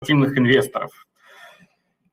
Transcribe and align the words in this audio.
консервативных 0.00 0.38
инвесторов. 0.38 0.90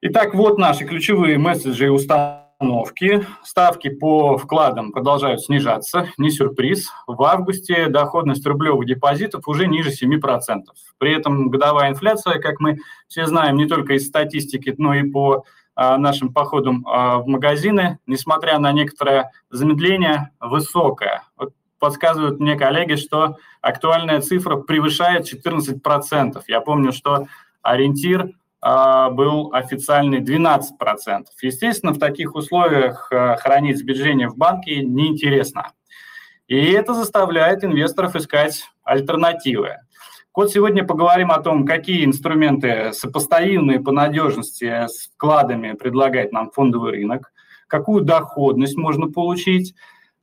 Итак, 0.01 0.33
вот 0.33 0.57
наши 0.57 0.83
ключевые 0.83 1.37
месседжи 1.37 1.85
и 1.85 1.89
установки. 1.89 3.25
Ставки 3.43 3.87
по 3.87 4.37
вкладам 4.37 4.91
продолжают 4.91 5.41
снижаться, 5.41 6.09
не 6.17 6.29
сюрприз. 6.29 6.89
В 7.07 7.23
августе 7.23 7.87
доходность 7.87 8.45
рублевых 8.45 8.85
депозитов 8.85 9.47
уже 9.47 9.67
ниже 9.67 9.91
7%. 9.91 10.19
При 10.97 11.15
этом 11.15 11.49
годовая 11.49 11.91
инфляция, 11.91 12.39
как 12.39 12.59
мы 12.59 12.79
все 13.07 13.25
знаем, 13.25 13.55
не 13.55 13.67
только 13.67 13.93
из 13.93 14.05
статистики, 14.05 14.75
но 14.77 14.93
и 14.93 15.09
по 15.09 15.45
а, 15.75 15.97
нашим 15.97 16.33
походам 16.33 16.85
а, 16.85 17.19
в 17.19 17.27
магазины, 17.27 17.99
несмотря 18.05 18.59
на 18.59 18.73
некоторое 18.73 19.31
замедление, 19.49 20.31
высокая. 20.41 21.23
Вот 21.37 21.53
подсказывают 21.79 22.39
мне 22.39 22.57
коллеги, 22.57 22.95
что 22.95 23.37
актуальная 23.61 24.19
цифра 24.19 24.57
превышает 24.57 25.31
14%. 25.31 26.41
Я 26.47 26.61
помню, 26.61 26.91
что 26.91 27.27
ориентир 27.67 28.31
а, 28.61 29.09
был 29.09 29.53
официальный 29.53 30.19
12%. 30.19 31.25
Естественно, 31.41 31.93
в 31.93 31.99
таких 31.99 32.35
условиях 32.35 33.11
а, 33.11 33.35
хранить 33.35 33.77
сбережения 33.77 34.29
в 34.29 34.37
банке 34.37 34.83
неинтересно. 34.83 35.71
И 36.47 36.71
это 36.71 36.93
заставляет 36.93 37.63
инвесторов 37.63 38.15
искать 38.15 38.63
альтернативы. 38.83 39.77
Вот 40.33 40.51
сегодня 40.51 40.85
поговорим 40.85 41.31
о 41.31 41.41
том, 41.41 41.65
какие 41.65 42.05
инструменты 42.05 42.93
сопоставимые 42.93 43.79
по 43.79 43.91
надежности 43.91 44.87
с 44.87 45.09
вкладами 45.13 45.73
предлагает 45.73 46.31
нам 46.31 46.51
фондовый 46.51 46.91
рынок, 46.91 47.33
какую 47.67 48.03
доходность 48.03 48.77
можно 48.77 49.11
получить, 49.11 49.73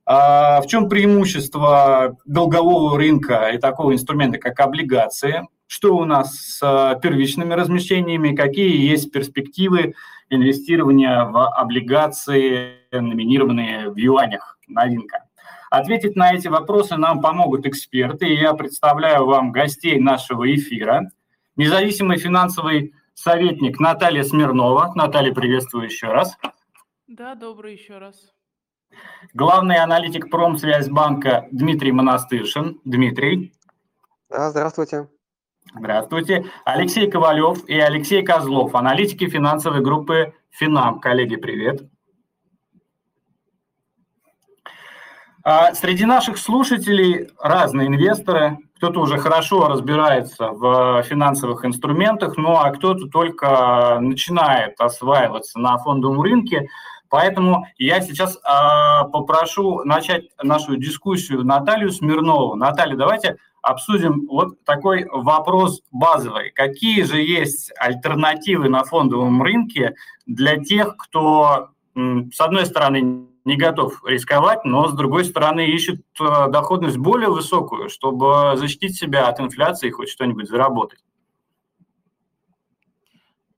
а, 0.06 0.60
в 0.60 0.66
чем 0.66 0.88
преимущество 0.88 2.16
долгового 2.24 2.96
рынка 2.96 3.48
и 3.48 3.58
такого 3.58 3.92
инструмента, 3.92 4.38
как 4.38 4.60
облигации, 4.60 5.46
что 5.66 5.96
у 5.96 6.04
нас 6.04 6.36
с 6.36 6.62
э, 6.62 7.00
первичными 7.00 7.54
размещениями, 7.54 8.34
какие 8.34 8.90
есть 8.90 9.10
перспективы 9.12 9.94
инвестирования 10.30 11.24
в 11.24 11.48
облигации, 11.48 12.78
номинированные 12.92 13.90
в 13.90 13.96
юанях, 13.96 14.58
новинка. 14.68 15.24
Ответить 15.70 16.14
на 16.14 16.32
эти 16.32 16.48
вопросы 16.48 16.96
нам 16.96 17.20
помогут 17.20 17.66
эксперты, 17.66 18.28
и 18.28 18.38
я 18.38 18.54
представляю 18.54 19.26
вам 19.26 19.50
гостей 19.50 19.98
нашего 19.98 20.52
эфира. 20.54 21.10
Независимый 21.56 22.18
финансовый 22.18 22.94
советник 23.14 23.80
Наталья 23.80 24.22
Смирнова. 24.22 24.92
Наталья, 24.94 25.32
приветствую 25.32 25.86
еще 25.86 26.08
раз. 26.08 26.36
Да, 27.08 27.34
добрый 27.34 27.72
еще 27.72 27.98
раз. 27.98 28.32
Главный 29.32 29.76
аналитик 29.76 30.30
Промсвязьбанка 30.30 31.48
Дмитрий 31.50 31.92
Монастыршин. 31.92 32.80
Дмитрий. 32.84 33.52
Да, 34.30 34.50
здравствуйте. 34.50 35.08
Здравствуйте. 35.76 36.46
Алексей 36.64 37.10
Ковалев 37.10 37.64
и 37.66 37.76
Алексей 37.76 38.22
Козлов, 38.22 38.76
аналитики 38.76 39.28
финансовой 39.28 39.80
группы 39.80 40.32
«Финам». 40.50 41.00
Коллеги, 41.00 41.34
привет. 41.34 41.82
А 45.42 45.74
среди 45.74 46.04
наших 46.04 46.38
слушателей 46.38 47.28
разные 47.40 47.88
инвесторы. 47.88 48.58
Кто-то 48.76 49.00
уже 49.00 49.18
хорошо 49.18 49.66
разбирается 49.66 50.50
в 50.50 51.02
финансовых 51.02 51.64
инструментах, 51.64 52.36
ну 52.36 52.56
а 52.56 52.70
кто-то 52.70 53.08
только 53.08 53.98
начинает 54.00 54.80
осваиваться 54.80 55.58
на 55.58 55.78
фондовом 55.78 56.20
рынке. 56.20 56.68
Поэтому 57.08 57.66
я 57.78 58.00
сейчас 58.00 58.36
э, 58.36 59.08
попрошу 59.10 59.84
начать 59.84 60.24
нашу 60.42 60.76
дискуссию 60.76 61.44
Наталью 61.44 61.90
Смирнову. 61.90 62.54
Наталья, 62.54 62.96
давайте 62.96 63.38
обсудим 63.64 64.26
вот 64.26 64.62
такой 64.64 65.06
вопрос 65.10 65.82
базовый. 65.90 66.50
Какие 66.50 67.02
же 67.02 67.20
есть 67.20 67.72
альтернативы 67.78 68.68
на 68.68 68.84
фондовом 68.84 69.42
рынке 69.42 69.94
для 70.26 70.62
тех, 70.62 70.96
кто, 70.96 71.70
с 71.94 72.40
одной 72.40 72.66
стороны, 72.66 73.26
не 73.44 73.56
готов 73.56 74.02
рисковать, 74.04 74.64
но 74.64 74.88
с 74.88 74.94
другой 74.94 75.24
стороны 75.24 75.66
ищет 75.66 76.00
э, 76.18 76.48
доходность 76.50 76.96
более 76.96 77.28
высокую, 77.28 77.90
чтобы 77.90 78.56
защитить 78.56 78.96
себя 78.96 79.28
от 79.28 79.38
инфляции 79.38 79.88
и 79.88 79.90
хоть 79.90 80.08
что-нибудь 80.08 80.48
заработать? 80.48 81.04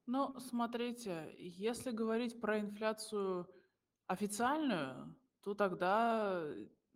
Ну, 0.06 0.34
смотрите, 0.40 1.32
если 1.38 1.92
говорить 1.92 2.40
про 2.40 2.58
инфляцию 2.58 3.46
официальную, 4.08 5.14
то 5.44 5.54
тогда 5.54 6.42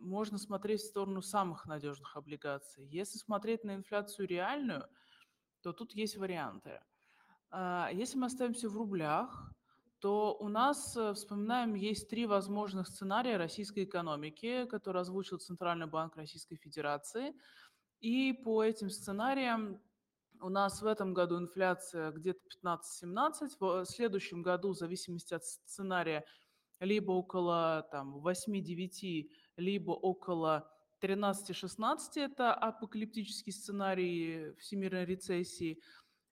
можно 0.00 0.38
смотреть 0.38 0.80
в 0.80 0.86
сторону 0.86 1.22
самых 1.22 1.66
надежных 1.66 2.16
облигаций. 2.16 2.86
Если 2.86 3.18
смотреть 3.18 3.64
на 3.64 3.74
инфляцию 3.74 4.26
реальную, 4.26 4.86
то 5.62 5.72
тут 5.72 5.94
есть 5.94 6.16
варианты. 6.16 6.80
А, 7.50 7.90
если 7.92 8.18
мы 8.18 8.26
остаемся 8.26 8.68
в 8.68 8.76
рублях, 8.76 9.52
то 10.00 10.34
у 10.40 10.48
нас, 10.48 10.96
э, 10.96 11.12
вспоминаем, 11.12 11.74
есть 11.74 12.08
три 12.08 12.24
возможных 12.24 12.88
сценария 12.88 13.36
российской 13.36 13.84
экономики, 13.84 14.64
которые 14.64 15.02
озвучил 15.02 15.38
Центральный 15.38 15.86
банк 15.86 16.16
Российской 16.16 16.56
Федерации. 16.56 17.34
И 18.00 18.32
по 18.32 18.64
этим 18.64 18.88
сценариям 18.88 19.78
у 20.40 20.48
нас 20.48 20.80
в 20.80 20.86
этом 20.86 21.12
году 21.12 21.38
инфляция 21.38 22.12
где-то 22.12 22.40
15-17, 22.48 23.56
в 23.60 23.84
следующем 23.84 24.42
году, 24.42 24.70
в 24.70 24.76
зависимости 24.76 25.34
от 25.34 25.44
сценария, 25.44 26.24
либо 26.80 27.12
около 27.12 27.86
там, 27.90 28.16
8-9 28.16 29.30
либо 29.60 29.93
около 29.93 30.69
13-16, 31.00 31.98
это 32.16 32.53
апокалиптический 32.53 33.53
сценарий 33.53 34.54
всемирной 34.59 35.04
рецессии, 35.04 35.81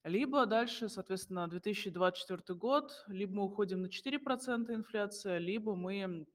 либо 0.05 0.47
дальше, 0.47 0.89
соответственно, 0.89 1.49
2024 1.49 2.59
год, 2.59 2.93
либо 3.09 3.35
мы 3.35 3.45
уходим 3.45 3.83
на 3.83 3.87
4% 3.87 4.75
инфляция, 4.75 5.39
либо 5.39 5.75
мы 5.75 6.27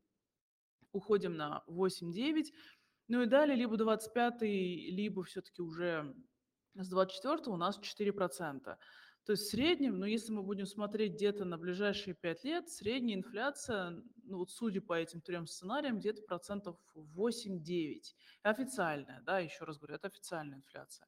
уходим 0.92 1.36
на 1.36 1.64
8-9, 1.68 2.46
ну 3.08 3.22
и 3.22 3.26
далее 3.26 3.56
либо 3.56 3.78
25 3.78 4.42
либо 4.42 5.24
все-таки 5.24 5.62
уже 5.62 6.16
с 6.76 6.90
24 6.90 7.44
у 7.48 7.58
нас 7.58 7.80
4%. 7.80 8.78
То 9.26 9.32
есть 9.32 9.44
в 9.44 9.50
среднем, 9.52 10.00
ну 10.00 10.06
если 10.06 10.34
мы 10.34 10.44
будем 10.44 10.66
смотреть 10.66 11.14
где-то 11.14 11.46
на 11.46 11.58
ближайшие 11.58 12.14
5 12.14 12.44
лет, 12.44 12.70
средняя 12.70 13.18
инфляция, 13.18 14.04
ну 14.26 14.40
вот 14.40 14.52
судя 14.52 14.82
по 14.82 14.94
этим 14.94 15.22
трем 15.22 15.48
сценариям, 15.48 16.00
где-то 16.00 16.24
процентов 16.24 16.78
8-9. 16.96 18.02
Официальная, 18.44 19.22
да, 19.22 19.40
еще 19.40 19.64
раз 19.64 19.78
говорю, 19.78 19.96
это 19.96 20.08
официальная 20.08 20.58
инфляция. 20.58 21.08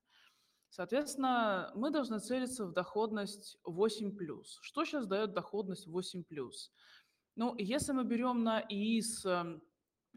Соответственно, 0.70 1.72
мы 1.76 1.92
должны 1.92 2.20
целиться 2.20 2.66
в 2.66 2.72
доходность 2.72 3.58
8+. 3.66 4.44
Что 4.62 4.86
сейчас 4.86 5.08
дает 5.08 5.34
доходность 5.34 5.88
8+. 5.88 6.24
Ну, 7.36 7.56
если 7.58 7.92
мы 7.92 8.06
берем 8.06 8.44
на 8.44 8.62
ИИС 8.62 9.26
эм, 9.26 9.62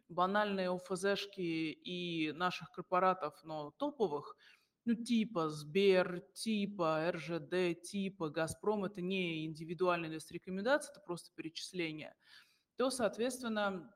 банальные 0.09 0.71
ОФЗшки 0.71 1.41
и 1.41 2.33
наших 2.33 2.71
корпоратов, 2.71 3.35
но 3.43 3.73
топовых– 3.73 4.37
ну, 4.89 4.95
типа 4.95 5.51
Сбер, 5.51 6.23
типа 6.33 7.13
РЖД, 7.13 7.83
типа 7.83 8.31
Газпром, 8.31 8.87
это 8.87 9.03
не 9.03 9.45
индивидуальная 9.45 10.19
рекомендация, 10.31 10.93
это 10.93 11.03
просто 11.03 11.31
перечисление, 11.35 12.17
то, 12.77 12.89
соответственно, 12.89 13.95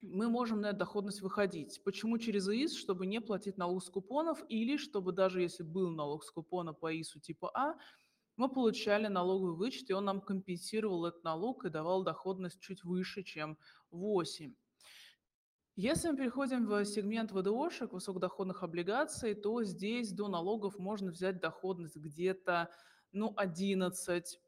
мы 0.00 0.30
можем 0.30 0.62
на 0.62 0.68
эту 0.68 0.78
доходность 0.78 1.20
выходить. 1.20 1.84
Почему 1.84 2.16
через 2.16 2.48
ИИС? 2.48 2.74
Чтобы 2.74 3.04
не 3.04 3.20
платить 3.20 3.58
налог 3.58 3.84
с 3.84 3.90
купонов 3.90 4.42
или 4.48 4.78
чтобы 4.78 5.12
даже 5.12 5.42
если 5.42 5.62
был 5.62 5.90
налог 5.90 6.24
с 6.24 6.30
купона 6.30 6.72
по 6.72 6.90
ИИСу 6.90 7.20
типа 7.20 7.50
А, 7.52 7.74
мы 8.36 8.48
получали 8.48 9.08
налоговый 9.08 9.56
вычет, 9.56 9.90
и 9.90 9.92
он 9.92 10.06
нам 10.06 10.22
компенсировал 10.22 11.04
этот 11.04 11.22
налог 11.22 11.66
и 11.66 11.68
давал 11.68 12.02
доходность 12.02 12.62
чуть 12.62 12.82
выше, 12.82 13.24
чем 13.24 13.58
8. 13.90 14.54
Если 15.82 16.10
мы 16.10 16.16
переходим 16.18 16.66
в 16.66 16.84
сегмент 16.84 17.32
ВДОшек, 17.32 17.94
высокодоходных 17.94 18.62
облигаций, 18.62 19.34
то 19.34 19.64
здесь 19.64 20.12
до 20.12 20.28
налогов 20.28 20.78
можно 20.78 21.10
взять 21.10 21.40
доходность 21.40 21.96
где-то 21.96 22.68
ну, 23.12 23.32
11, 23.34 24.38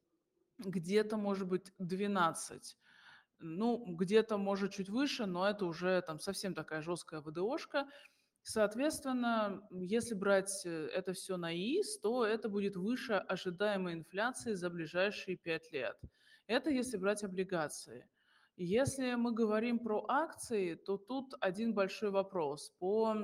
где-то, 0.59 1.17
может 1.17 1.49
быть, 1.49 1.73
12. 1.79 2.77
Ну, 3.39 3.97
где-то, 3.97 4.37
может, 4.37 4.73
чуть 4.73 4.91
выше, 4.91 5.25
но 5.25 5.49
это 5.49 5.65
уже 5.65 6.03
там 6.03 6.21
совсем 6.21 6.55
такая 6.55 6.83
жесткая 6.83 7.23
ВДОшка. 7.23 7.89
Соответственно, 8.43 9.67
если 9.71 10.15
брать 10.15 10.67
э, 10.67 10.89
это 10.89 11.15
все 11.15 11.39
на 11.39 11.55
ИИС, 11.55 12.01
то 12.01 12.27
это 12.27 12.51
будет 12.51 12.77
выше 12.77 13.15
ожидаемой 13.15 13.95
инфляции 13.95 14.53
за 14.53 14.69
ближайшие 14.69 15.39
5 15.39 15.73
лет. 15.73 15.97
Это 16.47 16.69
если 16.69 16.99
брать 16.99 17.25
облигации– 17.25 18.07
если 18.57 19.15
мы 19.15 19.33
говорим 19.33 19.79
про 19.79 20.05
акции, 20.09 20.75
то 20.75 20.97
тут 20.97 21.35
один 21.41 21.75
большой 21.75 22.11
вопрос. 22.11 22.71
По, 22.79 23.15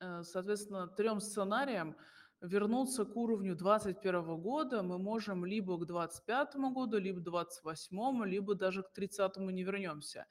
э, 0.00 0.22
соответственно, 0.22 0.88
трем 0.88 1.20
сценариям 1.20 1.96
вернуться 2.40 3.04
к 3.04 3.16
уровню 3.16 3.56
2021 3.56 4.36
года 4.36 4.82
мы 4.82 4.98
можем 4.98 5.44
либо 5.46 5.76
к 5.78 5.86
2025 5.86 6.72
году, 6.72 6.98
либо 6.98 7.20
к 7.20 7.24
2028, 7.24 8.24
либо 8.24 8.54
даже 8.54 8.82
к 8.82 8.92
30 8.92 9.36
не 9.50 9.64
вернемся. 9.64 10.26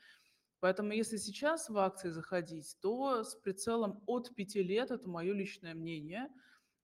Поэтому 0.59 0.93
если 0.93 1.17
сейчас 1.17 1.69
в 1.69 1.77
акции 1.77 2.09
заходить, 2.09 2.77
то 2.81 3.23
с 3.23 3.35
прицелом 3.35 4.01
от 4.05 4.33
5 4.35 4.55
лет, 4.55 4.91
это 4.91 5.09
мое 5.09 5.33
личное 5.33 5.73
мнение, 5.73 6.29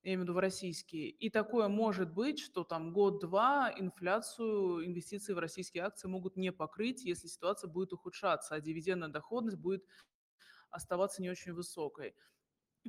я 0.03 0.13
имею 0.13 0.21
в 0.21 0.23
виду 0.23 0.33
в 0.33 0.39
российские. 0.39 1.09
И 1.09 1.29
такое 1.29 1.67
может 1.67 2.13
быть, 2.13 2.39
что 2.39 2.63
там 2.63 2.93
год-два 2.93 3.73
инфляцию 3.77 4.85
инвестиций 4.85 5.35
в 5.35 5.39
российские 5.39 5.83
акции 5.83 6.07
могут 6.07 6.37
не 6.37 6.51
покрыть, 6.51 7.03
если 7.03 7.27
ситуация 7.27 7.69
будет 7.69 7.91
ухудшаться, 7.93 8.55
а 8.55 8.61
дивидендная 8.61 9.09
доходность 9.09 9.57
будет 9.57 9.83
оставаться 10.69 11.21
не 11.21 11.29
очень 11.29 11.53
высокой. 11.53 12.15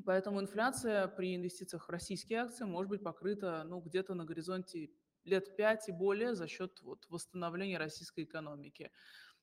Поэтому 0.05 0.41
инфляция 0.41 1.09
при 1.09 1.35
инвестициях 1.35 1.89
в 1.89 1.91
российские 1.91 2.41
акции 2.41 2.65
может 2.65 2.91
быть 2.91 3.03
покрыта 3.03 3.65
ну, 3.67 3.81
где-то 3.81 4.15
на 4.15 4.25
горизонте 4.25 4.91
лет 5.25 5.57
5 5.57 5.89
и 5.89 5.93
более 5.93 6.35
за 6.35 6.47
счет 6.47 6.81
вот, 6.83 7.07
восстановления 7.09 7.79
российской 7.79 8.25
экономики. 8.25 8.91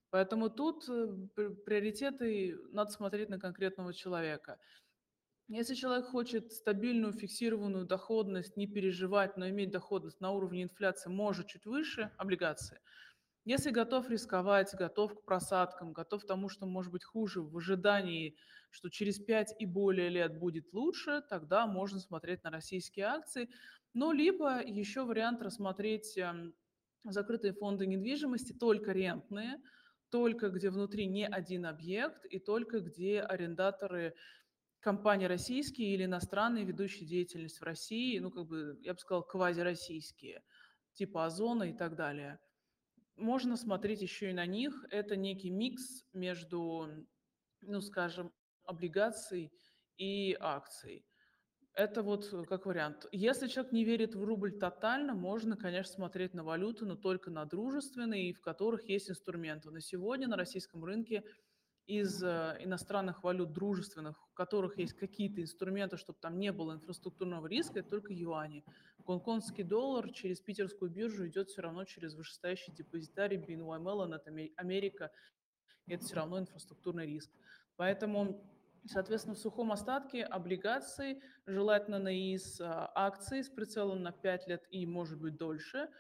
Поэтому 0.10 0.50
тут 0.50 0.88
э, 0.90 1.08
приоритеты 1.66 2.58
надо 2.72 2.92
смотреть 2.92 3.30
на 3.30 3.40
конкретного 3.40 3.94
человека. 3.94 4.58
Если 5.50 5.76
человек 5.76 6.08
хочет 6.08 6.52
стабильную 6.52 7.14
фиксированную 7.14 7.86
доходность, 7.86 8.58
не 8.58 8.68
переживать, 8.68 9.38
но 9.38 9.48
иметь 9.50 9.72
доходность 9.72 10.20
на 10.20 10.32
уровне 10.32 10.64
инфляции, 10.64 11.10
может 11.10 11.48
чуть 11.48 11.66
выше 11.66 12.12
облигации. 12.18 12.80
Если 13.46 13.72
готов 13.72 14.10
рисковать, 14.10 14.76
готов 14.76 15.16
к 15.16 15.24
просадкам, 15.26 15.94
готов 15.94 16.24
к 16.24 16.28
тому, 16.28 16.50
что 16.50 16.66
может 16.66 16.92
быть 16.92 17.06
хуже 17.06 17.42
в 17.42 17.56
ожидании, 17.58 18.36
что 18.72 18.90
через 18.90 19.20
5 19.20 19.56
и 19.60 19.66
более 19.66 20.10
лет 20.10 20.38
будет 20.38 20.74
лучше, 20.74 21.24
тогда 21.30 21.66
можно 21.66 22.00
смотреть 22.00 22.44
на 22.44 22.52
российские 22.52 23.06
акции. 23.06 23.50
Ну, 23.94 24.12
либо 24.12 24.62
еще 24.62 25.06
вариант 25.06 25.42
рассмотреть 25.42 26.18
эм, 26.18 26.56
закрытые 27.06 27.54
фонды 27.54 27.88
недвижимости, 27.88 28.54
только 28.54 28.92
рентные, 28.92 29.62
только 30.10 30.50
где 30.50 30.70
внутри 30.70 31.08
не 31.08 31.26
один 31.26 31.66
объект 31.66 32.26
и 32.26 32.40
только 32.40 32.82
где 32.82 33.22
арендаторы 33.22 34.16
компании 34.80 35.26
российские 35.26 35.94
или 35.94 36.06
иностранные, 36.06 36.66
ведущие 36.66 37.08
деятельность 37.08 37.60
в 37.60 37.64
России, 37.64 38.20
ну, 38.20 38.32
как 38.32 38.46
бы, 38.48 38.78
я 38.82 38.94
бы 38.94 39.00
сказал, 39.00 39.24
квазироссийские, 39.24 40.42
типа 40.94 41.26
Озона 41.26 41.64
и 41.64 41.74
так 41.74 41.96
далее. 41.96 42.40
Можно 43.16 43.58
смотреть 43.58 44.02
еще 44.02 44.30
и 44.30 44.34
на 44.34 44.46
них. 44.46 44.74
Это 44.92 45.16
некий 45.16 45.50
микс 45.50 46.04
между, 46.14 46.88
ну, 47.62 47.82
скажем, 47.82 48.32
облигаций 48.64 49.52
и 49.98 50.38
акций. 50.40 51.04
Это 51.74 52.02
вот 52.02 52.28
как 52.48 52.66
вариант. 52.66 53.06
Если 53.12 53.48
человек 53.48 53.72
не 53.72 53.86
верит 53.86 54.16
в 54.16 54.24
рубль 54.24 54.58
тотально, 54.58 55.14
можно, 55.14 55.56
конечно, 55.56 55.94
смотреть 55.94 56.34
на 56.34 56.44
валюты, 56.44 56.86
но 56.86 56.96
только 56.96 57.30
на 57.30 57.46
дружественные, 57.46 58.34
в 58.34 58.42
которых 58.42 58.90
есть 58.90 59.12
инструменты. 59.12 59.70
На 59.70 59.80
сегодня 59.80 60.28
на 60.28 60.38
российском 60.38 60.84
рынке 60.84 61.24
из 61.88 62.22
э, 62.22 62.58
иностранных 62.60 63.24
валют 63.24 63.54
дружественных, 63.54 64.22
в 64.30 64.34
которых 64.34 64.78
есть 64.78 64.94
какие-то 64.94 65.42
инструменты, 65.42 65.98
чтобы 65.98 66.20
там 66.22 66.38
не 66.38 66.52
было 66.52 66.74
инфраструктурного 66.74 67.48
риска, 67.48 67.80
это 67.80 67.90
только 67.90 68.14
юани. 68.14 68.66
Гонконгский 69.00 69.64
доллар 69.64 70.12
через 70.12 70.42
питерскую 70.42 70.92
биржу 70.92 71.28
идет 71.28 71.50
все 71.50 71.62
равно 71.62 71.86
через 71.86 72.14
вышестоящий 72.14 72.74
депозитарий 72.74 73.38
BNY 73.38 73.82
Mellon, 73.82 74.16
это 74.16 74.30
Америка, 74.58 75.12
это 75.88 76.04
все 76.04 76.16
равно 76.16 76.40
инфраструктурный 76.40 77.06
риск. 77.06 77.32
Поэтому, 77.78 78.44
соответственно, 78.86 79.36
в 79.36 79.40
сухом 79.40 79.72
остатке 79.72 80.24
облигации, 80.24 81.22
желательно 81.46 82.00
на 82.00 82.14
ИИС 82.14 82.60
а, 82.60 82.92
акции 82.96 83.42
с 83.42 83.50
прицелом 83.50 84.04
на 84.04 84.12
5 84.12 84.48
лет 84.48 84.66
и, 84.72 84.86
может 84.86 85.20
быть, 85.20 85.38
дольше– 85.38 85.88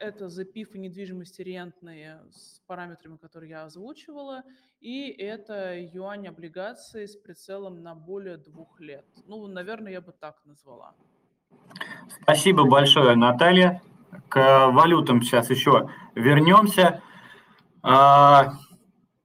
это 0.00 0.28
запив 0.28 0.74
и 0.74 0.78
недвижимости 0.78 1.42
рентные 1.42 2.20
с 2.30 2.60
параметрами, 2.66 3.16
которые 3.16 3.50
я 3.50 3.64
озвучивала, 3.64 4.42
и 4.80 5.08
это 5.10 5.78
юань 5.78 6.28
облигации 6.28 7.06
с 7.06 7.16
прицелом 7.16 7.82
на 7.82 7.94
более 7.94 8.36
двух 8.36 8.80
лет. 8.80 9.06
Ну, 9.26 9.46
наверное, 9.46 9.92
я 9.92 10.00
бы 10.00 10.12
так 10.12 10.40
назвала. 10.44 10.94
Спасибо 12.22 12.64
большое, 12.64 13.16
Наталья. 13.16 13.82
К 14.28 14.68
валютам 14.68 15.22
сейчас 15.22 15.50
еще 15.50 15.90
вернемся. 16.14 17.02
А, 17.82 18.54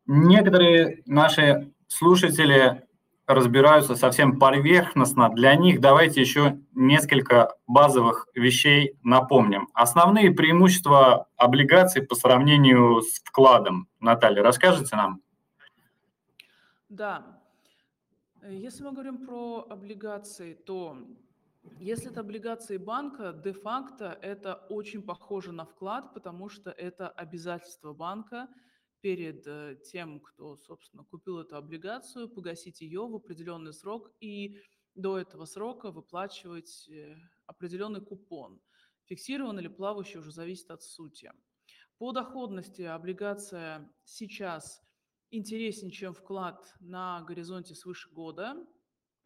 некоторые 0.05 1.03
наши 1.05 1.73
слушатели 1.87 2.86
разбираются 3.27 3.95
совсем 3.95 4.39
поверхностно. 4.39 5.29
Для 5.29 5.55
них 5.55 5.81
давайте 5.81 6.21
еще 6.21 6.59
несколько 6.73 7.55
базовых 7.67 8.27
вещей 8.33 8.97
напомним. 9.03 9.67
Основные 9.73 10.31
преимущества 10.31 11.27
облигаций 11.35 12.01
по 12.01 12.15
сравнению 12.15 13.01
с 13.01 13.19
вкладом. 13.19 13.89
Наталья, 13.99 14.41
расскажите 14.41 14.95
нам? 14.95 15.21
Да. 16.87 17.39
Если 18.49 18.83
мы 18.83 18.93
говорим 18.93 19.25
про 19.25 19.67
облигации, 19.69 20.53
то 20.53 20.97
если 21.79 22.09
это 22.09 22.21
облигации 22.21 22.77
банка, 22.77 23.33
де-факто 23.33 24.17
это 24.21 24.53
очень 24.69 25.01
похоже 25.01 25.51
на 25.51 25.65
вклад, 25.65 26.13
потому 26.13 26.47
что 26.47 26.71
это 26.71 27.09
обязательство 27.09 27.93
банка– 27.93 28.47
перед 29.07 29.47
э, 29.47 29.77
тем, 29.85 30.19
кто, 30.19 30.57
собственно, 30.57 31.05
купил 31.05 31.39
эту 31.39 31.55
облигацию, 31.55 32.27
погасить 32.27 32.81
ее 32.81 33.07
в 33.07 33.15
определенный 33.15 33.71
срок 33.71 34.11
и 34.19 34.59
до 34.95 35.17
этого 35.17 35.45
срока 35.45 35.91
выплачивать 35.91 36.89
э, 36.89 37.15
определенный 37.45 38.01
купон. 38.01 38.59
Фиксированный 39.05 39.61
или 39.61 39.69
плавающий 39.69 40.19
уже 40.19 40.33
зависит 40.33 40.71
от 40.71 40.83
сути. 40.83 41.31
По 41.97 42.11
доходности 42.11 42.81
облигация 42.81 43.89
сейчас 44.03 44.83
интереснее, 45.31 45.93
чем 45.93 46.13
вклад 46.13 46.75
на 46.81 47.21
горизонте 47.21 47.75
свыше 47.75 48.09
года. 48.09 48.57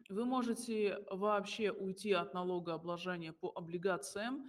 Вы 0.08 0.24
можете 0.24 1.04
вообще 1.10 1.72
уйти 1.72 2.12
от 2.12 2.34
налогообложения 2.34 3.32
по 3.32 3.50
облигациям, 3.50 4.48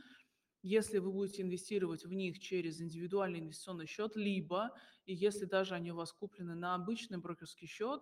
если 0.63 0.97
вы 0.97 1.11
будете 1.11 1.41
инвестировать 1.41 2.05
в 2.05 2.13
них 2.13 2.39
через 2.39 2.81
индивидуальный 2.81 3.39
инвестиционный 3.39 3.85
счет, 3.85 4.15
либо, 4.15 4.71
и 5.05 5.13
если 5.13 5.45
даже 5.45 5.75
они 5.75 5.91
у 5.91 5.95
вас 5.95 6.13
куплены 6.13 6.55
на 6.55 6.73
обычный 6.73 7.17
брокерский 7.17 7.67
счет, 7.67 8.01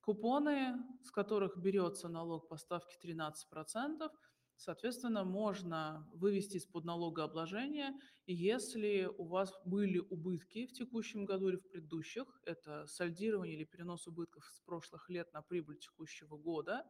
купоны, 0.00 0.76
с 1.02 1.10
которых 1.10 1.58
берется 1.58 2.08
налог 2.08 2.48
по 2.48 2.56
ставке 2.56 2.96
13%, 3.02 4.08
соответственно, 4.54 5.24
можно 5.24 6.08
вывести 6.12 6.58
из-под 6.58 6.84
налогообложения, 6.84 7.92
если 8.26 9.10
у 9.18 9.24
вас 9.26 9.52
были 9.64 9.98
убытки 9.98 10.66
в 10.66 10.72
текущем 10.72 11.24
году 11.24 11.48
или 11.48 11.56
в 11.56 11.68
предыдущих, 11.68 12.40
это 12.44 12.86
сальдирование 12.86 13.56
или 13.56 13.64
перенос 13.64 14.06
убытков 14.06 14.44
с 14.44 14.60
прошлых 14.60 15.10
лет 15.10 15.32
на 15.32 15.42
прибыль 15.42 15.78
текущего 15.78 16.36
года, 16.36 16.84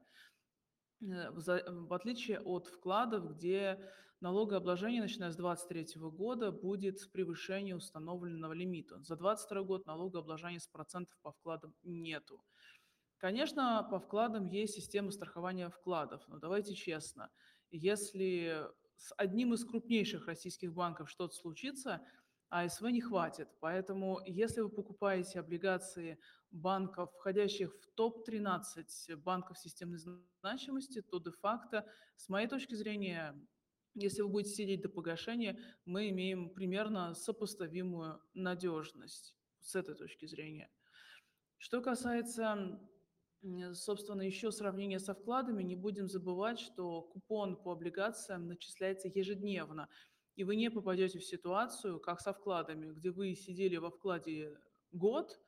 в 1.01 1.95
отличие 1.95 2.41
от 2.41 2.69
вкладов, 2.69 3.37
где 3.37 3.79
налогообложение, 4.21 5.03
начиная 5.03 5.31
с 5.31 5.37
2023 5.37 6.01
года, 6.11 6.53
будет 6.53 6.99
с 6.99 7.07
превышения 7.07 7.77
установленного 7.77 8.53
лимита. 8.53 8.97
За 9.03 9.17
2022 9.17 9.63
год 9.63 9.87
налогообложения 9.87 10.61
с 10.61 10.67
процентов 10.67 11.17
по 11.23 11.33
вкладам 11.33 11.75
нету. 11.83 12.43
Конечно, 13.19 13.87
по 13.91 13.99
вкладам 13.99 14.47
есть 14.47 14.75
система 14.75 15.11
страхования 15.11 15.71
вкладов, 15.71 16.23
но 16.29 16.39
давайте 16.39 16.75
честно, 16.75 17.31
если 17.71 18.67
с 18.97 19.13
одним 19.17 19.55
из 19.55 19.65
крупнейших 19.65 20.27
российских 20.27 20.73
банков 20.73 21.11
что-то 21.11 21.35
случится, 21.35 22.03
АСВ 22.51 22.83
не 22.91 23.01
хватит. 23.01 23.49
Поэтому 23.61 24.21
если 24.27 24.61
вы 24.61 24.69
покупаете 24.69 25.41
облигации 25.41 26.19
банков, 26.51 27.13
входящих 27.15 27.75
в 27.75 27.87
топ-13 27.95 29.17
банков 29.17 29.59
системной 29.59 29.99
значимости, 30.41 31.03
то 31.03 31.19
де-факто, 31.19 31.87
с 32.17 32.29
моей 32.29 32.47
точки 32.49 32.75
зрения, 32.75 33.35
если 33.95 34.23
вы 34.23 34.29
будете 34.29 34.55
сидеть 34.55 34.83
до 34.83 34.89
погашения, 34.89 35.59
мы 35.85 36.09
имеем 36.11 36.51
примерно 36.51 37.15
сопоставимую 37.15 38.21
надежность 38.35 39.35
с 39.61 39.75
этой 39.75 39.95
точки 39.95 40.27
зрения. 40.27 40.71
Что 41.59 41.81
касается, 41.81 42.81
собственно, 43.73 44.23
еще 44.23 44.53
сравнения 44.53 44.99
со 44.99 45.15
вкладами, 45.15 45.63
не 45.63 45.77
будем 45.77 46.09
забывать, 46.09 46.61
что 46.61 47.03
купон 47.03 47.57
по 47.57 47.73
облигациям 47.73 48.47
начисляется 48.47 49.09
ежедневно, 49.09 49.89
и 50.37 50.45
вы 50.45 50.57
не 50.57 50.71
попадете 50.71 51.19
в 51.19 51.25
ситуацию, 51.25 51.99
как 51.99 52.21
со 52.21 52.33
вкладами, 52.33 52.93
где 52.93 53.11
вы 53.11 53.35
сидели 53.35 53.77
во 53.77 53.91
вкладе 53.91 54.59
год, 54.93 55.41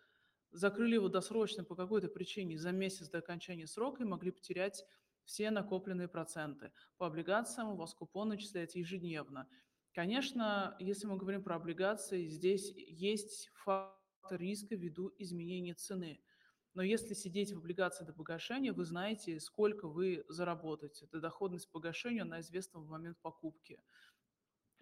закрыли 0.51 0.95
его 0.95 1.09
досрочно 1.09 1.63
по 1.63 1.77
какой-то 1.77 2.09
причине 2.09 2.59
за 2.59 2.73
месяц 2.73 3.09
до 3.11 3.19
окончания 3.19 3.67
срока 3.67 4.03
и 4.03 4.07
могли 4.07 4.31
потерять 4.31 4.85
все 5.25 5.51
накопленные 5.51 6.09
проценты. 6.09 6.73
По 6.97 7.07
облигациям 7.07 7.69
у 7.69 7.77
вас 7.77 7.95
купон 7.95 8.31
начисляется 8.31 8.79
ежедневно. 8.79 9.47
Конечно, 9.93 10.75
если 10.79 11.07
мы 11.07 11.19
говорим 11.19 11.43
про 11.43 11.57
облигации, 11.57 12.27
здесь 12.29 12.73
есть 12.75 13.51
фактор 13.57 13.99
риска 14.31 14.75
ввиду 14.75 15.13
изменения 15.19 15.75
цены. 15.75 16.21
Но 16.73 16.83
если 16.83 17.15
сидеть 17.15 17.53
в 17.53 17.59
облигации 17.59 18.05
до 18.05 18.13
погашения, 18.13 18.73
вы 18.73 18.85
знаете, 18.85 19.41
сколько 19.41 19.89
вы 19.89 20.25
заработаете. 20.29 21.07
Это 21.07 21.21
доходность 21.21 21.71
погашения, 21.71 22.23
она 22.23 22.41
известна 22.41 22.81
в 22.81 22.89
момент 22.89 23.19
покупки. 23.21 23.83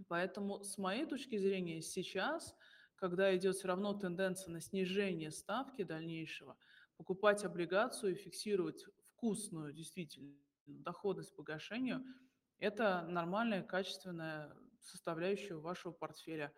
Поэтому 0.09 0.63
с 0.63 0.79
моей 0.79 1.07
точки 1.07 1.37
зрения 1.39 1.81
сейчас, 1.83 2.55
когда 2.97 3.35
идет 3.37 3.57
все 3.57 3.69
равно 3.69 3.95
тенденция 3.95 4.53
на 4.53 4.61
снижение 4.61 5.31
ставки 5.31 5.83
дальнейшего, 5.83 6.57
покупать 6.97 7.45
облигацию 7.45 8.13
и 8.13 8.17
фиксировать 8.17 8.85
вкусную, 9.05 9.73
действительно, 9.73 10.35
доходность 10.67 11.35
погашению– 11.35 12.05
это 12.59 13.03
нормальная, 13.09 13.63
качественная 13.63 14.57
составляющая 14.81 15.57
вашего 15.57 15.93
портфеля. 15.93 16.53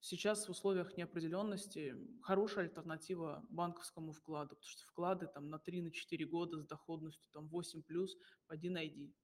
Сейчас 0.00 0.46
в 0.46 0.50
условиях 0.50 0.96
неопределенности 0.96 1.94
хорошая 2.22 2.64
альтернатива 2.64 3.44
банковскому 3.50 4.12
вкладу, 4.12 4.56
потому 4.56 4.68
что 4.68 4.84
вклады 4.86 5.26
там 5.28 5.48
на 5.48 5.56
3-4 5.56 6.24
года 6.24 6.60
с 6.60 6.66
доходностью 6.66 7.30
там 7.32 7.48
8 7.48 7.82
плюс, 7.82 8.16
поди 8.46 8.68
найди. 8.68 9.14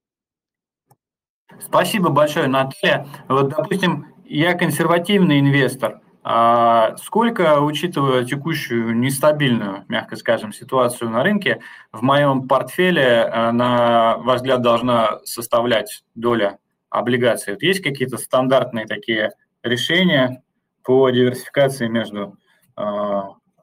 Спасибо 1.60 2.10
большое, 2.10 2.46
Наталья. 2.46 3.06
Вот, 3.28 3.48
допустим, 3.50 4.06
я 4.24 4.54
консервативный 4.54 5.40
инвестор. 5.40 6.00
А 6.22 6.96
сколько, 6.98 7.60
учитывая 7.60 8.24
текущую 8.24 8.94
нестабильную, 8.98 9.86
мягко 9.88 10.16
скажем, 10.16 10.52
ситуацию 10.52 11.08
на 11.08 11.22
рынке, 11.22 11.62
в 11.90 12.02
моем 12.02 12.46
портфеле, 12.46 13.02
э, 13.02 13.50
на 13.52 14.18
ваш 14.18 14.36
взгляд, 14.36 14.60
должна 14.60 15.20
составлять 15.24 16.04
доля 16.14 16.58
облигаций? 16.90 17.54
Вот 17.54 17.62
есть 17.62 17.82
какие-то 17.82 18.18
стандартные 18.18 18.86
такие 18.86 19.32
решения 19.62 20.42
по 20.82 21.08
диверсификации 21.08 21.88
между 21.88 22.36
э, 22.76 22.82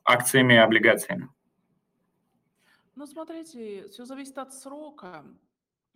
акциями 0.03 0.53
и 0.53 0.57
облигациями? 0.57 1.29
Ну, 2.95 3.05
смотрите, 3.05 3.89
все 3.89 4.05
зависит 4.05 4.37
от 4.39 4.53
срока. 4.53 5.23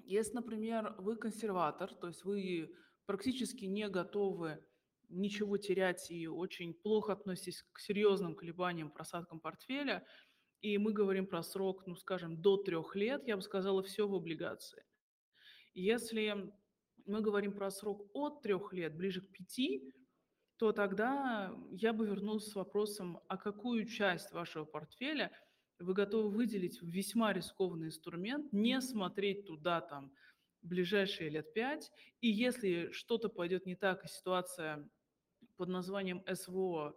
Если, 0.10 0.34
например, 0.34 0.96
вы 0.98 1.18
консерватор, 1.18 1.94
то 1.94 2.08
есть 2.08 2.25
вы 2.25 2.75
практически 3.06 3.66
не 3.66 3.88
готовы 3.89 4.58
ничего 5.08 5.58
терять 5.58 6.10
и 6.10 6.28
очень 6.28 6.74
плохо 6.74 7.13
относитесь 7.13 7.63
к 7.72 7.80
серьезным 7.80 8.34
колебаниям, 8.34 8.89
просадкам 8.89 9.39
портфеля, 9.39 10.04
и 10.62 10.80
мы 10.80 10.94
говорим 10.94 11.28
про 11.28 11.44
срок, 11.44 11.86
ну, 11.86 11.96
скажем, 11.96 12.42
до 12.42 12.58
трех 12.58 12.96
лет, 12.96 13.28
я 13.28 13.36
бы 13.36 13.44
сказала, 13.44 13.84
все 13.84 14.08
в 14.08 14.16
облигации. 14.16 14.84
Если 15.75 16.51
мы 17.06 17.22
говорим 17.22 17.54
про 17.54 17.70
срок 17.70 18.10
от 18.16 18.42
трех 18.42 18.74
лет, 18.74 18.98
ближе 18.98 19.22
к 19.22 19.32
пяти, 19.32 19.94
то 20.58 20.72
тогда 20.72 21.56
я 21.70 21.94
бы 21.94 22.08
вернулся 22.08 22.50
с 22.50 22.56
вопросом, 22.56 23.20
а 23.28 23.38
какую 23.38 23.86
часть 23.86 24.32
вашего 24.32 24.66
портфеля– 24.66 25.32
вы 25.79 25.93
готовы 25.93 26.29
выделить 26.29 26.81
весьма 26.81 27.33
рискованный 27.33 27.88
инструмент, 27.88 28.51
не 28.51 28.81
смотреть 28.81 29.45
туда 29.45 29.81
там 29.81 30.12
ближайшие 30.62 31.29
лет 31.29 31.53
пять, 31.53 31.91
и 32.21 32.29
если 32.29 32.91
что-то 32.91 33.29
пойдет 33.29 33.65
не 33.65 33.75
так, 33.75 34.03
и 34.03 34.09
ситуация 34.09 34.89
под 35.55 35.69
названием 35.69 36.24
СВО 36.31 36.95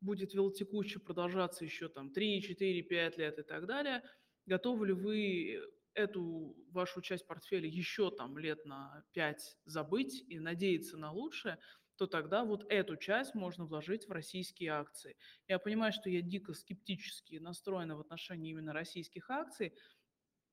будет 0.00 0.34
велотекуще 0.34 0.98
продолжаться 0.98 1.64
еще 1.64 1.88
там 1.88 2.10
3, 2.10 2.42
4, 2.42 2.82
5 2.82 3.18
лет 3.18 3.38
и 3.38 3.42
так 3.42 3.66
далее, 3.66 4.02
готовы 4.46 4.88
ли 4.88 4.92
вы 4.92 5.60
эту 5.94 6.56
вашу 6.70 7.00
часть 7.00 7.26
портфеля 7.26 7.68
еще 7.68 8.10
там 8.10 8.36
лет 8.36 8.64
на 8.64 9.04
5 9.12 9.58
забыть 9.64 10.24
и 10.28 10.40
надеяться 10.40 10.96
на 10.96 11.12
лучшее, 11.12 11.58
то 11.96 12.06
тогда 12.06 12.44
вот 12.44 12.64
эту 12.68 12.96
часть 12.96 13.34
можно 13.34 13.64
вложить 13.64 14.08
в 14.08 14.12
российские 14.12 14.70
акции. 14.70 15.16
Я 15.48 15.58
понимаю, 15.58 15.92
что 15.92 16.10
я 16.10 16.22
дико 16.22 16.54
скептически 16.54 17.36
настроена 17.36 17.96
в 17.96 18.00
отношении 18.00 18.50
именно 18.50 18.72
российских 18.72 19.30
акций, 19.30 19.72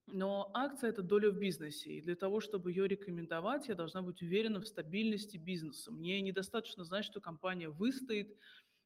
но 0.07 0.51
акция– 0.53 0.89
это 0.91 1.03
доля 1.03 1.31
в 1.31 1.37
бизнесе, 1.37 1.93
и 1.93 2.01
для 2.01 2.15
того, 2.15 2.41
чтобы 2.41 2.71
ее 2.71 2.87
рекомендовать, 2.87 3.67
я 3.69 3.75
должна 3.75 4.01
быть 4.01 4.21
уверена 4.21 4.59
в 4.59 4.67
стабильности 4.67 5.37
бизнеса. 5.37 5.91
Мне 5.91 6.21
недостаточно 6.21 6.83
знать, 6.83 7.05
что 7.05 7.21
компания 7.21 7.69
выстоит 7.69 8.37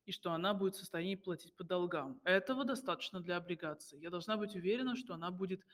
и 0.05 0.11
что 0.11 0.31
она 0.33 0.53
будет 0.53 0.75
в 0.75 0.79
состоянии 0.79 1.15
платить 1.15 1.55
по 1.55 1.63
долгам. 1.63 2.19
Этого 2.23 2.63
достаточно 2.63 3.21
для 3.21 3.37
облигаций. 3.37 3.99
Я 3.99 4.11
должна 4.11 4.37
быть 4.37 4.55
уверена, 4.55 4.95
что 4.95 5.15
она 5.15 5.31
будет 5.31 5.65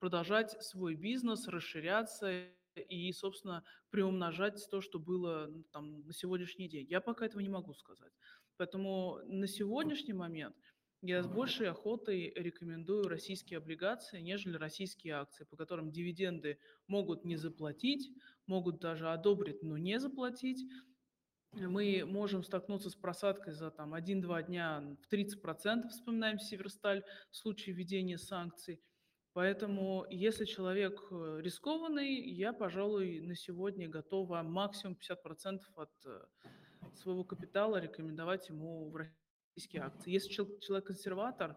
продолжать 0.00 0.62
свой 0.62 0.96
бизнес, 0.96 1.48
расширяться 1.48 2.44
и, 2.74 3.12
собственно, 3.12 3.64
приумножать 3.90 4.66
то, 4.70 4.80
что 4.80 4.98
было 4.98 5.50
там, 5.72 6.06
на 6.06 6.12
сегодняшний 6.12 6.68
день. 6.68 6.86
Я 6.88 7.00
пока 7.00 7.26
этого 7.26 7.40
не 7.40 7.48
могу 7.48 7.74
сказать. 7.74 8.12
Поэтому 8.56 9.20
на 9.24 9.46
сегодняшний 9.46 10.12
момент 10.12 10.56
я 11.02 11.22
с 11.22 11.26
большей 11.26 11.70
охотой 11.70 12.30
рекомендую 12.36 13.08
российские 13.08 13.56
облигации, 13.56 14.20
нежели 14.20 14.56
российские 14.56 15.14
акции, 15.14 15.44
по 15.44 15.56
которым 15.56 15.90
дивиденды 15.90 16.58
могут 16.86 17.24
не 17.24 17.36
заплатить, 17.36 18.10
могут 18.46 18.80
даже 18.80 19.08
одобрить, 19.08 19.62
но 19.62 19.78
не 19.78 19.98
заплатить. 19.98 20.62
Мы 21.52 22.04
можем 22.04 22.44
столкнуться 22.44 22.90
с 22.90 22.94
просадкой 22.94 23.54
за 23.54 23.70
там, 23.70 23.94
1-2 23.94 24.46
дня 24.46 24.96
в 25.00 25.12
30%, 25.12 25.88
вспоминаем 25.88 26.38
Северсталь 26.38 27.02
в 27.30 27.36
случае 27.36 27.74
введения 27.74 28.18
санкций. 28.18 28.80
Поэтому, 29.32 30.06
если 30.10 30.44
человек 30.44 31.00
э, 31.10 31.40
рискованный, 31.40 32.20
я, 32.30 32.52
пожалуй, 32.52 33.20
на 33.20 33.36
сегодня 33.36 33.88
готова 33.88 34.42
максимум 34.42 34.96
50% 34.96 35.60
от 35.76 35.90
э, 36.04 36.20
своего 36.94 37.22
капитала 37.24 37.80
рекомендовать 37.80 38.48
ему 38.48 38.90
в 38.90 38.96
российские 38.96 39.82
акции. 39.82 40.10
Если 40.10 40.30
человек 40.30 40.86
консерватор, 40.86 41.56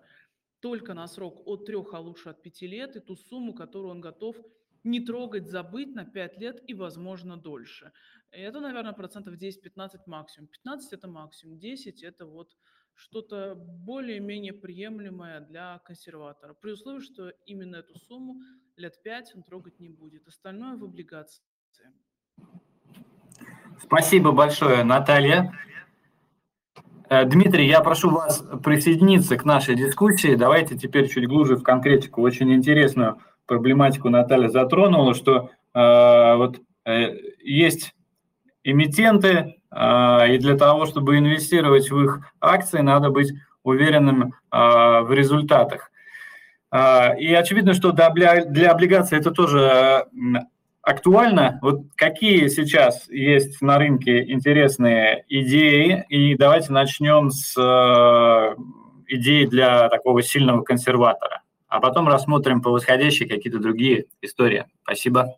только 0.59 0.93
на 0.93 1.07
срок 1.07 1.41
от 1.47 1.65
3, 1.65 1.77
а 1.91 1.99
лучше 1.99 2.29
от 2.29 2.43
5 2.43 2.61
лет, 2.61 2.95
и 2.95 2.99
ту 2.99 3.15
сумму, 3.15 3.53
которую 3.53 3.91
он 3.91 4.01
готов 4.01 4.37
не 4.83 4.99
трогать, 4.99 5.49
забыть 5.49 5.95
на 5.95 6.05
5 6.05 6.37
лет 6.37 6.69
и, 6.69 6.73
возможно, 6.73 7.37
дольше. 7.37 7.91
Это, 8.31 8.59
наверное, 8.59 8.93
процентов 8.93 9.35
10-15 9.35 10.01
максимум. 10.05 10.47
15– 10.47 10.93
это 10.93 11.07
максимум, 11.07 11.57
10– 11.59 12.03
это 12.03 12.25
вот 12.25 12.55
что-то 12.95 13.55
более-менее 13.55 14.53
приемлемое 14.53 15.41
для 15.41 15.79
консерватора, 15.79 16.53
при 16.53 16.71
условии, 16.71 17.01
что 17.01 17.29
именно 17.45 17.77
эту 17.77 17.97
сумму 17.97 18.35
лет 18.77 19.01
5 19.03 19.35
он 19.35 19.43
трогать 19.43 19.79
не 19.79 19.89
будет. 19.89 20.27
Остальное 20.27 20.77
в 20.77 20.83
облигации. 20.83 21.43
Спасибо 23.81 24.31
большое, 24.31 24.83
Наталья. 24.83 25.51
Э, 27.09 27.25
Дмитрий, 27.25 27.67
я 27.67 27.81
прошу 27.81 28.09
вас 28.09 28.43
присоединиться 28.63 29.37
к 29.37 29.45
нашей 29.45 29.75
дискуссии. 29.75 30.35
Давайте 30.35 30.77
теперь 30.77 31.09
чуть 31.09 31.27
глубже 31.27 31.55
в 31.55 31.63
конкретику. 31.63 32.21
Очень 32.21 32.53
интересную 32.53 33.19
проблематику 33.45 34.09
Наталья 34.09 34.49
затронула, 34.49 35.13
что 35.13 35.49
э, 35.73 36.35
вот 36.35 36.61
э, 36.85 37.15
есть 37.43 37.93
эмитенты, 38.63 39.55
и 39.75 40.37
для 40.37 40.55
того, 40.55 40.85
чтобы 40.85 41.17
инвестировать 41.17 41.89
в 41.89 41.99
их 41.99 42.19
акции, 42.39 42.79
надо 42.79 43.09
быть 43.09 43.33
уверенным 43.63 44.33
а, 44.51 45.01
в 45.01 45.11
результатах. 45.13 45.91
А, 46.69 47.13
и 47.17 47.33
очевидно, 47.33 47.73
что 47.73 47.91
для 47.91 48.71
облигаций 48.71 49.17
это 49.17 49.31
тоже 49.31 50.05
актуально. 50.81 51.59
Вот 51.61 51.81
какие 51.95 52.47
сейчас 52.49 53.09
есть 53.09 53.61
на 53.61 53.77
рынке 53.77 54.31
интересные 54.31 55.23
идеи? 55.29 56.05
И 56.09 56.35
давайте 56.35 56.73
начнем 56.73 57.31
с 57.31 57.55
идеи 59.07 59.45
для 59.45 59.89
такого 59.89 60.21
сильного 60.21 60.61
консерватора. 60.61 61.41
А 61.67 61.79
потом 61.79 62.07
рассмотрим 62.07 62.61
по 62.61 62.69
восходящей 62.69 63.27
какие-то 63.27 63.59
другие 63.59 64.05
истории. 64.21 64.65
Спасибо. 64.83 65.37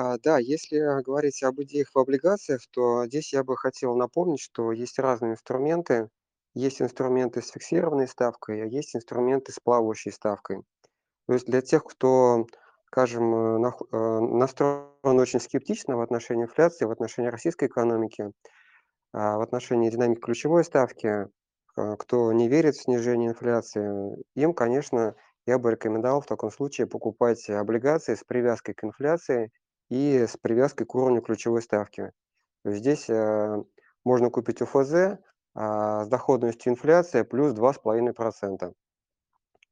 А, 0.00 0.16
да, 0.18 0.38
если 0.38 1.02
говорить 1.02 1.42
об 1.42 1.60
идеях 1.62 1.88
в 1.92 1.98
облигациях, 1.98 2.60
то 2.70 3.04
здесь 3.06 3.32
я 3.32 3.42
бы 3.42 3.56
хотел 3.56 3.96
напомнить, 3.96 4.40
что 4.40 4.70
есть 4.70 5.00
разные 5.00 5.32
инструменты. 5.32 6.08
Есть 6.54 6.80
инструменты 6.80 7.42
с 7.42 7.50
фиксированной 7.50 8.06
ставкой, 8.06 8.62
а 8.62 8.66
есть 8.66 8.94
инструменты 8.94 9.50
с 9.50 9.58
плавающей 9.58 10.12
ставкой. 10.12 10.62
То 11.26 11.32
есть 11.32 11.46
для 11.46 11.62
тех, 11.62 11.82
кто, 11.82 12.46
скажем, 12.86 13.64
э, 13.64 13.72
э, 13.90 14.20
настроен 14.20 15.18
очень 15.18 15.40
скептично 15.40 15.96
в 15.96 16.00
отношении 16.00 16.44
инфляции, 16.44 16.84
в 16.84 16.92
отношении 16.92 17.30
российской 17.30 17.66
экономики, 17.66 18.30
а, 19.12 19.38
в 19.38 19.40
отношении 19.40 19.90
динамики 19.90 20.20
ключевой 20.20 20.62
ставки, 20.62 21.26
а, 21.76 21.96
кто 21.96 22.32
не 22.32 22.48
верит 22.48 22.76
в 22.76 22.82
снижение 22.82 23.30
инфляции, 23.30 24.22
им, 24.36 24.54
конечно, 24.54 25.16
я 25.44 25.58
бы 25.58 25.72
рекомендовал 25.72 26.20
в 26.20 26.26
таком 26.26 26.52
случае 26.52 26.86
покупать 26.86 27.50
облигации 27.50 28.14
с 28.14 28.22
привязкой 28.22 28.74
к 28.74 28.84
инфляции 28.84 29.50
и 29.88 30.26
с 30.26 30.36
привязкой 30.36 30.86
к 30.86 30.94
уровню 30.94 31.22
ключевой 31.22 31.62
ставки. 31.62 32.12
Здесь 32.64 33.08
э, 33.08 33.62
можно 34.04 34.30
купить 34.30 34.62
УФЗ 34.62 35.18
а, 35.54 36.04
с 36.04 36.08
доходностью 36.08 36.72
инфляции 36.72 37.22
плюс 37.22 37.52
2,5%. 37.52 38.72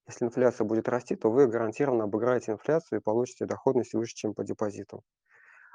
Если 0.08 0.24
инфляция 0.24 0.64
будет 0.64 0.88
расти, 0.88 1.16
то 1.16 1.30
вы 1.30 1.46
гарантированно 1.48 2.04
обыграете 2.04 2.52
инфляцию 2.52 3.00
и 3.00 3.02
получите 3.02 3.44
доходность 3.46 3.94
выше, 3.94 4.14
чем 4.14 4.34
по 4.34 4.44
депозиту. 4.44 5.02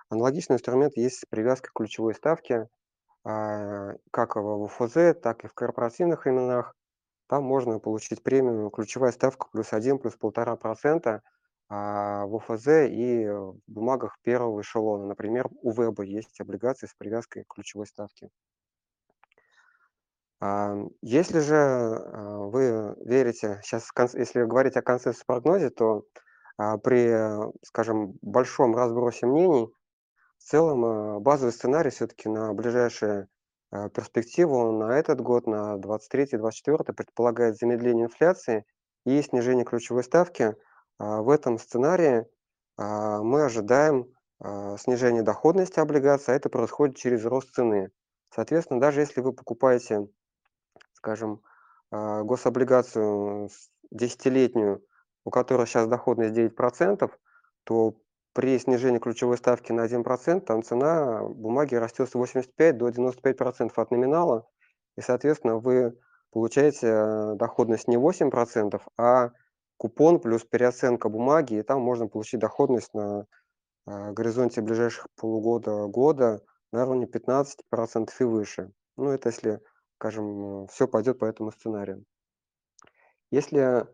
Аналогичный 0.09 0.55
инструмент 0.55 0.95
есть 0.95 1.19
с 1.19 1.25
привязкой 1.25 1.69
к 1.69 1.77
ключевой 1.77 2.13
ставке, 2.13 2.67
а, 3.23 3.93
как 4.11 4.35
в 4.35 4.63
УФЗ, 4.63 5.19
так 5.21 5.43
и 5.43 5.47
в 5.47 5.53
корпоративных 5.53 6.27
именах. 6.27 6.75
Там 7.27 7.43
можно 7.43 7.79
получить 7.79 8.23
премию 8.23 8.69
ключевая 8.69 9.11
ставка 9.11 9.47
плюс 9.51 9.71
1, 9.71 9.99
плюс 9.99 10.15
1,5%, 10.15 11.07
а, 11.07 11.21
в 11.71 12.35
ОФЗ 12.35 12.67
и 12.89 13.27
в 13.27 13.57
бумагах 13.67 14.17
первого 14.23 14.61
эшелона. 14.61 15.05
Например, 15.05 15.47
у 15.61 15.71
Веба 15.71 16.03
есть 16.03 16.41
облигации 16.41 16.87
с 16.87 16.93
привязкой 16.93 17.45
к 17.45 17.53
ключевой 17.53 17.87
ставке. 17.87 18.29
А, 20.41 20.75
если 21.01 21.39
же 21.39 21.55
а, 21.55 22.39
вы 22.39 22.95
верите, 23.05 23.61
сейчас, 23.63 23.89
если 24.13 24.43
говорить 24.43 24.75
о 24.75 24.81
консенсус-прогнозе, 24.81 25.69
то 25.69 26.03
а, 26.57 26.77
при, 26.77 27.15
скажем, 27.63 28.17
большом 28.21 28.75
разбросе 28.75 29.27
мнений, 29.27 29.73
в 30.37 30.43
целом 30.43 30.85
а, 30.85 31.19
базовый 31.19 31.53
сценарий 31.53 31.91
все-таки 31.91 32.27
на 32.27 32.53
ближайшие 32.53 33.27
а, 33.69 33.89
перспективу 33.89 34.71
на 34.71 34.97
этот 34.97 35.21
год, 35.21 35.45
на 35.47 35.77
23-24 35.77 36.93
предполагает 36.93 37.57
замедление 37.57 38.05
инфляции 38.05 38.65
и 39.05 39.21
снижение 39.21 39.63
ключевой 39.63 40.03
ставки. 40.03 40.55
В 41.01 41.31
этом 41.31 41.57
сценарии 41.57 42.27
мы 42.77 43.43
ожидаем 43.43 44.05
снижение 44.77 45.23
доходности 45.23 45.79
облигаций, 45.79 46.35
а 46.35 46.37
это 46.37 46.47
происходит 46.49 46.95
через 46.95 47.25
рост 47.25 47.55
цены. 47.55 47.89
Соответственно, 48.29 48.79
даже 48.79 48.99
если 48.99 49.21
вы 49.21 49.33
покупаете, 49.33 50.07
скажем, 50.93 51.41
гособлигацию 51.89 53.49
десятилетнюю, 53.89 54.85
у 55.25 55.31
которой 55.31 55.65
сейчас 55.65 55.87
доходность 55.87 56.35
9%, 56.37 57.11
то 57.63 57.95
при 58.33 58.59
снижении 58.59 58.99
ключевой 58.99 59.37
ставки 59.37 59.71
на 59.71 59.87
1%, 59.87 60.41
там 60.41 60.61
цена 60.61 61.23
бумаги 61.23 61.73
растет 61.73 62.09
с 62.09 62.13
85 62.13 62.77
до 62.77 62.89
95% 62.89 63.71
от 63.75 63.91
номинала, 63.91 64.47
и, 64.97 65.01
соответственно, 65.01 65.57
вы 65.57 65.97
получаете 66.31 67.33
доходность 67.37 67.87
не 67.87 67.97
8%, 67.97 68.79
а 68.97 69.31
купон 69.81 70.19
плюс 70.19 70.43
переоценка 70.43 71.09
бумаги, 71.09 71.55
и 71.55 71.63
там 71.63 71.81
можно 71.81 72.07
получить 72.07 72.39
доходность 72.39 72.93
на 72.93 73.25
э, 73.87 74.11
горизонте 74.11 74.61
ближайших 74.61 75.07
полугода-года 75.15 76.41
на 76.71 76.85
уровне 76.85 77.05
15% 77.05 78.09
и 78.19 78.23
выше. 78.23 78.71
Ну, 78.97 79.09
это 79.09 79.29
если, 79.29 79.59
скажем, 79.95 80.67
все 80.67 80.87
пойдет 80.87 81.19
по 81.19 81.25
этому 81.25 81.51
сценарию. 81.51 82.03
Если 83.31 83.87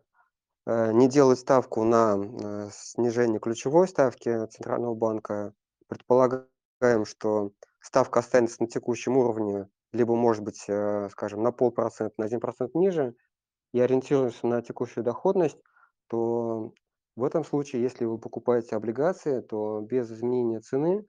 Э, 0.68 0.92
не 0.92 1.08
делать 1.08 1.38
ставку 1.38 1.82
на 1.84 2.18
э, 2.18 2.68
снижение 2.74 3.40
ключевой 3.40 3.88
ставки 3.88 4.46
Центрального 4.48 4.94
банка. 4.94 5.54
Предполагаем, 5.86 7.06
что 7.06 7.52
ставка 7.80 8.20
останется 8.20 8.62
на 8.62 8.68
текущем 8.68 9.16
уровне, 9.16 9.68
либо, 9.92 10.14
может 10.14 10.44
быть, 10.44 10.62
э, 10.68 11.08
скажем, 11.10 11.42
на 11.42 11.52
полпроцента, 11.52 12.12
на 12.18 12.26
один 12.26 12.40
процент 12.40 12.74
ниже, 12.74 13.14
и 13.72 13.80
ориентируемся 13.80 14.46
на 14.46 14.60
текущую 14.60 15.04
доходность, 15.04 15.56
то 16.08 16.72
в 17.16 17.24
этом 17.24 17.44
случае, 17.44 17.82
если 17.82 18.04
вы 18.04 18.18
покупаете 18.18 18.76
облигации, 18.76 19.40
то 19.40 19.80
без 19.80 20.10
изменения 20.10 20.60
цены 20.60 21.06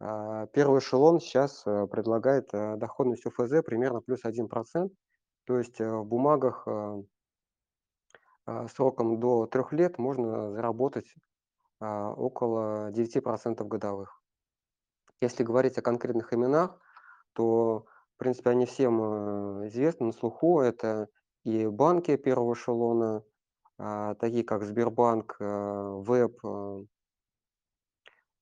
а, 0.00 0.46
первый 0.48 0.80
эшелон 0.80 1.20
сейчас 1.20 1.62
предлагает 1.62 2.50
доходность 2.52 3.26
УФЗ 3.26 3.62
примерно 3.64 4.00
плюс 4.00 4.24
1%. 4.24 4.90
То 5.44 5.58
есть 5.58 5.80
в 5.80 6.04
бумагах 6.04 6.66
сроком 8.68 9.20
до 9.20 9.46
трех 9.46 9.72
лет 9.72 9.98
можно 9.98 10.52
заработать 10.52 11.14
а, 11.82 12.12
около 12.12 12.92
9% 12.92 13.66
годовых. 13.66 14.22
Если 15.20 15.42
говорить 15.42 15.78
о 15.78 15.82
конкретных 15.82 16.32
именах, 16.32 16.78
то, 17.32 17.86
в 18.14 18.18
принципе, 18.18 18.50
они 18.50 18.66
всем 18.66 19.02
э, 19.02 19.68
известны 19.68 20.06
на 20.06 20.12
слуху. 20.12 20.60
Это 20.60 21.08
и 21.42 21.66
банки 21.66 22.16
первого 22.16 22.54
эшелона, 22.54 23.24
такие 24.18 24.44
как 24.44 24.64
Сбербанк, 24.64 25.36
э, 25.40 26.02
Веб, 26.06 26.38
э, 26.44 26.84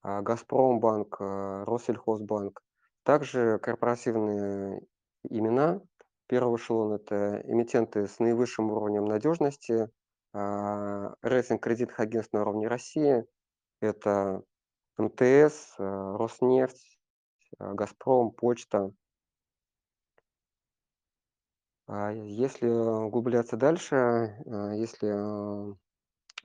Газпромбанк, 0.03 1.21
Россельхозбанк. 1.21 2.63
Также 3.03 3.59
корпоративные 3.59 4.81
имена, 5.29 5.81
Первый 6.31 6.59
эшелон– 6.59 6.93
это 6.93 7.43
эмитенты 7.45 8.07
с 8.07 8.21
наивысшим 8.21 8.71
уровнем 8.71 9.05
надежности, 9.05 9.91
а, 10.33 11.13
рейтинг 11.23 11.61
кредитных 11.61 11.99
агентств 11.99 12.33
на 12.33 12.43
уровне 12.43 12.69
России. 12.69 13.25
Это 13.81 14.41
МТС, 14.97 15.75
Роснефть, 15.79 17.01
Газпром, 17.59 18.31
Почта. 18.31 18.93
А 21.93 22.13
если 22.13 22.69
углубляться 22.69 23.57
дальше, 23.57 23.97
э, 23.97 24.73
если, 24.77 25.77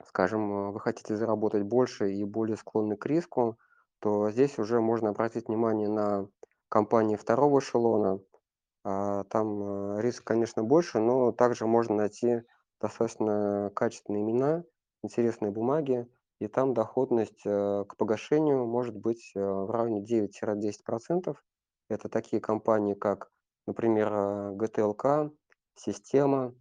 скажем, 0.04 0.72
вы 0.72 0.80
хотите 0.80 1.16
заработать 1.16 1.62
больше 1.62 2.12
и 2.12 2.24
более 2.24 2.56
склонны 2.56 2.96
к 2.96 3.06
риску, 3.06 3.58
то 4.00 4.30
здесь 4.30 4.58
уже 4.58 4.80
можно 4.80 5.10
обратить 5.10 5.46
внимание 5.48 5.88
на 5.88 6.28
компании 6.68 7.16
второго 7.16 7.60
эшелона– 7.60 8.20
а, 8.88 9.24
там, 9.24 9.96
э, 9.98 10.00
риск, 10.00 10.22
конечно, 10.22 10.62
больше, 10.62 11.00
но 11.00 11.32
также 11.32 11.66
можно 11.66 11.96
найти 11.96 12.42
достаточно 12.80 13.72
качественные 13.74 14.22
имена, 14.22 14.62
интересные 15.02 15.50
бумаги, 15.50 16.06
и 16.38 16.46
там 16.46 16.72
доходность, 16.72 17.44
э, 17.44 17.84
к 17.88 17.96
погашению 17.96 18.64
может 18.64 18.94
быть, 18.94 19.32
э, 19.34 19.40
в 19.40 19.72
районе 19.72 20.02
9-10%. 20.04 21.42
Это 21.88 22.08
такие 22.08 22.40
компании, 22.40 22.94
как, 22.94 23.32
например, 23.66 24.52
ГТЛК, 24.52 25.32
Система, 25.74 26.54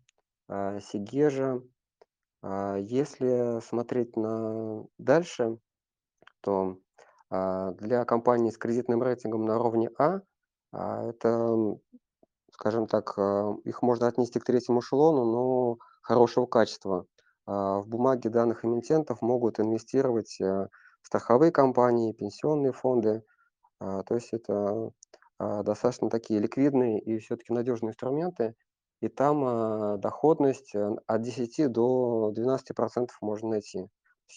Сигежа. 0.48 1.62
А, 2.42 2.78
если 2.78 3.60
смотреть 3.62 4.16
на 4.16 4.86
дальше, 5.00 5.58
то, 6.42 6.78
а, 7.32 7.72
для 7.72 8.06
компаний 8.06 8.52
с 8.52 8.58
кредитным 8.58 9.02
рейтингом 9.02 9.46
на 9.46 9.60
уровне 9.60 9.90
А, 10.72 11.10
это 11.10 11.78
скажем 12.52 12.88
так, 12.88 13.18
их 13.66 13.82
можно 13.82 14.08
отнести 14.08 14.40
к 14.40 14.46
третьему 14.46 14.80
эшелону, 14.80 15.26
но 15.26 15.78
хорошего 16.02 16.46
качества. 16.46 17.06
А, 17.46 17.80
в 17.80 17.88
бумаге 17.88 18.30
данных 18.30 18.64
эмитентов 18.64 19.22
могут 19.22 19.60
инвестировать 19.60 20.40
страховые 21.02 21.52
компании, 21.52 22.14
пенсионные 22.14 22.72
фонды. 22.72 23.24
А, 23.80 24.04
то 24.04 24.16
есть 24.16 24.30
это 24.32 24.54
а, 24.54 24.92
достаточно 25.40 26.10
такие 26.10 26.40
ликвидные 26.40 27.00
и 27.00 27.18
все-таки 27.20 27.54
надежные 27.54 27.92
инструменты. 27.92 28.56
И 29.02 29.08
там 29.10 30.00
доходность 30.00 30.74
э, 30.74 30.96
от 31.06 31.22
10 31.22 31.72
до 31.72 32.34
12% 32.36 33.10
можно 33.22 33.50
найти. 33.50 33.88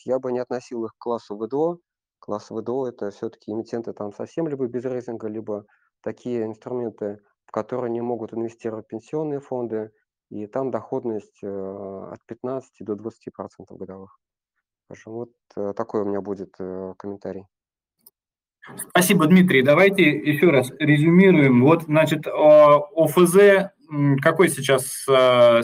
Я 0.04 0.18
бы 0.18 0.32
не 0.32 0.40
относил 0.40 0.84
их 0.84 0.92
к 0.94 0.98
классу 0.98 1.36
ВДО. 1.36 1.78
Класс 2.18 2.50
ВДО– 2.50 2.86
это 2.88 3.10
все-таки 3.10 3.52
эмитенты 3.52 3.92
там 3.92 4.12
совсем 4.12 4.48
либо 4.48 4.66
без 4.66 4.84
рейтинга, 4.84 5.28
либо 5.28 5.64
такие 6.02 6.44
инструменты 6.44 7.20
в 7.48 7.50
которые 7.50 7.90
не 7.90 8.02
могут 8.02 8.34
инвестировать 8.34 8.86
пенсионные 8.86 9.40
фонды, 9.40 9.90
и 10.28 10.46
там 10.46 10.70
доходность 10.70 11.42
э, 11.42 11.48
от 11.48 12.22
15 12.26 12.72
до 12.80 12.92
20% 12.92 13.08
годовых. 13.70 14.20
Вот 15.06 15.32
э, 15.56 15.72
такой 15.74 16.02
у 16.02 16.04
меня 16.04 16.20
будет 16.20 16.54
комментарий. 16.98 17.46
Спасибо, 18.90 19.26
Дмитрий. 19.26 19.62
Давайте 19.62 20.04
еще 20.04 20.50
раз 20.50 20.70
резюмируем. 20.78 21.62
Вот, 21.62 21.84
значит, 21.84 22.26
ОФЗ, 22.26 23.70
какой 24.20 24.48
сейчас 24.48 24.84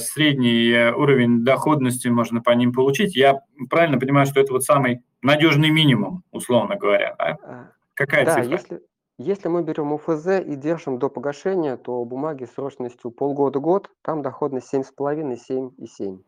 средний 0.03 0.93
уровень 0.95 1.45
доходности 1.45 2.09
можно 2.09 2.41
по 2.41 2.51
ним 2.51 2.73
получить? 2.73 3.15
Я 3.15 3.41
правильно 3.69 3.99
понимаю, 3.99 4.27
что 4.27 4.41
это 4.41 4.53
вот 4.53 4.65
самый 4.65 5.03
надежный 5.23 5.71
минимум, 5.71 6.23
условно 6.33 6.77
говоря, 6.77 7.15
да? 7.19 7.71
Какая 7.95 8.25
да, 8.25 8.35
цифра? 8.35 8.51
Если, 8.51 8.81
если 9.19 9.49
мы 9.49 9.63
берем 9.63 9.93
УФЗ 9.93 10.41
и 10.41 10.57
держим 10.57 10.99
до 10.99 11.09
погашения, 11.09 11.77
то 11.77 12.05
бумаги 12.05 12.47
срочностью 12.47 13.11
полгода-год, 13.11 13.91
там 14.03 14.23
доходность 14.23 14.73
7,5-7,7. 14.75 16.19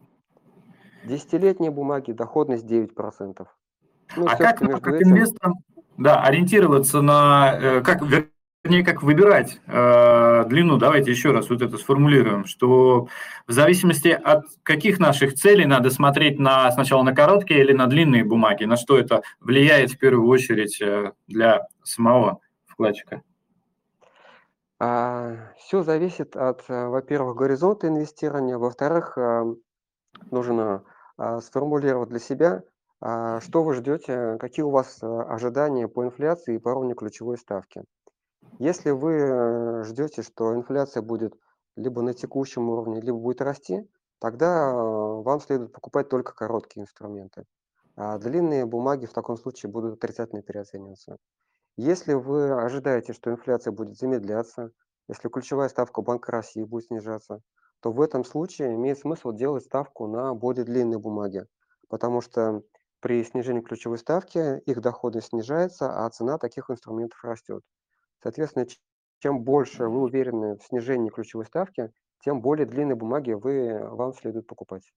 Десятилетние 1.05 1.71
бумаги, 1.71 2.13
доходность 2.13 2.65
9%. 2.67 3.47
Ну, 4.17 4.27
а 4.27 4.37
как, 4.37 4.59
как 4.59 4.89
этим... 4.89 5.11
инвесторам 5.11 5.55
да, 5.99 6.23
ориентироваться 6.23 7.01
на, 7.01 7.59
э, 7.61 7.81
как, 7.83 8.03
вернее, 8.67 8.85
как 8.85 9.03
выбирать 9.03 9.61
э, 9.67 10.45
длину, 10.47 10.77
давайте 10.77 11.11
еще 11.11 11.31
раз 11.31 11.49
вот 11.49 11.63
это 11.63 11.79
сформулируем, 11.79 12.45
что 12.45 13.09
в 13.47 13.53
зависимости 13.53 14.09
от 14.09 14.45
каких 14.63 14.99
наших 14.99 15.35
целей 15.35 15.67
надо 15.67 15.91
смотреть 15.91 16.39
на, 16.39 16.71
сначала 16.73 17.03
на 17.03 17.15
короткие 17.15 17.61
или 17.61 17.73
на 17.73 17.87
длинные 17.87 18.25
бумаги, 18.25 18.65
на 18.65 18.77
что 18.77 18.99
это 18.99 19.23
влияет 19.41 19.93
в 19.93 19.99
первую 19.99 20.29
очередь 20.29 20.81
э, 20.81 21.13
для 21.27 21.67
самого 21.83 22.41
вкладчика? 22.67 23.23
А, 24.79 25.53
все 25.59 25.83
зависит 25.83 26.37
от, 26.37 26.65
э, 26.69 26.87
во-первых, 26.89 27.37
горизонта 27.37 27.89
инвестирования, 27.89 28.59
во-вторых, 28.59 29.17
нужно 30.31 30.83
сформулировать 31.41 32.11
для 32.11 32.19
себя, 32.19 32.63
что 33.01 33.63
вы 33.63 33.75
ждете, 33.75 34.39
какие 34.39 34.65
у 34.65 34.71
вас 34.71 35.03
а, 35.03 35.23
ожидания 35.25 35.87
по 35.87 36.05
инфляции 36.05 36.55
и 36.55 36.59
по 36.59 36.71
уровню 36.71 36.95
ключевой 36.95 37.37
ставки. 37.37 37.85
Если 38.59 38.91
вы 38.91 39.13
э, 39.13 39.83
ждете, 39.85 40.23
что 40.23 40.55
инфляция 40.55 41.03
будет 41.03 41.35
либо 41.77 42.01
на 42.01 42.15
текущем 42.15 42.71
уровне, 42.71 43.01
либо 43.01 43.19
будет 43.19 43.43
расти, 43.43 43.87
тогда 44.19 44.73
вам 44.73 45.41
следует 45.41 45.73
покупать 45.73 46.09
только 46.09 46.35
короткие 46.35 46.83
инструменты. 46.85 47.45
А 47.97 48.19
длинные 48.19 48.65
бумаги 48.65 49.07
в 49.07 49.13
таком 49.13 49.37
случае 49.37 49.71
будут 49.71 49.95
отрицательно 49.95 50.43
переоцениваться. 50.43 51.17
Если 51.77 52.15
вы 52.15 52.51
ожидаете, 52.53 53.13
что 53.13 53.31
инфляция 53.31 53.73
будет 53.73 53.97
замедляться, 53.97 54.71
если 55.09 55.29
ключевая 55.29 55.69
ставка 55.69 56.01
Банка 56.01 56.33
России 56.33 56.65
будет 56.65 56.87
снижаться, 56.87 57.41
то 57.81 57.93
в 57.93 58.01
этом 58.01 58.25
случае 58.25 58.75
имеет 58.75 58.99
смысл 58.99 59.33
делать 59.33 59.65
ставку 59.65 60.07
на 60.07 60.35
более 60.35 60.65
длинные 60.65 60.99
бумаги, 60.99 61.45
потому 61.89 62.23
что 62.23 62.63
при 63.07 63.23
снижении 63.23 63.61
ключевой 63.61 63.99
ставки 63.99 64.59
их 64.69 64.81
доходность 64.81 65.29
снижается, 65.29 66.05
а 66.05 66.11
цена 66.11 66.39
таких 66.39 66.71
инструментов 66.71 67.23
растет. 67.23 67.63
Соответственно, 68.21 68.67
чем 69.21 69.45
больше 69.45 69.85
вы 69.85 70.03
уверены 70.03 70.57
в 70.57 70.65
снижении 70.65 71.11
ключевой 71.11 71.47
ставки, 71.47 71.93
тем 72.25 72.41
более 72.41 72.67
длинные 72.67 72.97
бумаги 72.97 73.31
вы, 73.31 73.79
вам 73.93 74.13
следует 74.13 74.49
покупать. 74.49 74.93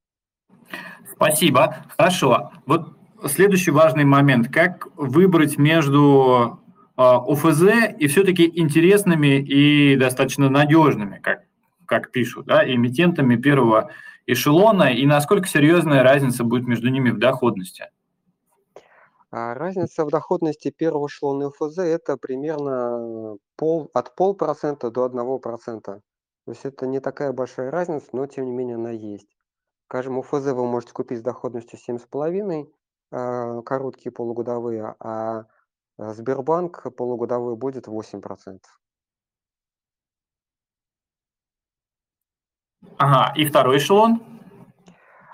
Спасибо. 1.12 1.76
Хорошо. 1.95 2.52
Вот 2.65 2.98
следующий 3.28 3.69
важный 3.69 4.06
момент. 4.06 4.52
Как 4.52 4.88
выбрать 4.95 5.60
между 5.60 6.60
а, 6.98 7.17
ОФЗ 7.17 7.93
и 8.00 8.08
все-таки 8.08 8.52
интересными 8.60 9.39
и 9.39 9.95
достаточно 9.98 10.50
надежными, 10.50 11.19
как, 11.22 11.43
как 11.86 12.10
пишут, 12.10 12.48
да, 12.48 12.67
эмитентами 12.67 13.36
первого 13.36 13.91
эшелона, 14.26 14.93
и 14.95 15.06
насколько 15.06 15.48
серьезная 15.48 16.02
разница 16.02 16.43
будет 16.43 16.65
между 16.65 16.89
ними 16.89 17.12
в 17.12 17.19
доходности? 17.19 17.89
А 19.32 19.54
разница 19.54 20.06
в 20.06 20.10
доходности 20.10 20.72
первого 20.72 21.08
эшелона 21.08 21.48
ОФЗ 21.48 21.80
это 21.80 22.18
примерно 22.18 23.38
пол, 23.56 23.89
от 23.94 24.15
полпроцента 24.15 24.89
до 24.89 25.04
одного 25.04 25.39
процента. 25.39 26.02
То 26.46 26.52
есть 26.52 26.65
это 26.65 26.88
не 26.88 27.00
такая 27.00 27.32
большая 27.32 27.70
разница, 27.70 28.08
но 28.13 28.26
тем 28.26 28.46
не 28.46 28.52
менее 28.52 28.76
она 28.76 28.92
есть. 28.92 29.28
Скажем, 29.88 30.20
ОФЗ 30.20 30.54
вы 30.54 30.65
можете 30.65 30.94
купить 30.94 31.20
с 31.20 31.24
доходностью 31.24 31.78
7,5, 31.78 32.72
э, 33.12 33.62
короткие 33.63 34.12
полугодовые, 34.12 34.96
а 35.00 35.46
Э, 36.00 36.13
Сбербанк 36.13 36.96
полугодовой 36.96 37.56
будет 37.56 37.88
8%. 37.88 38.80
Ага, 42.98 43.34
и 43.36 43.46
второй 43.46 43.78
эшелон? 43.78 44.38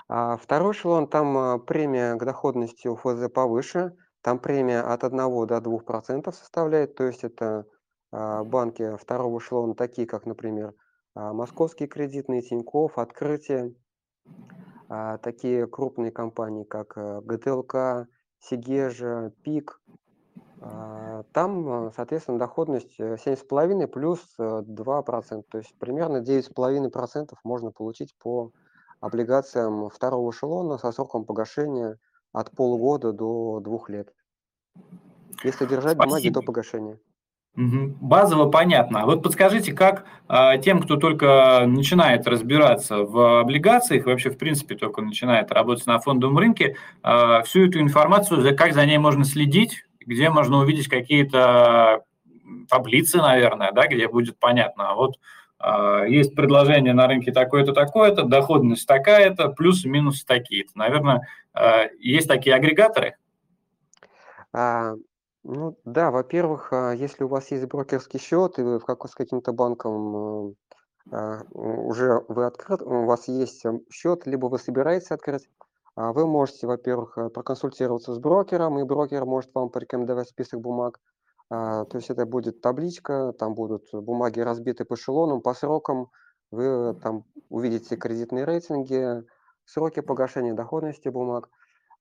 А 0.08 0.36
второй 0.36 0.72
эшелон, 0.72 1.08
там 1.08 1.36
э, 1.36 1.58
премия 1.58 2.14
к 2.16 2.24
доходности 2.24 2.88
у 2.88 2.96
ФЗ 2.96 3.28
повыше, 3.32 3.96
там 4.22 4.38
премия 4.38 4.80
от 4.80 5.04
1 5.04 5.16
до 5.18 5.58
2% 5.58 6.32
составляет, 6.32 6.94
то 6.94 7.04
есть 7.04 7.22
это 7.24 7.64
а, 8.10 8.44
банки 8.44 8.96
второго 8.96 9.38
эшелона, 9.38 9.74
такие 9.74 10.06
как, 10.06 10.26
например, 10.26 10.74
а, 11.14 11.32
Московский 11.32 11.86
кредитный, 11.86 12.42
Тинькофф, 12.42 12.98
Открытие, 12.98 13.74
а, 14.88 15.18
такие 15.18 15.66
крупные 15.66 16.12
компании, 16.12 16.64
как 16.64 16.96
э, 16.96 17.20
ГТЛК, 17.22 18.08
Сигежа, 18.38 19.32
ПИК, 19.42 19.80
а, 20.60 21.24
там, 21.32 21.92
соответственно, 21.94 22.38
доходность 22.38 22.98
7,5 22.98 23.84
э, 23.84 23.86
плюс 23.88 24.20
2%, 24.38 25.40
э, 25.40 25.42
то 25.50 25.58
есть 25.58 25.76
примерно 25.78 26.22
9,5% 26.22 27.34
можно 27.44 27.72
получить 27.72 28.16
по 28.18 28.52
облигациям 29.00 29.88
второго 29.90 30.30
эшелона 30.30 30.78
со 30.78 30.92
сроком 30.92 31.24
погашения 31.24 31.98
от 32.32 32.50
полугода 32.50 33.12
до 33.12 33.60
двух 33.60 33.88
лет. 33.88 34.12
Если 35.42 35.66
держать 35.66 35.94
Спасибо. 35.94 36.04
бумаги 36.04 36.28
до 36.28 36.42
погашения. 36.42 36.98
Базово 37.56 38.50
понятно. 38.50 39.02
А 39.02 39.06
вот 39.06 39.22
подскажите, 39.22 39.72
как 39.72 40.04
э, 40.28 40.58
тем, 40.62 40.82
кто 40.82 40.96
только 40.96 41.64
начинает 41.66 42.26
разбираться 42.26 42.98
в 42.98 43.40
облигациях, 43.40 44.04
вообще 44.04 44.28
в 44.28 44.36
принципе 44.36 44.74
только 44.74 45.00
начинает 45.00 45.50
работать 45.50 45.86
на 45.86 45.98
фондовом 45.98 46.36
рынке, 46.36 46.76
э, 47.02 47.42
всю 47.44 47.66
эту 47.66 47.80
информацию, 47.80 48.54
как 48.54 48.74
за 48.74 48.84
ней 48.84 48.98
можно 48.98 49.24
следить, 49.24 49.86
где 50.00 50.28
можно 50.28 50.58
увидеть 50.58 50.88
какие-то 50.88 52.02
таблицы, 52.68 53.18
наверное, 53.18 53.72
да, 53.72 53.86
где 53.86 54.06
будет 54.06 54.38
понятно, 54.38 54.90
а 54.90 54.94
вот 54.94 55.18
есть 56.06 56.34
предложение 56.34 56.92
на 56.92 57.06
рынке 57.06 57.32
такое-то, 57.32 57.72
такое-то, 57.72 58.24
доходность 58.24 58.86
такая-то, 58.86 59.48
плюс 59.48 59.84
и 59.84 59.88
минус 59.88 60.24
такие-то. 60.24 60.72
Наверное, 60.74 61.26
э, 61.54 61.88
есть 61.98 62.28
такие 62.28 62.54
агрегаторы? 62.54 63.16
А, 64.52 64.94
ну 65.44 65.78
да, 65.84 66.10
во-первых, 66.10 66.72
а, 66.72 66.92
если 66.92 67.24
у 67.24 67.28
вас 67.28 67.50
есть 67.50 67.66
брокерский 67.66 68.18
счет, 68.18 68.58
и 68.58 68.62
вы 68.62 68.80
как, 68.80 69.06
с 69.08 69.14
каким-то 69.14 69.52
банком 69.52 70.54
а, 71.10 71.42
уже 71.52 72.22
вы 72.28 72.46
открыт, 72.46 72.82
у 72.82 73.04
вас 73.04 73.28
есть 73.28 73.64
счет, 73.90 74.26
либо 74.26 74.46
вы 74.46 74.58
собираетесь 74.58 75.10
открыть, 75.10 75.48
а 75.94 76.12
вы 76.12 76.26
можете, 76.26 76.66
во-первых, 76.66 77.16
э, 77.16 77.30
проконсультироваться 77.30 78.12
с 78.12 78.18
брокером, 78.18 78.78
и 78.78 78.84
брокер 78.84 79.24
может 79.24 79.50
вам 79.54 79.70
порекомендовать 79.70 80.28
список 80.28 80.60
бумаг. 80.60 81.00
А, 81.48 81.84
то 81.84 81.98
есть 81.98 82.10
это 82.10 82.26
будет 82.26 82.60
табличка, 82.60 83.32
там 83.32 83.54
будут 83.54 83.88
бумаги 83.92 84.40
разбиты 84.40 84.84
по 84.84 84.94
эшелонам, 84.94 85.40
по 85.40 85.54
срокам. 85.54 86.10
Вы 86.50 86.94
там 87.02 87.24
увидите 87.48 87.96
кредитные 87.96 88.44
рейтинги, 88.44 89.24
сроки 89.64 90.00
погашения 90.00 90.54
доходности 90.54 91.08
бумаг. 91.08 91.48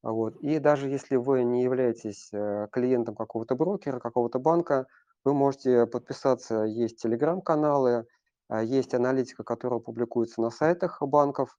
Вот. 0.04 0.36
И 0.38 0.60
даже 0.60 0.88
если 0.88 1.16
вы 1.16 1.44
не 1.44 1.64
являетесь 1.64 2.30
э, 2.32 2.68
клиентом 2.72 3.16
какого-то 3.16 3.56
брокера, 3.56 4.00
какого-то 4.00 4.38
банка, 4.40 4.86
вы 5.24 5.34
можете 5.34 5.88
подписаться, 5.88 6.64
есть 6.64 7.02
телеграм-каналы, 7.02 8.06
а, 8.48 8.62
есть 8.62 8.94
аналитика, 8.94 9.44
которая 9.44 9.80
публикуется 9.80 10.42
на 10.42 10.52
сайтах 10.52 11.02
банков, 11.02 11.58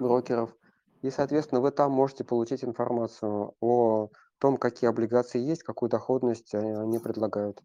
брокеров. 0.00 0.54
И, 1.02 1.10
соответственно, 1.10 1.60
вы 1.60 1.70
там 1.70 1.92
можете 1.92 2.24
получить 2.24 2.64
информацию 2.64 3.54
о 3.60 4.08
том, 4.42 4.56
какие 4.56 4.90
облигации 4.90 5.40
есть, 5.40 5.62
какую 5.62 5.88
доходность 5.88 6.52
они 6.52 6.98
предлагают. 6.98 7.62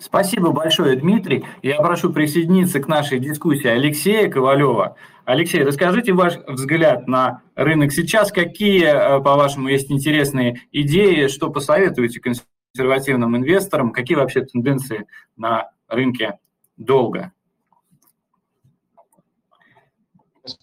Спасибо 0.00 0.52
большое, 0.52 0.96
Дмитрий. 0.96 1.44
Я 1.60 1.78
прошу 1.78 2.12
присоединиться 2.12 2.78
к 2.78 2.86
нашей 2.86 3.18
дискуссии 3.18 3.66
Алексея 3.66 4.30
Ковалева. 4.30 4.96
Алексей, 5.24 5.64
расскажите 5.64 6.12
ваш 6.12 6.36
взгляд 6.46 7.08
на 7.08 7.42
рынок 7.56 7.92
сейчас. 7.92 8.30
Какие, 8.30 8.84
э, 8.84 9.20
по-вашему, 9.22 9.68
есть 9.68 9.90
интересные 9.90 10.60
идеи, 10.70 11.26
что 11.26 11.50
посоветуете 11.50 12.20
консервативным 12.20 13.36
инвесторам? 13.36 13.92
Какие 13.92 14.16
вообще 14.16 14.42
тенденции 14.42 15.06
на 15.36 15.70
рынке 15.88 16.38
долга? 16.76 17.32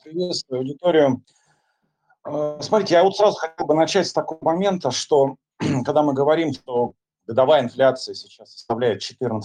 Приветствую 0.03 0.59
аудиторию. 0.59 1.21
Э, 2.25 2.57
смотрите, 2.61 2.95
я 2.95 3.03
вот 3.03 3.15
сразу 3.15 3.37
хотел 3.37 3.65
бы 3.65 3.73
начать 3.73 4.07
с 4.07 4.13
такого 4.13 4.39
момента, 4.41 4.91
что 4.91 5.35
когда 5.85 6.03
мы 6.03 6.13
говорим, 6.13 6.53
что 6.53 6.93
годовая 7.25 7.63
инфляция 7.63 8.15
сейчас 8.15 8.53
составляет 8.53 9.01
14%, 9.01 9.41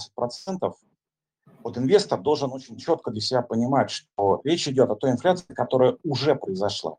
вот 1.63 1.77
инвестор 1.77 2.19
должен 2.19 2.51
очень 2.51 2.77
четко 2.77 3.11
для 3.11 3.21
себя 3.21 3.41
понимать, 3.41 3.89
что 3.89 4.41
речь 4.43 4.67
идет 4.67 4.89
о 4.89 4.95
той 4.95 5.11
инфляции, 5.11 5.53
которая 5.53 5.97
уже 6.03 6.35
произошла. 6.35 6.97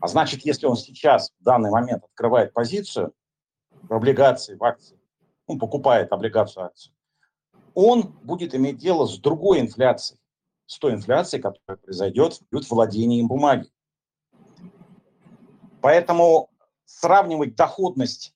А 0.00 0.08
значит, 0.08 0.44
если 0.44 0.66
он 0.66 0.76
сейчас 0.76 1.30
в 1.40 1.44
данный 1.44 1.70
момент 1.70 2.04
открывает 2.04 2.52
позицию 2.52 3.12
в 3.70 3.92
облигации, 3.92 4.54
в 4.54 4.64
акции, 4.64 4.98
ну, 5.46 5.58
покупает 5.58 6.12
облигацию 6.12 6.66
акцию, 6.66 6.94
он 7.74 8.14
будет 8.22 8.54
иметь 8.54 8.78
дело 8.78 9.06
с 9.06 9.18
другой 9.18 9.60
инфляцией 9.60 10.18
с 10.66 10.78
той 10.78 10.94
инфляцией, 10.94 11.42
которая 11.42 11.78
произойдет 11.78 12.34
в 12.34 12.48
период 12.48 12.68
владения 12.70 13.20
им 13.20 13.28
бумаги. 13.28 13.68
Поэтому 15.84 16.48
сравнивать 16.86 17.56
доходность, 17.56 18.34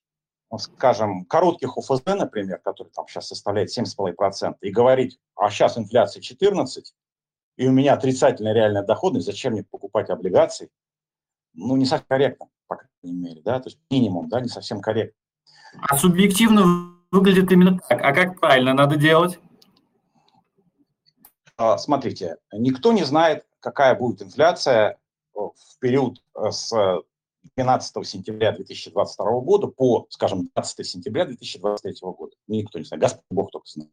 скажем, 0.59 1.25
коротких 1.25 1.79
ОФЗ, 1.79 2.03
например, 2.05 2.59
который 2.59 2.91
там 2.91 3.09
сейчас 3.09 3.29
составляет 3.29 3.71
7,5%, 3.71 4.57
и 4.61 4.69
говорить, 4.69 5.19
а 5.35 5.49
сейчас 5.49 5.79
инфляция 5.79 6.21
14, 6.21 6.95
и 7.57 7.67
у 7.67 7.73
меня 7.73 7.95
отрицательная 7.95 8.53
реальная 8.53 8.83
доходность, 8.83 9.25
зачем 9.25 9.55
мне 9.55 9.65
покупать 9.65 10.11
облигации, 10.11 10.69
ну, 11.55 11.77
не 11.77 11.87
совсем 11.87 12.07
корректно, 12.07 12.49
по 12.67 12.77
крайней 12.77 13.19
мере, 13.19 13.41
да, 13.41 13.61
то 13.61 13.71
есть 13.71 13.79
минимум, 13.91 14.29
да, 14.29 14.43
не 14.43 14.49
совсем 14.49 14.83
корректно. 14.83 15.19
А 15.81 15.97
субъективно 15.97 16.99
выглядит 17.11 17.51
именно 17.51 17.79
так. 17.79 17.99
А 17.99 18.13
как 18.13 18.39
правильно 18.41 18.75
надо 18.75 18.97
делать? 18.97 19.41
А, 21.57 21.79
смотрите, 21.79 22.37
никто 22.53 22.93
не 22.93 23.05
знает, 23.05 23.47
какая 23.61 23.95
будет 23.95 24.21
инфляция 24.21 24.99
э, 25.35 25.39
в 25.39 25.79
период 25.81 26.23
э, 26.35 26.51
с 26.51 26.75
12 27.57 28.07
сентября 28.07 28.53
2022 28.53 29.41
года 29.41 29.67
по, 29.69 30.07
скажем, 30.11 30.51
20 30.55 30.87
сентября 30.87 31.27
2023 31.27 31.95
года. 32.03 32.37
Никто 32.47 32.79
не 32.79 32.85
знает, 32.85 33.03
Господь 33.03 33.25
Бог 33.31 33.51
только 33.51 33.67
знает. 33.69 33.93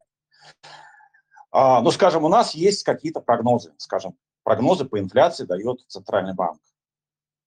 А, 1.51 1.81
ну, 1.81 1.91
скажем, 1.91 2.23
у 2.25 2.29
нас 2.29 2.53
есть 2.53 2.83
какие-то 2.83 3.21
прогнозы, 3.21 3.73
скажем, 3.77 4.17
прогнозы 4.43 4.85
по 4.85 4.99
инфляции 4.99 5.45
дает 5.45 5.85
Центральный 5.87 6.33
банк. 6.33 6.59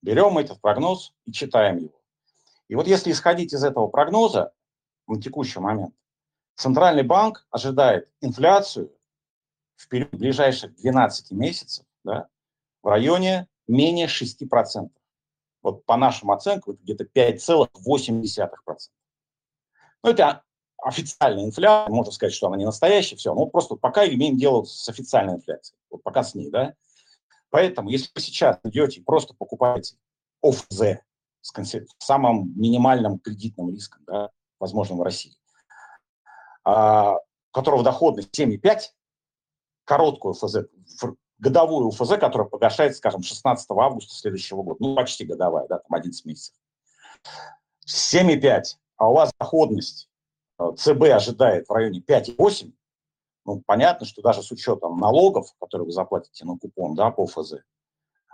Берем 0.03 0.39
этот 0.39 0.61
прогноз 0.61 1.13
и 1.27 1.33
читаем 1.33 1.79
его. 1.79 2.01
И 2.69 2.75
вот 2.75 2.87
если 2.87 3.11
исходить 3.11 3.53
из 3.53 3.65
этого 3.65 3.89
прогноза 3.89 4.53
на 5.07 5.21
текущий 5.21 5.59
момент, 5.59 5.95
Центральный 6.57 7.03
банк 7.03 7.47
ожидает 7.51 8.11
инфляцию 8.21 8.93
в 9.77 9.89
ближайших 9.89 10.75
12 10.75 11.31
месяцев 11.33 11.87
да, 12.05 12.29
в 12.83 12.89
районе 12.89 13.47
менее 13.67 14.07
6%. 14.07 14.91
Вот 15.71 15.85
по 15.85 15.97
нашим 15.97 16.31
оценкам 16.31 16.75
это 16.75 16.83
где-то 16.83 17.05
5,8%. 17.05 18.79
Ну, 20.03 20.11
это 20.11 20.43
официальная 20.83 21.45
инфляция, 21.45 21.93
можно 21.93 22.13
сказать, 22.13 22.35
что 22.35 22.47
она 22.47 22.57
не 22.57 22.65
настоящая, 22.65 23.17
все. 23.17 23.35
Но 23.35 23.47
просто 23.47 23.77
пока 23.77 24.07
имеем 24.07 24.37
дело 24.37 24.65
с 24.65 24.89
официальной 24.89 25.35
инфляцией, 25.35 25.79
вот 25.91 26.03
пока 26.03 26.23
с 26.23 26.35
ней, 26.35 26.51
да. 26.51 26.75
Поэтому, 27.51 27.91
если 27.91 28.11
вы 28.15 28.21
сейчас 28.21 28.59
идете 28.65 29.01
и 29.01 29.05
просто 29.05 29.35
покупаете 29.35 29.97
ОФЗ, 30.43 31.01
с 31.41 31.53
самым 31.99 32.53
минимальным 32.57 33.19
кредитным 33.19 33.71
риском, 33.71 34.03
да, 34.07 34.31
возможным 34.59 34.99
в 34.99 35.03
России, 35.03 35.37
а, 36.65 37.17
которого 37.53 37.83
доходность 37.83 38.39
7,5, 38.39 38.93
короткую 39.85 40.35
ФЗ, 40.35 40.67
годовую 41.39 41.89
УФЗ, 41.89 42.19
которая 42.19 42.49
погашается, 42.49 42.99
скажем, 42.99 43.23
16 43.23 43.67
августа 43.71 44.15
следующего 44.15 44.63
года, 44.63 44.79
ну, 44.81 44.95
почти 44.95 45.25
годовая, 45.25 45.67
да, 45.69 45.79
там 45.79 45.95
11 45.95 46.25
месяцев. 46.25 46.55
7,5, 47.87 48.63
а 48.97 49.11
у 49.11 49.15
вас 49.15 49.33
доходность 49.39 50.09
э, 50.59 50.65
ЦБ 50.77 51.03
ожидает 51.15 51.69
в 51.69 51.73
районе 51.73 52.01
5,8, 52.01 52.73
ну, 53.45 53.63
понятно, 53.65 54.05
что 54.05 54.21
даже 54.21 54.43
с 54.43 54.51
учетом 54.51 54.99
налогов, 54.99 55.55
которые 55.59 55.87
вы 55.87 55.93
заплатите 55.93 56.45
на 56.45 56.59
купон, 56.59 56.95
да, 56.95 57.11
по 57.11 57.23
УФЗ, 57.23 57.55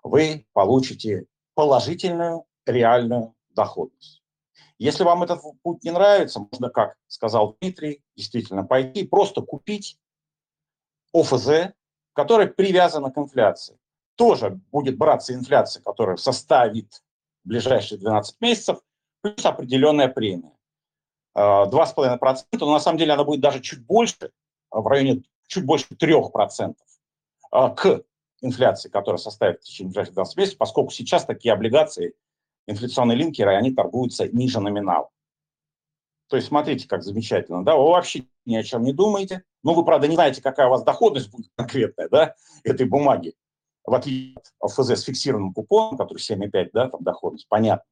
вы 0.02 0.46
получите 0.52 1.26
положительную 1.54 2.44
реальную 2.66 3.34
доходность. 3.50 4.22
Если 4.78 5.04
вам 5.04 5.22
этот 5.22 5.40
путь 5.62 5.84
не 5.84 5.92
нравится, 5.92 6.40
можно, 6.40 6.68
как 6.68 6.96
сказал 7.06 7.56
Дмитрий, 7.60 8.02
действительно 8.16 8.64
пойти 8.64 9.02
и 9.02 9.06
просто 9.06 9.40
купить 9.40 9.98
ОФЗ, 11.12 11.72
которая 12.14 12.46
привязана 12.46 13.10
к 13.10 13.18
инфляции. 13.18 13.78
Тоже 14.16 14.60
будет 14.72 14.96
браться 14.96 15.34
инфляция, 15.34 15.82
которая 15.82 16.16
составит 16.16 17.02
ближайшие 17.42 17.98
12 17.98 18.40
месяцев, 18.40 18.78
плюс 19.20 19.44
определенная 19.44 20.08
премия. 20.08 20.52
2,5%, 21.36 22.18
а, 22.20 22.56
но 22.58 22.72
на 22.72 22.80
самом 22.80 22.96
деле 22.98 23.12
она 23.12 23.24
будет 23.24 23.40
даже 23.40 23.60
чуть 23.60 23.84
больше, 23.84 24.30
а, 24.70 24.80
в 24.80 24.86
районе 24.86 25.24
чуть 25.48 25.64
больше 25.64 25.86
3% 25.94 26.76
а, 27.50 27.70
к 27.70 28.02
инфляции, 28.40 28.88
которая 28.88 29.18
составит 29.18 29.60
в 29.60 29.64
течение 29.64 29.90
ближайших 29.90 30.14
12 30.14 30.36
месяцев, 30.36 30.58
поскольку 30.58 30.90
сейчас 30.90 31.24
такие 31.24 31.52
облигации, 31.52 32.14
инфляционные 32.68 33.16
линкеры, 33.16 33.56
они 33.56 33.74
торгуются 33.74 34.28
ниже 34.28 34.60
номинала. 34.60 35.10
То 36.28 36.36
есть 36.36 36.48
смотрите, 36.48 36.88
как 36.88 37.02
замечательно, 37.02 37.64
да, 37.64 37.76
вы 37.76 37.90
вообще 37.90 38.24
ни 38.46 38.56
о 38.56 38.62
чем 38.62 38.82
не 38.82 38.92
думаете, 38.92 39.44
ну, 39.62 39.74
вы, 39.74 39.84
правда, 39.84 40.08
не 40.08 40.14
знаете, 40.14 40.42
какая 40.42 40.66
у 40.66 40.70
вас 40.70 40.82
доходность 40.82 41.30
будет 41.30 41.50
конкретная, 41.56 42.08
да, 42.08 42.34
этой 42.64 42.86
бумаги, 42.86 43.34
в 43.84 43.94
отличие 43.94 44.36
от 44.58 44.72
ФЗ 44.72 44.90
с 44.90 45.02
фиксированным 45.02 45.52
купоном, 45.52 45.96
который 45.96 46.18
7,5, 46.18 46.70
да, 46.72 46.88
там 46.88 47.02
доходность, 47.02 47.46
понятно. 47.48 47.84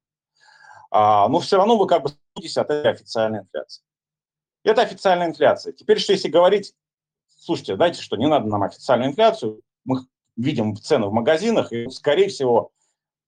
А, 0.90 1.28
но 1.28 1.40
все 1.40 1.56
равно 1.56 1.76
вы 1.78 1.86
как 1.86 2.02
бы 2.02 2.10
судитесь 2.34 2.56
от 2.56 2.70
этой 2.70 2.92
официальной 2.92 3.40
инфляции. 3.40 3.82
Это 4.64 4.82
официальная 4.82 5.26
инфляция. 5.26 5.72
Теперь, 5.72 5.98
что 5.98 6.12
если 6.12 6.28
говорить, 6.28 6.74
слушайте, 7.28 7.76
дайте, 7.76 8.00
что 8.00 8.16
не 8.16 8.28
надо 8.28 8.46
нам 8.46 8.62
официальную 8.62 9.10
инфляцию, 9.10 9.62
мы 9.84 10.00
видим 10.36 10.76
цены 10.76 11.06
в 11.06 11.12
магазинах, 11.12 11.72
и, 11.72 11.88
скорее 11.90 12.28
всего, 12.28 12.70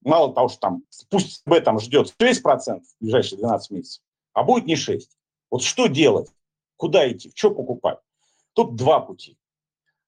мало 0.02 0.32
того, 0.32 0.48
что 0.48 0.60
там, 0.60 0.82
пусть 1.10 1.42
ЦБ 1.42 1.64
там 1.64 1.80
ждет 1.80 2.14
6% 2.20 2.80
в 2.80 2.84
ближайшие 3.00 3.38
12 3.38 3.70
месяцев, 3.70 4.02
а 4.34 4.42
будет 4.42 4.66
не 4.66 4.76
6. 4.76 5.16
Вот 5.50 5.62
что 5.62 5.86
делать? 5.86 6.28
Куда 6.76 7.10
идти? 7.10 7.32
Что 7.34 7.50
покупать? 7.54 7.98
Тут 8.52 8.76
два 8.76 9.00
пути. 9.00 9.38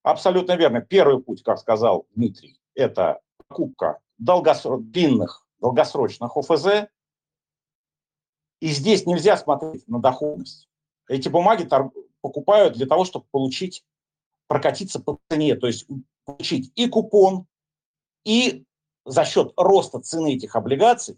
Абсолютно 0.03 0.55
верно. 0.55 0.81
Первый 0.81 1.21
путь, 1.21 1.41
как 1.43 1.57
сказал 1.57 2.05
Дмитрий, 2.11 2.59
это 2.75 3.21
покупка 3.47 3.99
долгосро... 4.17 4.77
длинных, 4.77 5.45
долгосрочных 5.59 6.35
ОФЗ. 6.37 6.89
И 8.59 8.67
здесь 8.67 9.05
нельзя 9.05 9.37
смотреть 9.37 9.87
на 9.87 9.99
доходность. 9.99 10.69
Эти 11.07 11.29
бумаги 11.29 11.63
торг... 11.63 11.93
покупают 12.21 12.75
для 12.75 12.85
того, 12.85 13.05
чтобы 13.05 13.25
получить, 13.31 13.83
прокатиться 14.47 14.99
по 14.99 15.19
цене, 15.29 15.55
то 15.55 15.67
есть 15.67 15.87
получить 16.25 16.71
и 16.75 16.87
купон, 16.87 17.45
и 18.23 18.65
за 19.05 19.23
счет 19.23 19.53
роста 19.55 19.99
цены 19.99 20.35
этих 20.35 20.55
облигаций, 20.55 21.17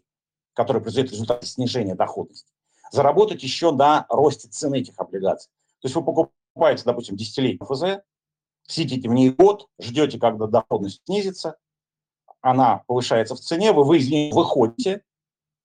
который 0.53 0.81
произойдет 0.81 1.11
в 1.11 1.13
результате 1.13 1.47
снижения 1.47 1.95
доходности, 1.95 2.51
заработать 2.91 3.43
еще 3.43 3.71
на 3.71 4.05
росте 4.09 4.47
цены 4.47 4.79
этих 4.79 4.93
облигаций. 4.97 5.49
То 5.81 5.85
есть 5.87 5.95
вы 5.95 6.03
покупаете, 6.03 6.83
допустим, 6.85 7.15
десятилетний 7.15 7.65
ФЗ, 7.65 8.03
сидите 8.67 9.09
в 9.09 9.13
ней 9.13 9.29
год, 9.29 9.67
ждете, 9.79 10.19
когда 10.19 10.47
доходность 10.47 11.01
снизится, 11.05 11.57
она 12.41 12.83
повышается 12.87 13.35
в 13.35 13.39
цене, 13.39 13.73
вы, 13.73 13.83
вы 13.83 13.97
из 13.97 14.09
нее 14.09 14.33
выходите 14.33 15.03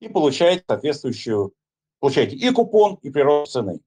и 0.00 0.08
получаете 0.08 0.64
соответствующую, 0.68 1.52
получаете 2.00 2.36
и 2.36 2.50
купон, 2.50 2.98
и 3.02 3.10
прирост 3.10 3.52
цены. 3.52 3.80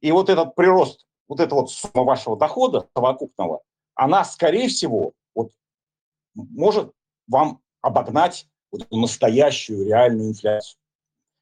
И 0.00 0.12
вот 0.12 0.28
этот 0.30 0.54
прирост, 0.54 1.06
вот 1.28 1.40
эта 1.40 1.54
вот 1.54 1.70
сумма 1.70 2.04
вашего 2.04 2.36
дохода 2.36 2.88
совокупного, 2.94 3.62
она, 3.94 4.24
скорее 4.24 4.68
всего, 4.68 5.12
вот, 5.34 5.52
может 6.34 6.92
вам 7.26 7.60
обогнать 7.82 8.46
вот 8.72 8.90
настоящую 8.90 9.86
реальную 9.86 10.30
инфляцию. 10.30 10.79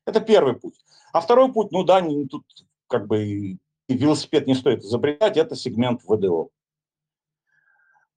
Это 0.08 0.20
первый 0.20 0.54
путь. 0.54 0.74
А 1.12 1.20
второй 1.20 1.52
путь, 1.52 1.70
ну 1.70 1.84
да, 1.84 2.00
тут 2.30 2.44
как 2.86 3.06
бы 3.06 3.58
велосипед 3.88 4.46
не 4.46 4.54
стоит 4.54 4.82
изобретать, 4.82 5.36
это 5.36 5.54
сегмент 5.54 6.00
ВДО. 6.04 6.48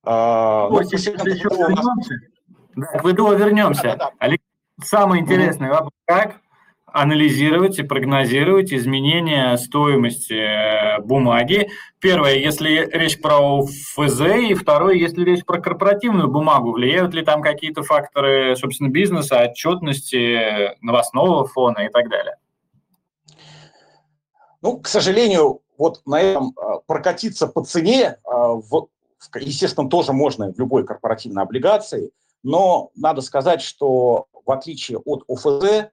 А, 0.04 0.70
ну, 0.70 0.84
сегмент 0.84 1.28
еще 1.28 1.50
ВДО 1.50 1.68
вернемся. 1.68 2.16
Да, 2.76 2.86
к 2.86 3.04
ВДО 3.04 3.34
вернемся. 3.34 3.84
Да, 3.84 3.96
да, 3.96 4.12
да. 4.20 4.36
Самый 4.82 5.20
интересный 5.20 5.70
вопрос, 5.70 5.92
как 6.06 6.41
анализировать 6.94 7.80
и 7.80 7.84
прогнозировать 7.84 8.74
изменения 8.74 9.56
стоимости 9.58 10.34
э, 10.34 11.02
бумаги. 11.02 11.70
Первое, 12.00 12.36
если 12.36 12.90
речь 12.92 13.22
про 13.22 13.64
ФЗ, 13.64 14.22
и 14.50 14.54
второе, 14.54 14.96
если 14.96 15.24
речь 15.24 15.46
про 15.46 15.62
корпоративную 15.62 16.28
бумагу. 16.28 16.74
Влияют 16.74 17.14
ли 17.14 17.24
там 17.24 17.42
какие-то 17.42 17.84
факторы, 17.84 18.56
собственно, 18.56 18.90
бизнеса, 18.90 19.42
отчетности, 19.42 20.76
новостного 20.84 21.48
фона 21.48 21.80
и 21.80 21.90
так 21.90 22.10
далее? 22.10 22.36
Ну, 24.62 24.78
к 24.78 24.88
сожалению, 24.88 25.62
вот 25.78 26.02
на 26.06 26.22
этом 26.22 26.54
а, 26.56 26.80
прокатиться 26.86 27.48
по 27.48 27.64
цене, 27.64 28.18
естественно, 29.36 29.90
тоже 29.90 30.14
можно 30.14 30.52
в 30.52 30.60
любой 30.60 30.86
корпоративной 30.86 31.44
облигации, 31.44 32.12
но 32.44 32.92
надо 32.96 33.22
сказать, 33.22 33.62
что 33.62 34.28
в 34.46 34.52
отличие 34.52 35.00
от 35.00 35.24
ОФЗ, 35.28 35.90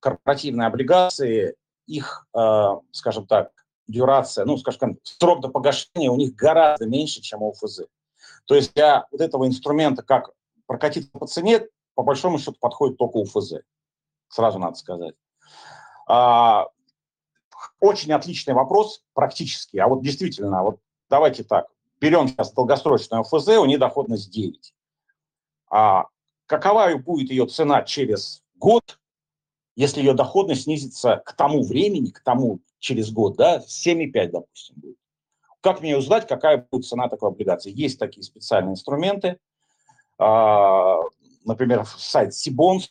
корпоративные 0.00 0.66
облигации, 0.66 1.54
их, 1.86 2.26
а, 2.32 2.80
скажем 2.92 3.26
так, 3.26 3.52
дюрация, 3.86 4.44
ну, 4.44 4.56
скажем, 4.56 4.98
срок 5.02 5.40
до 5.40 5.48
погашения 5.48 6.10
у 6.10 6.16
них 6.16 6.34
гораздо 6.34 6.86
меньше, 6.86 7.20
чем 7.20 7.42
у 7.42 7.50
ОФЗ. 7.50 7.82
То 8.46 8.54
есть 8.54 8.74
для 8.74 9.06
вот 9.10 9.20
этого 9.20 9.46
инструмента, 9.46 10.02
как 10.02 10.30
прокатиться 10.66 11.10
по 11.12 11.26
цене, 11.26 11.66
по 11.94 12.02
большому 12.02 12.38
счету 12.38 12.56
подходит 12.60 12.96
только 12.98 13.16
УФЗ. 13.16 13.54
Сразу 14.28 14.58
надо 14.58 14.76
сказать. 14.76 15.14
Очень 17.80 18.12
отличный 18.12 18.54
вопрос 18.54 19.02
практически. 19.12 19.78
А 19.78 19.88
вот 19.88 20.02
действительно, 20.02 20.62
вот 20.62 20.78
давайте 21.08 21.42
так, 21.42 21.66
берем 22.00 22.28
сейчас 22.28 22.52
долгосрочную 22.52 23.24
ФЗ, 23.24 23.48
у 23.48 23.64
нее 23.64 23.78
доходность 23.78 24.30
9. 24.30 24.74
А 25.70 26.06
какова 26.46 26.96
будет 26.96 27.30
ее 27.30 27.46
цена 27.46 27.82
через 27.82 28.42
год, 28.54 28.99
если 29.80 30.00
ее 30.00 30.12
доходность 30.12 30.64
снизится 30.64 31.22
к 31.24 31.32
тому 31.32 31.62
времени, 31.62 32.10
к 32.10 32.20
тому 32.20 32.60
через 32.80 33.10
год, 33.10 33.36
да, 33.36 33.62
7,5, 33.66 34.28
допустим, 34.28 34.76
будет. 34.76 34.96
Как 35.62 35.80
мне 35.80 35.96
узнать, 35.96 36.28
какая 36.28 36.66
будет 36.70 36.84
цена 36.84 37.08
такой 37.08 37.30
облигации? 37.30 37.72
Есть 37.74 37.98
такие 37.98 38.22
специальные 38.22 38.72
инструменты, 38.72 39.38
а, 40.18 40.98
например, 41.46 41.86
сайт 41.96 42.34
Сибонс, 42.34 42.90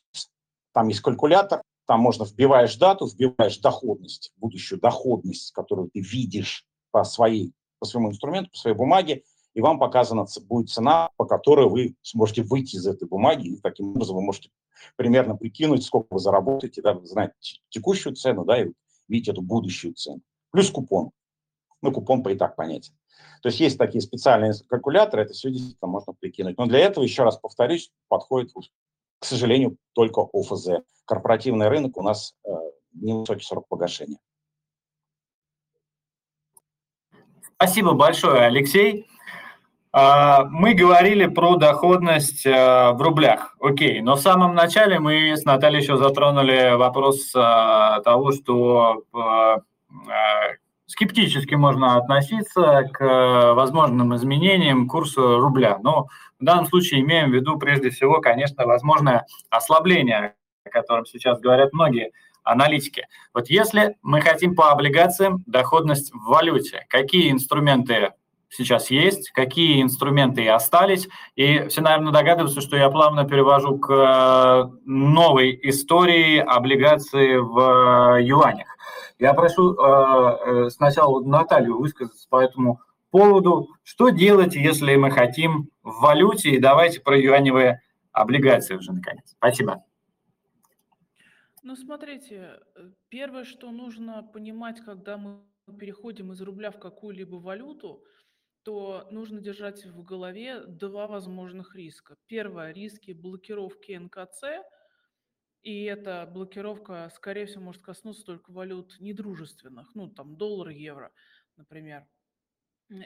там 0.73 0.87
есть 0.87 1.01
калькулятор, 1.01 1.61
там 1.85 1.99
можно 1.99 2.23
вбиваешь 2.23 2.75
дату, 2.75 3.05
вбиваешь 3.05 3.59
доходность, 3.59 4.31
будущую 4.37 4.79
доходность, 4.79 5.51
которую 5.51 5.91
ты 5.91 5.99
видишь 5.99 6.65
по, 6.89 7.03
своей, 7.03 7.53
по 7.77 7.85
своему 7.85 8.09
инструменту, 8.09 8.49
по 8.49 8.57
своей 8.57 8.75
бумаге, 8.75 9.21
и 9.53 9.61
вам 9.61 9.77
показана 9.77 10.25
будет 10.47 10.71
цена, 10.71 11.11
по 11.17 11.25
которой 11.25 11.69
вы 11.69 11.95
сможете 12.01 12.41
выйти 12.41 12.77
из 12.77 12.87
этой 12.87 13.07
бумаги, 13.07 13.49
и 13.49 13.61
таким 13.61 13.91
образом 13.91 14.15
вы 14.15 14.23
можете 14.23 14.49
примерно 14.95 15.35
прикинуть, 15.35 15.83
сколько 15.83 16.07
вы 16.11 16.19
заработаете, 16.19 16.81
да, 16.81 16.93
вы 16.93 17.05
знаете 17.05 17.59
текущую 17.69 18.15
цену, 18.15 18.45
да, 18.45 18.61
и 18.61 18.71
видите 19.07 19.31
эту 19.31 19.41
будущую 19.41 19.93
цену. 19.93 20.21
Плюс 20.51 20.71
купон. 20.71 21.11
Ну, 21.81 21.91
купон 21.91 22.23
по 22.23 22.29
и 22.29 22.35
так 22.35 22.55
понятен. 22.55 22.93
То 23.41 23.49
есть 23.49 23.59
есть 23.59 23.77
такие 23.77 24.01
специальные 24.01 24.53
калькуляторы, 24.67 25.23
это 25.23 25.33
все 25.33 25.49
действительно 25.49 25.87
можно 25.87 26.13
прикинуть. 26.13 26.57
Но 26.57 26.65
для 26.65 26.79
этого, 26.79 27.03
еще 27.03 27.23
раз 27.23 27.37
повторюсь, 27.37 27.91
подходит 28.07 28.51
к 29.19 29.25
сожалению, 29.25 29.77
только 29.93 30.21
ОФЗ. 30.33 30.81
Корпоративный 31.05 31.67
рынок 31.67 31.97
у 31.97 32.01
нас 32.01 32.35
э, 32.45 32.49
невысокий 32.93 33.43
срок 33.43 33.67
погашения. 33.67 34.19
Спасибо 37.55 37.93
большое, 37.93 38.43
Алексей. 38.43 39.05
А, 39.91 40.43
мы 40.45 40.75
говорили 40.75 41.25
про 41.25 41.55
доходность 41.55 42.45
э, 42.45 42.91
в 42.91 43.01
рублях, 43.01 43.55
окей, 43.59 44.01
но 44.01 44.15
в 44.15 44.19
самом 44.19 44.53
начале 44.53 44.99
мы 44.99 45.35
с 45.35 45.45
Натальей 45.45 45.81
еще 45.81 45.97
затронули 45.97 46.75
вопрос 46.75 47.33
э, 47.35 48.01
того, 48.03 48.31
что 48.31 49.03
скептически 50.85 51.55
можно 51.55 51.97
относиться 51.97 52.89
к 52.91 53.03
э, 53.03 53.53
возможным 53.53 54.15
изменениям 54.15 54.87
курса 54.87 55.21
рубля. 55.21 55.79
Но 55.81 56.07
в 56.39 56.43
данном 56.43 56.65
случае 56.67 57.01
имеем 57.01 57.31
в 57.31 57.33
виду 57.33 57.57
прежде 57.57 57.89
всего, 57.89 58.21
конечно, 58.21 58.65
возможное 58.65 59.25
ослабление 59.49 60.35
о 60.65 60.69
котором 60.69 61.05
сейчас 61.05 61.39
говорят 61.39 61.73
многие 61.73 62.11
аналитики. 62.43 63.07
Вот 63.33 63.49
если 63.49 63.95
мы 64.01 64.21
хотим 64.21 64.55
по 64.55 64.71
облигациям 64.71 65.43
доходность 65.45 66.11
в 66.13 66.29
валюте, 66.29 66.85
какие 66.89 67.31
инструменты 67.31 68.11
сейчас 68.49 68.89
есть, 68.89 69.29
какие 69.31 69.81
инструменты 69.81 70.47
остались. 70.49 71.07
И 71.35 71.67
все, 71.67 71.81
наверное, 71.81 72.11
догадываются, 72.11 72.61
что 72.61 72.75
я 72.75 72.89
плавно 72.89 73.27
перевожу 73.27 73.77
к 73.77 73.91
э, 73.91 74.77
новой 74.85 75.59
истории 75.63 76.37
облигации 76.39 77.37
в 77.37 78.17
э, 78.17 78.23
юанях. 78.23 78.67
Я 79.19 79.33
прошу 79.33 79.75
э, 79.75 80.69
сначала 80.69 81.21
Наталью 81.23 81.77
высказаться 81.77 82.27
по 82.29 82.41
этому 82.41 82.81
поводу. 83.11 83.69
Что 83.83 84.09
делать, 84.09 84.55
если 84.55 84.95
мы 84.95 85.11
хотим 85.11 85.69
в 85.83 86.01
валюте? 86.01 86.51
И 86.51 86.59
давайте 86.59 87.01
про 87.01 87.17
юаневые 87.17 87.81
облигации 88.11 88.75
уже, 88.75 88.91
наконец. 88.91 89.23
Спасибо. 89.37 89.83
Ну, 91.61 91.75
смотрите, 91.75 92.59
первое, 93.09 93.43
что 93.43 93.69
нужно 93.69 94.23
понимать, 94.23 94.79
когда 94.79 95.17
мы 95.17 95.41
переходим 95.77 96.31
из 96.31 96.41
рубля 96.41 96.71
в 96.71 96.79
какую-либо 96.79 97.35
валюту– 97.35 98.01
то 98.69 99.07
нужно 99.09 99.41
держать 99.41 99.83
в 99.83 100.03
голове 100.03 100.63
два 100.63 101.07
возможных 101.07 101.75
риска. 101.75 102.17
Первое– 102.27 102.71
риски 102.71 103.13
блокировки 103.13 103.93
НКЦ, 103.93 104.63
и 105.63 105.85
эта 105.85 106.29
блокировка, 106.31 107.09
скорее 107.15 107.47
всего, 107.47 107.63
может 107.63 107.81
коснуться 107.81 108.23
только 108.23 108.51
валют 108.51 108.95
недружественных, 108.99 109.95
ну, 109.95 110.07
там, 110.07 110.37
доллар, 110.37 110.69
евро, 110.69 111.11
например. 111.57 112.07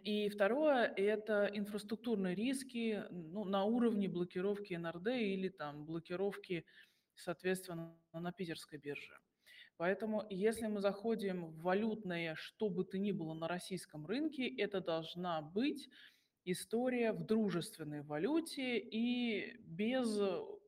И 0.04 0.28
второе– 0.28 0.84
это 0.98 1.46
инфраструктурные 1.46 2.36
риски 2.36 3.02
ну, 3.10 3.46
на 3.46 3.64
уровне 3.64 4.10
блокировки 4.10 4.74
НРД 4.74 5.08
или 5.08 5.48
там 5.48 5.86
блокировки, 5.86 6.66
соответственно, 7.16 7.98
на 8.12 8.34
питерской 8.34 8.80
бирже. 8.80 9.18
Поэтому 9.84 10.26
если 10.30 10.68
мы 10.68 10.80
заходим 10.80 11.48
в 11.48 11.62
валютное, 11.62 12.36
что 12.36 12.70
бы 12.70 12.86
то 12.86 12.98
ни 12.98 13.12
было 13.12 13.34
на 13.34 13.50
российском 13.50 14.06
рынке, 14.06 14.48
это 14.48 14.80
должна 14.80 15.42
быть 15.42 15.90
история 16.46 17.12
в 17.12 17.26
дружественной 17.26 18.02
валюте 18.02 18.80
и 18.80 19.58
без 19.60 20.08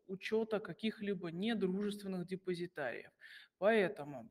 учета 0.08 0.60
каких-либо 0.60 1.32
недружественных 1.32 2.28
депозитариев. 2.28 3.10
Поэтому 3.58 4.30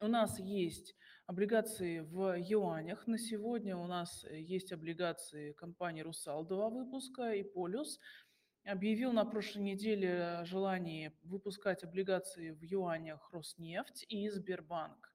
у 0.00 0.08
нас 0.08 0.36
есть 0.40 0.96
облигации 1.26 2.00
в 2.00 2.36
юанях. 2.36 3.06
На 3.06 3.18
сегодня 3.18 3.76
у 3.76 3.86
нас 3.86 4.24
есть 4.24 4.72
облигации 4.72 5.52
компании 5.52 6.02
«Русал» 6.02 6.44
два 6.44 6.70
выпуска 6.70 7.34
и 7.34 7.44
«Полюс» 7.44 8.00
объявил 8.64 9.12
на 9.12 9.24
прошлой 9.24 9.62
неделе 9.62 10.22
о 10.22 10.44
желании 10.44 11.12
выпускать 11.22 11.82
облигации 11.82 12.50
в 12.50 12.62
юанях 12.62 13.30
Роснефть 13.32 14.04
и 14.08 14.28
Сбербанк. 14.28 15.12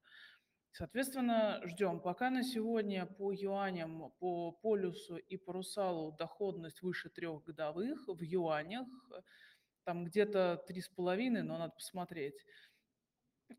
Соответственно, 0.72 1.60
ждем. 1.64 2.00
Пока 2.00 2.30
на 2.30 2.44
сегодня 2.44 3.06
по 3.06 3.32
юаням, 3.32 4.12
по 4.18 4.52
полюсу 4.52 5.16
и 5.16 5.36
по 5.36 5.52
русалу 5.52 6.12
доходность 6.12 6.82
выше 6.82 7.08
трех 7.08 7.42
годовых 7.42 8.06
в 8.06 8.22
юанях, 8.22 8.86
там 9.84 10.04
где-то 10.04 10.62
три 10.68 10.80
с 10.80 10.88
половиной, 10.88 11.42
но 11.42 11.58
надо 11.58 11.72
посмотреть. 11.72 12.44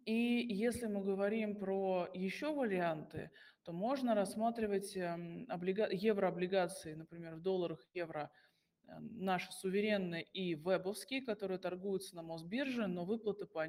И 0.06 0.14
если 0.14 0.86
мы 0.86 1.04
говорим 1.04 1.56
про 1.60 2.08
еще 2.14 2.54
варианты, 2.54 3.32
то 3.64 3.74
можно 3.74 4.14
рассматривать 4.14 4.96
эм, 4.96 5.48
облига... 5.50 5.90
еврооблигации, 5.92 6.94
например, 6.94 7.36
в 7.36 7.42
долларах 7.42 7.84
евро– 7.94 8.32
наши 9.00 9.52
суверенные 9.52 10.24
и 10.24 10.56
вебовские, 10.56 11.22
которые 11.22 11.60
торгуются 11.60 12.16
на 12.16 12.24
Мосбирже, 12.24 12.88
но 12.88 13.06
выплата 13.06 13.46
по 13.46 13.66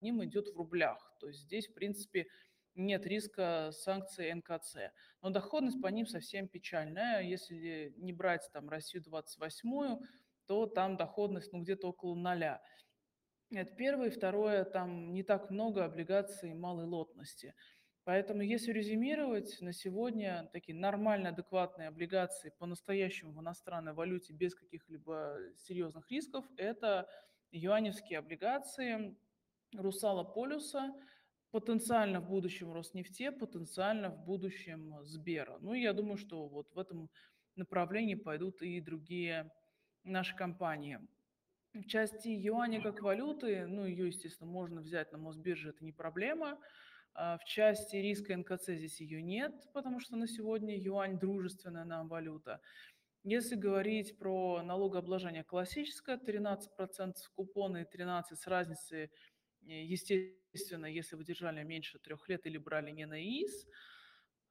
ним 0.00 0.24
идет 0.24 0.48
в 0.48 0.56
рублях. 0.56 1.14
То 1.20 1.28
есть 1.28 1.40
здесь, 1.40 1.68
в 1.68 1.74
принципе, 1.74 2.26
нет 2.74 3.06
риска 3.06 3.70
санкций 3.72 4.32
НКЦ. 4.34 4.76
Но 5.22 5.30
доходность 5.30 5.80
по 5.80 5.88
ним 5.88 6.06
совсем 6.06 6.48
печальная. 6.48 7.22
Если 7.22 7.94
не 7.96 8.12
брать 8.12 8.48
там 8.52 8.68
Россию 8.68 9.02
28, 9.04 9.98
то 10.46 10.66
там 10.66 10.96
доходность 10.96 11.52
ну, 11.52 11.62
где-то 11.62 11.88
около 11.88 12.14
ноля. 12.14 12.60
Это 13.50 13.72
первое. 13.74 14.10
Второе, 14.10 14.64
там 14.64 15.12
не 15.12 15.22
так 15.22 15.50
много 15.50 15.84
облигаций 15.84 16.54
малой 16.54 16.86
лотности. 16.86 17.54
Поэтому, 18.04 18.42
если 18.42 18.70
резюмировать, 18.70 19.58
на 19.62 19.72
сегодня 19.72 20.50
такие 20.52 20.76
нормальные, 20.76 21.30
адекватные 21.30 21.88
облигации 21.88 22.52
по-настоящему 22.58 23.32
в 23.32 23.40
иностранной 23.40 23.94
валюте 23.94 24.34
без 24.34 24.54
каких-либо 24.54 25.38
серьезных 25.56 26.10
рисков– 26.10 26.44
это 26.58 27.08
юаневские 27.50 28.18
облигации 28.18 29.16
Русала 29.74 30.22
Полюса, 30.22 30.92
потенциально 31.50 32.20
в 32.20 32.28
будущем 32.28 32.74
Роснефте, 32.74 33.32
потенциально 33.32 34.10
в 34.10 34.22
будущем 34.22 35.02
Сбера. 35.02 35.56
Ну, 35.60 35.72
я 35.72 35.94
думаю, 35.94 36.18
что 36.18 36.46
вот 36.46 36.70
в 36.74 36.78
этом 36.78 37.08
направлении 37.56 38.16
пойдут 38.16 38.60
и 38.60 38.82
другие 38.82 39.50
наши 40.02 40.36
компании. 40.36 40.98
В 41.72 41.86
части 41.86 42.28
юаня 42.28 42.82
как 42.82 43.00
валюты, 43.00 43.66
ну, 43.66 43.86
ее, 43.86 44.08
естественно, 44.08 44.50
можно 44.50 44.82
взять 44.82 45.10
на 45.12 45.16
Мосбирже, 45.16 45.70
это 45.70 45.82
не 45.82 45.92
проблема– 45.92 46.58
в 47.14 47.40
части 47.46 47.96
риска 47.96 48.36
НКЦ 48.36 48.70
здесь 48.70 49.00
ее 49.00 49.22
нет, 49.22 49.52
потому 49.72 50.00
что 50.00 50.16
на 50.16 50.26
сегодня 50.26 50.76
юань 50.76 51.18
дружественная 51.18 51.84
нам 51.84 52.08
валюта. 52.08 52.60
Если 53.22 53.54
говорить 53.54 54.18
про 54.18 54.62
налогообложение 54.62 55.44
классическое, 55.44 56.18
13% 56.18 57.14
купоны 57.34 57.82
и 57.82 57.96
13% 57.96 58.34
с 58.34 58.46
разницей, 58.46 59.04
э, 59.04 59.08
естественно, 59.66 60.84
если 60.84 61.16
вы 61.16 61.24
держали 61.24 61.62
меньше 61.62 61.98
трех 61.98 62.28
лет 62.28 62.46
или 62.46 62.58
брали 62.58 62.90
не 62.90 63.06
на 63.06 63.18
ИИС. 63.18 63.66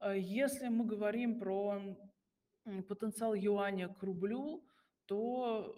А 0.00 0.16
если 0.16 0.68
мы 0.68 0.86
говорим 0.86 1.38
про 1.38 1.96
потенциал 2.88 3.34
юаня 3.34 3.88
к 3.88 4.02
рублю, 4.02 4.66
то 5.04 5.76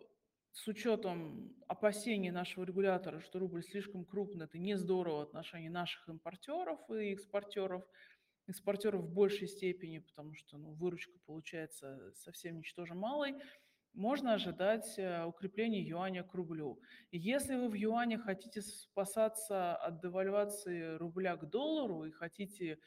с 0.56 0.66
учетом 0.68 1.54
опасений 1.68 2.30
нашего 2.30 2.64
регулятора, 2.64 3.20
что 3.20 3.38
рубль 3.38 3.62
слишком 3.62 4.06
крупный, 4.06 4.46
это 4.46 4.56
не 4.56 4.78
здорово 4.78 5.18
в 5.18 5.28
отношении 5.28 5.68
наших 5.68 6.08
импортеров 6.08 6.80
и 6.90 7.12
экспортеров, 7.12 7.84
экспортеров 8.46 9.02
в 9.02 9.12
большей 9.12 9.48
степени, 9.48 9.98
потому 9.98 10.32
что 10.32 10.56
ну, 10.56 10.72
выручка 10.72 11.18
получается 11.26 12.10
совсем 12.14 12.56
ничтоже 12.56 12.94
малой, 12.94 13.34
можно 13.92 14.32
ожидать 14.32 14.98
э, 14.98 15.24
укрепления 15.26 15.82
юаня 15.82 16.22
к 16.22 16.32
рублю. 16.32 16.80
Если 17.10 17.54
вы 17.54 17.68
в 17.68 17.74
юане 17.74 18.16
хотите 18.16 18.62
спасаться 18.62 19.76
от 19.76 20.00
девальвации 20.00 20.96
рубля 20.96 21.36
к 21.36 21.50
доллару 21.50 22.06
и 22.06 22.12
хотите 22.12 22.78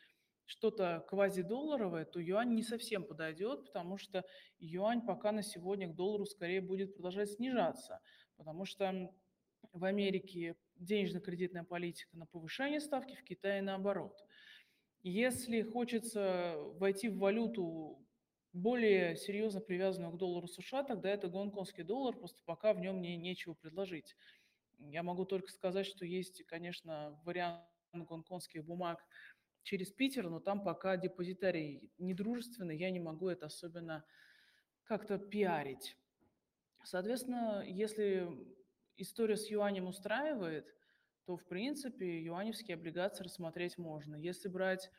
что-то 0.50 1.06
квазидолларовое, 1.08 2.06
то 2.06 2.20
юань 2.20 2.56
не 2.56 2.64
совсем 2.64 3.04
подойдет, 3.04 3.66
потому 3.66 3.98
что 3.98 4.26
юань 4.58 5.06
пока 5.06 5.32
на 5.32 5.44
сегодня 5.44 5.88
к 5.88 5.96
доллару 5.96 6.26
скорее 6.26 6.60
будет 6.60 6.96
продолжать 6.96 7.30
снижаться, 7.30 8.00
потому 8.36 8.66
что 8.66 9.12
в 9.74 9.86
Америке 9.86 10.56
денежно-кредитная 10.78 11.64
политика 11.64 12.18
на 12.18 12.26
повышение 12.26 12.80
ставки, 12.80 13.16
в 13.16 13.24
Китае 13.24 13.62
наоборот. 13.62 14.18
Если 15.04 15.62
хочется 15.62 16.56
войти 16.80 17.10
в 17.10 17.20
валюту 17.20 18.04
более 18.52 19.16
серьезно 19.18 19.62
привязанную 19.62 20.14
к 20.14 20.18
доллару 20.18 20.48
США, 20.48 20.84
тогда 20.84 21.12
это 21.12 21.28
гонконгский 21.28 21.84
доллар, 21.84 22.16
просто 22.18 22.42
пока 22.46 22.74
в 22.74 22.80
нем 22.80 23.02
не, 23.02 23.18
нечего 23.18 23.54
предложить. 23.54 24.16
Я 24.80 25.04
могу 25.04 25.26
только 25.26 25.52
сказать, 25.52 25.86
что 25.86 26.06
есть, 26.06 26.44
конечно, 26.48 27.22
вариант 27.24 27.64
гонконгских 27.94 28.66
бумаг 28.66 29.06
через 29.63 29.91
Питер, 29.91 30.30
но 30.30 30.39
там 30.39 30.63
пока 30.63 30.98
депозитарий 30.98 31.91
недружественный, 31.98 32.78
я 32.78 32.89
не 32.91 33.00
могу 33.00 33.30
это 33.30 33.48
особенно 33.48 34.04
как-то 34.84 35.17
пиарить. 35.17 35.98
Соответственно, 36.84 37.63
если 37.65 38.28
история 38.98 39.38
с 39.38 39.50
юанем 39.50 39.88
устраивает, 39.88 40.73
то, 41.25 41.38
в 41.38 41.46
принципе, 41.46 42.23
юаневские 42.23 42.75
облигации 42.75 43.23
рассмотреть 43.23 43.77
можно. 43.77 44.15
Если 44.15 44.48
брать, 44.48 44.90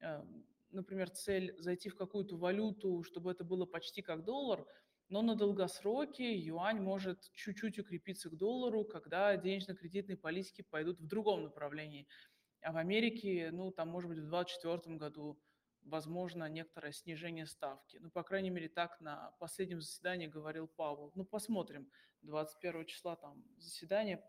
э, 0.00 0.24
например, 0.70 1.10
цель 1.10 1.54
зайти 1.58 1.88
в 1.88 1.96
какую-то 1.96 2.36
валюту, 2.36 3.04
чтобы 3.04 3.30
это 3.30 3.44
было 3.44 3.66
почти 3.66 4.02
как 4.02 4.24
доллар, 4.24 4.66
но 5.08 5.22
на 5.22 5.36
долгосроке 5.36 6.36
юань 6.36 6.80
может 6.80 7.30
чуть-чуть 7.32 7.78
укрепиться 7.78 8.28
к 8.28 8.36
доллару, 8.36 8.84
когда 8.84 9.36
денежно-кредитные 9.36 10.16
политики 10.16 10.62
пойдут 10.62 10.98
в 10.98 11.06
другом 11.06 11.44
направлении– 11.44 12.08
а 12.66 12.72
в 12.72 12.78
Америке, 12.78 13.50
ну, 13.52 13.70
там, 13.70 13.88
может 13.88 14.08
быть, 14.08 14.18
в 14.18 14.28
2024 14.28 14.96
году 14.96 15.38
возможно 15.84 16.48
некоторое 16.48 16.90
снижение 16.90 17.46
ставки. 17.46 17.98
Ну, 18.00 18.10
по 18.10 18.24
крайней 18.24 18.50
мере, 18.50 18.68
так 18.68 19.00
на 19.00 19.30
последнем 19.38 19.80
заседании 19.80 20.26
говорил 20.26 20.66
Павел. 20.66 21.12
Ну, 21.14 21.24
посмотрим. 21.24 21.88
21 22.22 22.86
числа 22.86 23.14
там 23.14 23.44
заседание 23.58 24.20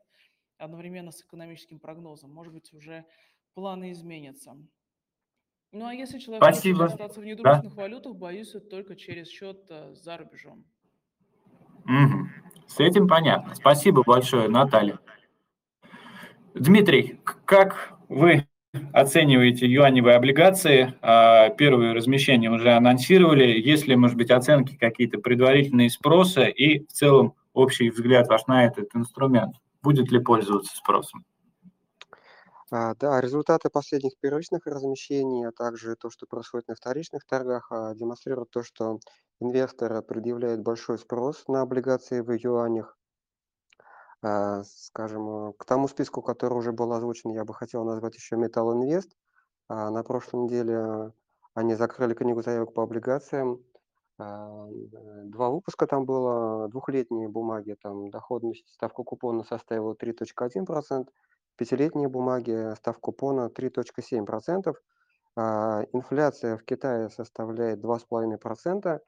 одновременно 0.60 1.12
с 1.12 1.24
экономическим 1.24 1.80
прогнозом. 1.80 2.32
Может 2.32 2.54
быть, 2.54 2.72
уже 2.74 3.06
планы 3.56 3.92
изменятся. 3.92 4.56
Ну, 5.72 5.88
а 5.88 5.94
если 5.96 6.20
человек 6.20 6.44
Спасибо. 6.44 6.84
хочет 6.84 6.94
остаться 6.94 7.22
в 7.22 7.26
недружественных 7.26 7.76
да. 7.76 7.82
валютах, 7.82 8.16
боюсь, 8.16 8.54
это 8.54 8.68
только 8.68 8.96
через 8.96 9.30
счет 9.30 9.66
э, 9.70 9.96
за 9.96 10.16
рубежом. 10.16 10.64
Угу. 11.86 12.68
С 12.68 12.80
этим 12.80 13.08
понятно. 13.08 13.56
Спасибо 13.56 14.04
большое, 14.06 14.48
Наталья. 14.48 15.00
Дмитрий, 16.54 17.20
как 17.44 17.97
вы 18.10 18.48
оцениваете 18.94 19.68
юаневые 19.68 20.16
облигации? 20.16 20.94
А, 21.02 21.50
первые 21.50 21.94
размещения 21.94 22.50
уже 22.50 22.74
анонсировали. 22.74 23.60
Есть 23.60 23.88
ли, 23.88 23.96
может 23.96 24.18
быть, 24.18 24.32
оценки 24.32 24.76
какие-то 24.76 25.20
предварительные 25.20 25.90
спроса 25.90 26.44
и 26.44 26.86
в 26.86 26.92
целом 26.92 27.34
общий 27.54 27.90
взгляд 27.90 28.28
ваш 28.28 28.46
на 28.48 28.66
этот 28.66 28.96
инструмент? 28.96 29.56
Будет 29.82 30.12
ли 30.12 30.20
пользоваться 30.20 30.76
спросом? 30.76 31.26
А, 32.70 32.96
да, 32.96 33.22
результаты 33.22 33.70
последних 33.70 34.18
первичных 34.20 34.66
размещений, 34.66 35.48
а 35.48 35.52
также 35.54 35.96
то, 35.96 36.10
что 36.10 36.26
происходит 36.26 36.68
на 36.68 36.76
вторичных 36.76 37.26
торгах, 37.26 37.72
а, 37.72 37.94
демонстрируют 37.96 38.52
то, 38.52 38.62
что 38.62 39.00
инвесторы 39.40 40.02
предъявляют 40.02 40.62
большой 40.62 40.98
спрос 40.98 41.48
на 41.48 41.62
облигации 41.62 42.20
в 42.20 42.32
юанях. 42.32 42.97
А, 44.24 44.64
скажем, 44.64 45.54
к 45.54 45.66
тому 45.66 45.88
списку, 45.88 46.22
который 46.22 46.54
уже 46.56 46.72
был 46.72 46.92
озвучен, 46.94 47.32
я 47.32 47.46
бы 47.46 47.54
хотел 47.54 47.84
назвать 47.84 48.16
еще 48.16 48.36
Metal 48.36 48.74
Invest. 48.74 49.10
А, 49.70 49.92
на 49.92 50.04
прошлой 50.04 50.44
неделе 50.44 51.14
они 51.54 51.76
закрыли 51.76 52.14
книгу 52.14 52.42
заявок 52.42 52.74
по 52.74 52.84
облигациям. 52.84 53.64
А, 54.18 54.68
два 55.26 55.50
выпуска 55.52 55.86
там 55.86 56.06
было, 56.06 56.68
двухлетние 56.70 57.30
бумаги, 57.30 57.76
там 57.82 58.10
доходность, 58.10 58.68
ставка 58.70 59.04
купона 59.04 59.44
составила 59.44 59.94
3.1%, 59.94 61.08
пятилетние 61.56 62.08
бумаги, 62.08 62.74
ставка 62.76 63.02
купона 63.02 63.50
3.7%. 63.50 64.76
Инфляция 65.94 66.58
в 66.58 66.64
Китае 66.64 67.12
составляет 67.12 67.80
2,5%, 67.80 69.00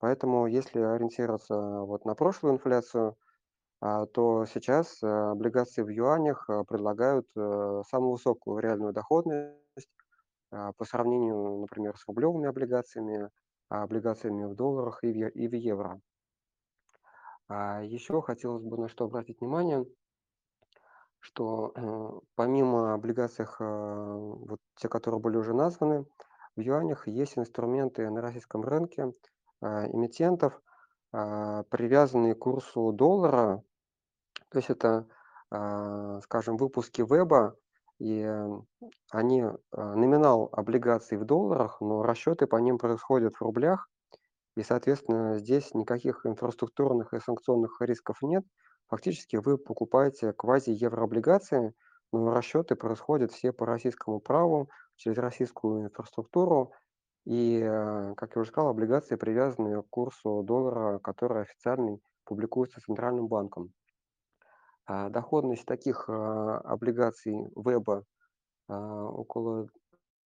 поэтому 0.00 0.48
если 0.48 0.80
ориентироваться 0.80 1.56
вот 1.82 2.04
на 2.04 2.16
прошлую 2.16 2.54
инфляцию, 2.54 3.10
а, 3.10 3.25
то 4.06 4.46
сейчас 4.46 5.02
э, 5.02 5.06
облигации 5.06 5.82
в 5.82 5.88
юанях 5.88 6.48
э, 6.48 6.64
предлагают 6.64 7.26
э, 7.36 7.82
самую 7.88 8.12
высокую 8.12 8.58
реальную 8.60 8.92
доходность 8.92 9.58
а, 10.50 10.72
по 10.72 10.84
сравнению, 10.84 11.58
например, 11.60 11.96
с 11.98 12.06
рублевыми 12.06 12.48
облигациями, 12.48 13.28
а, 13.68 13.82
облигациями 13.82 14.44
в 14.44 14.54
долларах 14.54 15.02
и 15.02 15.12
в 15.48 15.54
евро. 15.54 16.00
Еще 17.48 18.20
хотелось 18.22 18.64
бы 18.64 18.76
на 18.76 18.88
что 18.88 19.04
обратить 19.04 19.40
внимание, 19.40 19.86
что 21.20 22.22
помимо 22.34 22.94
облигаций, 22.94 23.46
вот 23.60 24.58
те, 24.74 24.88
которые 24.88 25.20
были 25.20 25.36
уже 25.36 25.54
названы, 25.54 26.06
в 26.56 26.60
юанях 26.60 27.06
есть 27.06 27.38
инструменты 27.38 28.10
на 28.10 28.20
российском 28.20 28.62
рынке 28.62 29.12
эмитентов, 29.62 30.60
а, 31.12 31.62
привязанные 31.70 32.34
к 32.34 32.40
курсу 32.40 32.92
доллара. 32.92 33.62
То 34.50 34.58
есть 34.58 34.70
это, 34.70 35.06
а, 35.50 36.20
скажем, 36.20 36.56
выпуски 36.56 37.02
веба, 37.02 37.56
и 37.98 38.28
они 39.10 39.42
а, 39.42 39.94
номинал 39.94 40.48
облигаций 40.52 41.18
в 41.18 41.24
долларах, 41.24 41.80
но 41.80 42.02
расчеты 42.02 42.46
по 42.46 42.56
ним 42.56 42.78
происходят 42.78 43.36
в 43.36 43.42
рублях, 43.42 43.88
и, 44.56 44.62
соответственно, 44.62 45.36
здесь 45.38 45.74
никаких 45.74 46.24
инфраструктурных 46.24 47.12
и 47.12 47.20
санкционных 47.20 47.80
рисков 47.80 48.18
нет. 48.22 48.44
Фактически 48.88 49.36
вы 49.36 49.58
покупаете 49.58 50.32
квази-еврооблигации, 50.32 51.74
но 52.12 52.32
расчеты 52.32 52.76
происходят 52.76 53.32
все 53.32 53.52
по 53.52 53.66
российскому 53.66 54.20
праву, 54.20 54.68
через 54.96 55.18
российскую 55.18 55.84
инфраструктуру, 55.84 56.72
и, 57.26 57.60
э, 57.62 58.14
как 58.16 58.36
я 58.36 58.40
уже 58.40 58.50
сказал, 58.50 58.70
облигации 58.70 59.16
привязаны 59.16 59.82
к 59.82 59.90
курсу 59.90 60.42
доллара, 60.42 60.98
который 61.00 61.42
официально 61.42 61.98
публикуется 62.24 62.80
Центральным 62.80 63.26
банком. 63.26 63.72
А 64.86 65.08
доходность 65.08 65.66
таких 65.66 66.08
а, 66.08 66.58
облигаций 66.58 67.48
веба 67.56 68.04
а, 68.68 69.04
около 69.04 69.68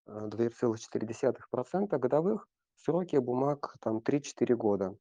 2,4% 0.07 1.99
годовых, 1.99 2.47
сроки 2.77 3.17
бумаг 3.17 3.75
там 3.81 3.99
3-4 3.99 4.55
года. 4.57 4.97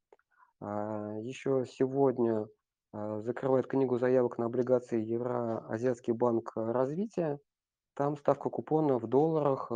Еще 0.62 1.66
сегодня 1.66 2.48
закрывает 2.94 3.66
книгу 3.66 3.98
заявок 3.98 4.38
на 4.38 4.46
облигации 4.46 5.02
Евроазиатский 5.02 6.12
банк 6.14 6.52
развития. 6.56 7.40
Там 7.96 8.18
ставка 8.18 8.50
купона 8.50 9.00
в 9.00 9.08
долларах 9.08 9.72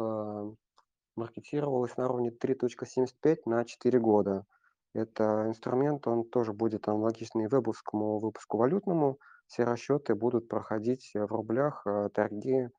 маркетировалась 1.16 1.96
на 1.98 2.06
уровне 2.06 2.32
3.75 2.32 3.38
на 3.46 3.64
4 3.66 4.00
года. 4.00 4.46
Это 4.94 5.46
инструмент, 5.48 6.06
он 6.06 6.26
тоже 6.26 6.54
будет 6.54 6.88
аналогичный 6.88 7.48
вебовскому 7.48 8.20
выпуску 8.20 8.58
валютному. 8.58 9.18
Все 9.48 9.64
расчеты 9.64 10.16
будут 10.16 10.48
проходить 10.48 11.12
в 11.14 11.28
рублях, 11.28 11.84
э, 11.86 12.10
торги 12.14 12.70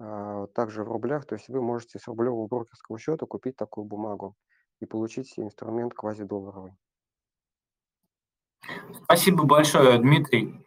э, 0.00 0.46
также 0.54 0.84
в 0.84 0.88
рублях. 0.88 1.26
То 1.26 1.34
есть 1.34 1.48
вы 1.48 1.60
можете 1.60 1.98
с 1.98 2.06
рублевого 2.06 2.46
брокерского 2.46 2.98
счета 2.98 3.26
купить 3.26 3.56
такую 3.56 3.84
бумагу 3.84 4.34
и 4.80 4.86
получить 4.86 5.38
инструмент 5.38 5.94
квазидолларовый. 5.94 6.72
Спасибо 9.04 9.44
большое, 9.44 9.98
Дмитрий. 9.98 10.64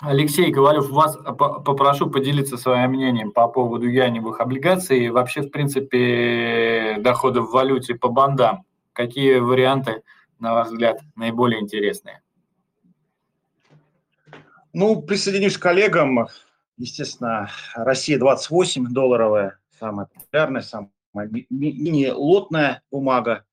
Алексей 0.00 0.52
Ковалев, 0.52 0.90
вас 0.90 1.16
попрошу 1.16 2.08
поделиться 2.08 2.56
своим 2.56 2.92
мнением 2.92 3.32
по 3.32 3.48
поводу 3.48 3.88
яневых 3.88 4.40
облигаций 4.40 5.06
и 5.06 5.10
вообще, 5.10 5.42
в 5.42 5.50
принципе, 5.50 6.98
доходов 7.00 7.48
в 7.48 7.52
валюте 7.52 7.96
по 7.96 8.08
бандам. 8.08 8.64
Какие 8.92 9.38
варианты, 9.38 10.02
на 10.38 10.54
ваш 10.54 10.68
взгляд, 10.68 11.00
наиболее 11.16 11.60
интересные? 11.60 12.22
Ну, 14.78 15.02
присоединюсь 15.02 15.58
к 15.58 15.62
коллегам. 15.62 16.28
Естественно, 16.76 17.50
Россия 17.74 18.16
28 18.16 18.92
долларовая, 18.92 19.58
самая 19.76 20.06
популярная, 20.06 20.62
самая 20.62 20.92
мини-лотная 21.50 22.82
бумага. 22.88 23.44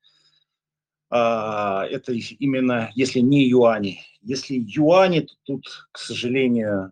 А, 1.09 1.83
это 1.87 2.13
именно 2.13 2.91
если 2.93 3.21
не 3.21 3.49
юани. 3.49 4.01
Если 4.21 4.63
юани, 4.67 5.21
то 5.21 5.33
тут, 5.45 5.87
к 5.91 5.97
сожалению, 5.97 6.91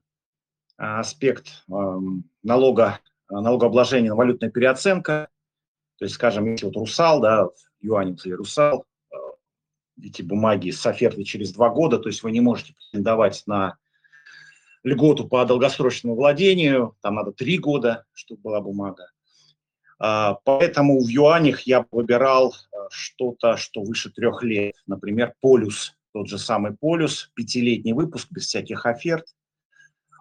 аспект 0.77 1.63
налога, 2.41 3.01
налогообложения, 3.29 4.15
валютная 4.15 4.49
переоценка. 4.49 5.29
То 5.99 6.05
есть, 6.05 6.15
скажем, 6.15 6.51
если 6.51 6.65
вот 6.65 6.75
русал, 6.75 7.21
да, 7.21 7.49
или 7.81 8.31
русал, 8.31 8.87
а, 9.11 9.15
эти 10.01 10.23
бумаги 10.23 10.71
с 10.71 10.83
офертой 10.87 11.23
через 11.23 11.53
два 11.53 11.69
года, 11.69 11.99
то 11.99 12.09
есть 12.09 12.23
вы 12.23 12.31
не 12.31 12.41
можете 12.41 12.73
претендовать 12.73 13.43
на 13.45 13.77
льготу 14.83 15.27
по 15.27 15.45
долгосрочному 15.45 16.15
владению, 16.15 16.95
там 17.01 17.15
надо 17.15 17.31
три 17.31 17.57
года, 17.57 18.05
чтобы 18.13 18.41
была 18.41 18.61
бумага. 18.61 19.09
А, 19.99 20.37
поэтому 20.43 20.99
в 21.01 21.07
юанях 21.07 21.61
я 21.61 21.85
выбирал 21.91 22.53
э, 22.53 22.75
что-то, 22.89 23.55
что 23.57 23.81
выше 23.81 24.11
трех 24.11 24.43
лет. 24.43 24.75
Например, 24.85 25.33
полюс, 25.39 25.95
тот 26.11 26.27
же 26.27 26.37
самый 26.37 26.75
полюс, 26.75 27.31
пятилетний 27.35 27.93
выпуск 27.93 28.27
без 28.31 28.47
всяких 28.47 28.85
оферт. 28.85 29.25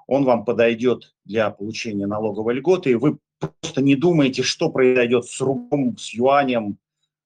Он 0.06 0.24
вам 0.24 0.44
подойдет 0.44 1.14
для 1.24 1.50
получения 1.50 2.06
налоговой 2.06 2.54
льготы, 2.54 2.90
и 2.92 2.94
вы 2.94 3.18
просто 3.38 3.82
не 3.82 3.96
думаете, 3.96 4.42
что 4.42 4.70
произойдет 4.70 5.26
с 5.26 5.40
рублем, 5.40 5.96
с 5.96 6.14
юанем. 6.14 6.78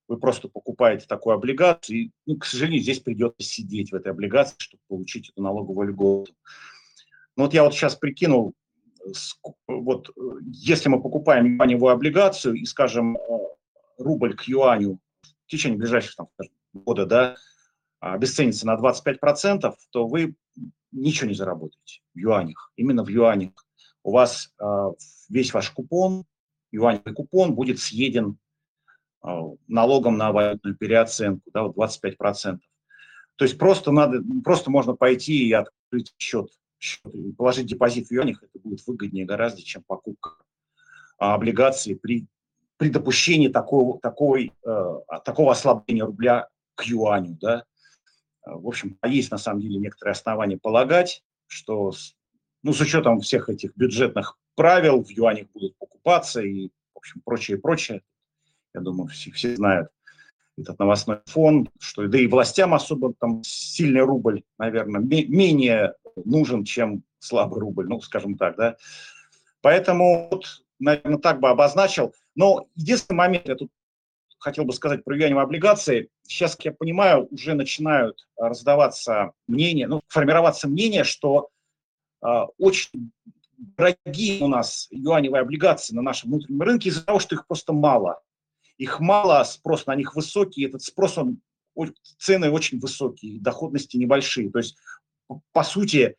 Вы 0.09 0.18
просто 0.18 0.49
покупаете 0.49 1.05
такую 1.07 1.34
облигацию, 1.34 1.99
и, 1.99 2.11
ну, 2.26 2.37
к 2.39 2.45
сожалению, 2.45 2.80
здесь 2.80 3.01
придется 3.01 3.43
сидеть 3.43 3.91
в 3.91 3.95
этой 3.97 4.12
облигации, 4.12 4.55
чтобы 4.59 4.82
получить 4.89 5.30
эту 5.30 5.43
налоговую 5.43 5.89
льготу. 5.89 6.32
Ну 7.37 7.45
вот 7.45 7.55
я 7.55 7.64
вот 7.64 7.74
сейчас 7.74 7.95
прикинул, 7.95 8.55
вот 9.68 10.09
э, 10.09 10.20
если 10.43 10.89
мы 10.89 11.03
покупаем 11.03 11.57
юаневую 11.57 11.93
облигацию 11.93 12.55
и, 12.55 12.64
скажем, 12.64 13.16
э, 13.16 13.20
рубль 13.99 14.34
к 14.34 14.45
юаню 14.45 14.99
в 15.22 15.51
течение 15.51 15.78
ближайших 15.78 16.16
там, 16.16 16.28
года 16.72 17.05
да, 17.05 17.37
обесценится 18.01 18.66
на 18.66 18.76
25%, 18.76 19.72
то 19.91 20.07
вы 20.07 20.34
ничего 20.93 21.28
не 21.28 21.34
заработаете 21.34 22.01
в 22.14 22.18
юанях, 22.18 22.72
именно 22.76 23.05
в 23.05 23.09
юанях. 23.09 23.53
У 24.03 24.12
вас 24.12 24.55
э, 24.59 24.64
весь 25.28 25.53
ваш 25.53 25.70
купон, 25.70 26.24
юаневый 26.72 27.14
купон 27.14 27.55
будет 27.55 27.80
съеден 27.80 28.39
налогом 29.66 30.18
на 30.18 30.30
валютную 30.30 30.76
переоценку, 30.76 31.51
да, 31.53 31.64
вот 31.64 31.76
25%. 31.76 32.61
То 33.34 33.45
есть 33.45 33.59
просто 33.59 33.91
надо, 33.91 34.22
просто 34.45 34.70
можно 34.70 34.95
пойти 34.95 35.49
и 35.49 35.53
открыть 35.53 36.14
счет 36.16 36.49
положить 37.37 37.66
депозит 37.66 38.09
в 38.09 38.12
юанях, 38.12 38.43
это 38.43 38.59
будет 38.59 38.87
выгоднее 38.87 39.24
гораздо, 39.24 39.62
чем 39.62 39.83
покупка 39.83 40.31
облигаций 41.18 41.97
при, 41.97 42.27
при 42.77 42.91
допущении 42.91 43.49
такого, 43.49 43.99
такой, 44.01 44.53
э, 44.64 44.95
такого 45.24 45.53
ослабления 45.53 46.05
рубля 46.05 46.49
к 46.74 46.85
юаню. 46.85 47.39
Да? 47.41 47.64
В 48.45 48.68
общем, 48.68 48.99
есть 49.05 49.31
на 49.31 49.39
самом 49.39 49.61
деле 49.61 49.79
некоторые 49.79 50.12
основания 50.12 50.59
полагать, 50.59 51.22
что 51.47 51.93
ну, 52.62 52.72
с 52.72 52.81
учетом 52.81 53.20
всех 53.20 53.49
этих 53.49 53.77
бюджетных 53.77 54.39
правил 54.55 55.03
в 55.03 55.09
юанях 55.11 55.49
будут 55.53 55.77
покупаться 55.79 56.41
и, 56.43 56.68
в 56.95 56.99
общем, 56.99 57.22
прочее, 57.24 57.59
прочее. 57.59 58.03
Я 58.74 58.81
думаю, 58.81 59.09
все, 59.09 59.31
все 59.31 59.57
знают 59.57 59.89
этот 60.59 60.79
новостной 60.79 61.20
фон, 61.27 61.68
что 61.79 62.07
да 62.07 62.18
и 62.18 62.27
властям 62.27 62.74
особо 62.74 63.12
там 63.14 63.43
сильный 63.45 64.01
рубль, 64.01 64.43
наверное, 64.59 65.01
менее 65.01 65.95
нужен, 66.24 66.64
чем 66.64 67.02
слабый 67.18 67.60
рубль, 67.60 67.88
ну, 67.88 68.00
скажем 68.00 68.36
так, 68.36 68.56
да. 68.56 68.76
Поэтому, 69.60 70.28
вот, 70.30 70.64
наверное, 70.78 71.18
так 71.18 71.40
бы 71.40 71.48
обозначил. 71.48 72.14
Но 72.34 72.68
единственный 72.74 73.16
момент, 73.16 73.48
я 73.48 73.56
тут 73.56 73.70
хотел 74.38 74.64
бы 74.64 74.72
сказать 74.72 75.04
про 75.04 75.16
юаневые 75.16 75.44
облигации. 75.44 76.08
Сейчас, 76.22 76.54
как 76.54 76.64
я 76.66 76.72
понимаю, 76.72 77.26
уже 77.30 77.54
начинают 77.54 78.26
раздаваться 78.36 79.32
мнения, 79.48 79.88
ну, 79.88 80.02
формироваться 80.08 80.68
мнение, 80.68 81.04
что 81.04 81.48
э, 82.22 82.28
очень 82.58 83.10
дорогие 83.56 84.42
у 84.42 84.48
нас 84.48 84.88
юаневые 84.90 85.40
облигации 85.40 85.94
на 85.94 86.02
нашем 86.02 86.30
внутреннем 86.30 86.62
рынке 86.62 86.88
из-за 86.90 87.04
того, 87.04 87.18
что 87.18 87.34
их 87.34 87.46
просто 87.46 87.72
мало. 87.72 88.20
Их 88.78 89.00
мало, 89.00 89.42
спрос 89.44 89.86
на 89.86 89.94
них 89.94 90.14
высокий, 90.14 90.66
этот 90.66 90.82
спрос, 90.82 91.16
он, 91.16 91.40
цены 92.18 92.50
очень 92.50 92.78
высокие, 92.78 93.40
доходности 93.40 93.96
небольшие. 93.96 94.50
То 94.50 94.58
есть, 94.58 94.76
по 95.53 95.62
сути, 95.62 96.16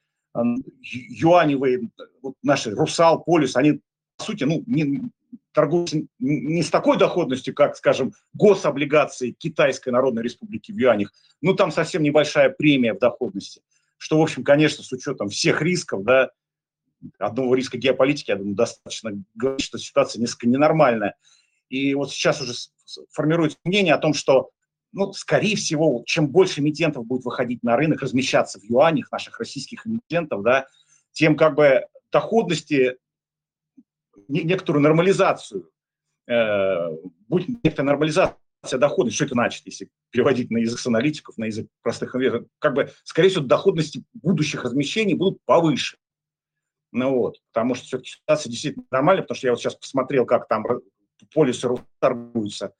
юаневые, 0.81 1.89
вот 2.21 2.35
наши 2.43 2.71
Русал, 2.71 3.23
Полюс, 3.23 3.55
они, 3.55 3.79
по 4.17 4.23
сути, 4.23 4.43
ну, 4.43 4.63
не, 4.67 5.09
торгуются 5.51 6.01
не 6.19 6.61
с 6.61 6.69
такой 6.69 6.97
доходностью, 6.97 7.53
как, 7.53 7.75
скажем, 7.75 8.13
гособлигации 8.33 9.31
Китайской 9.31 9.89
Народной 9.89 10.23
Республики 10.23 10.71
в 10.71 10.77
юанях, 10.77 11.11
ну, 11.41 11.53
там 11.55 11.71
совсем 11.71 12.03
небольшая 12.03 12.49
премия 12.49 12.93
в 12.93 12.99
доходности, 12.99 13.61
что, 13.97 14.19
в 14.19 14.21
общем, 14.21 14.43
конечно, 14.43 14.83
с 14.83 14.91
учетом 14.91 15.29
всех 15.29 15.61
рисков, 15.61 16.03
да, 16.03 16.31
одного 17.17 17.55
риска 17.55 17.77
геополитики, 17.77 18.31
я 18.31 18.37
думаю, 18.37 18.55
достаточно 18.55 19.11
говорить, 19.35 19.61
что 19.61 19.77
ситуация 19.77 20.19
несколько 20.19 20.47
ненормальная. 20.47 21.15
И 21.69 21.93
вот 21.93 22.11
сейчас 22.11 22.41
уже 22.41 22.53
формируется 23.11 23.57
мнение 23.63 23.93
о 23.93 23.99
том, 23.99 24.13
что, 24.13 24.49
ну, 24.91 25.13
скорее 25.13 25.55
всего, 25.55 26.03
чем 26.05 26.27
больше 26.27 26.61
эмитентов 26.61 27.05
будет 27.05 27.25
выходить 27.25 27.63
на 27.63 27.75
рынок, 27.75 28.01
размещаться 28.01 28.59
в 28.59 28.63
юанях, 28.63 29.11
наших 29.11 29.39
российских 29.39 29.85
эмитентов, 29.85 30.43
да, 30.43 30.65
тем 31.11 31.35
как 31.35 31.55
бы 31.55 31.85
доходности, 32.11 32.97
некоторую 34.27 34.81
нормализацию, 34.83 35.69
э, 36.27 36.91
будет 37.27 37.63
некоторая 37.63 37.91
нормализация 37.91 38.37
доходности. 38.73 39.15
Что 39.15 39.25
это 39.25 39.33
значит, 39.35 39.65
если 39.65 39.89
переводить 40.09 40.51
на 40.51 40.57
язык 40.57 40.85
аналитиков, 40.85 41.37
на 41.37 41.45
язык 41.45 41.67
простых 41.81 42.15
инвесторов? 42.15 42.47
Как 42.59 42.73
бы, 42.73 42.91
скорее 43.03 43.29
всего, 43.29 43.43
доходности 43.43 44.03
будущих 44.13 44.63
размещений 44.63 45.13
будут 45.13 45.39
повыше. 45.45 45.97
Ну 46.91 47.17
вот, 47.17 47.37
потому 47.51 47.75
что 47.75 47.85
все-таки 47.85 48.11
ситуация 48.11 48.49
действительно 48.49 48.85
нормальная, 48.91 49.23
потому 49.23 49.37
что 49.37 49.47
я 49.47 49.51
вот 49.51 49.59
сейчас 49.59 49.75
посмотрел, 49.75 50.25
как 50.25 50.47
там 50.47 50.65
полисы 51.33 51.67
торгуются. 51.99 52.73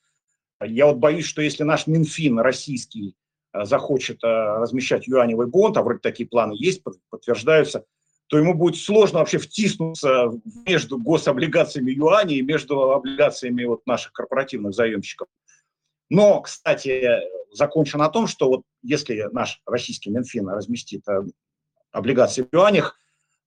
Я 0.66 0.88
вот 0.88 0.98
боюсь, 0.98 1.26
что 1.26 1.42
если 1.42 1.64
наш 1.64 1.88
Минфин 1.88 2.40
российский 2.40 3.16
э, 3.54 3.66
захочет 3.66 4.24
э, 4.24 4.28
размещать 4.28 5.08
юаневый 5.08 5.48
бонд, 5.48 5.78
а 5.78 5.84
вроде 5.84 6.00
такие 6.00 6.28
планы 6.28 6.54
есть, 6.58 6.84
подтверждаются, 7.10 7.86
то 8.28 8.38
ему 8.38 8.54
будет 8.54 8.78
сложно 8.78 9.20
вообще 9.20 9.38
втиснуться 9.38 10.32
между 10.66 10.98
гособлигациями 10.98 11.92
юаней 11.92 12.40
и 12.40 12.42
между 12.42 12.92
облигациями 12.92 13.64
вот 13.66 13.86
наших 13.86 14.12
корпоративных 14.12 14.74
заемщиков. 14.74 15.28
Но, 16.10 16.42
кстати, 16.42 17.22
закончу 17.52 17.98
на 17.98 18.10
том, 18.10 18.28
что 18.28 18.50
вот 18.50 18.62
если 18.82 19.28
наш 19.32 19.62
российский 19.66 20.10
Минфин 20.10 20.50
разместит 20.50 21.08
э, 21.08 21.24
облигации 21.92 22.44
в 22.44 22.50
юанях, 22.54 22.98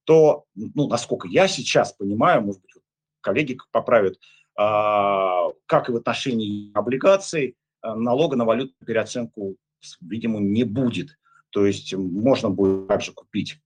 то, 0.04 0.44
ну, 0.54 0.88
насколько 0.88 1.28
я 1.28 1.46
сейчас 1.46 1.92
понимаю, 1.92 2.42
может 2.42 2.62
быть, 2.62 2.72
коллеги 3.20 3.58
поправят, 3.70 4.18
как 4.61 5.88
и 5.88 5.92
в 5.92 5.96
отношении 5.96 6.70
облигаций, 6.74 7.56
а, 7.80 7.94
налога 7.94 8.36
на 8.36 8.44
валютную 8.44 8.86
переоценку, 8.86 9.56
видимо, 10.02 10.38
не 10.38 10.64
будет. 10.64 11.18
То 11.50 11.64
есть 11.64 11.94
можно 11.94 12.50
будет 12.50 12.86
также 12.88 13.12
купить, 13.12 13.58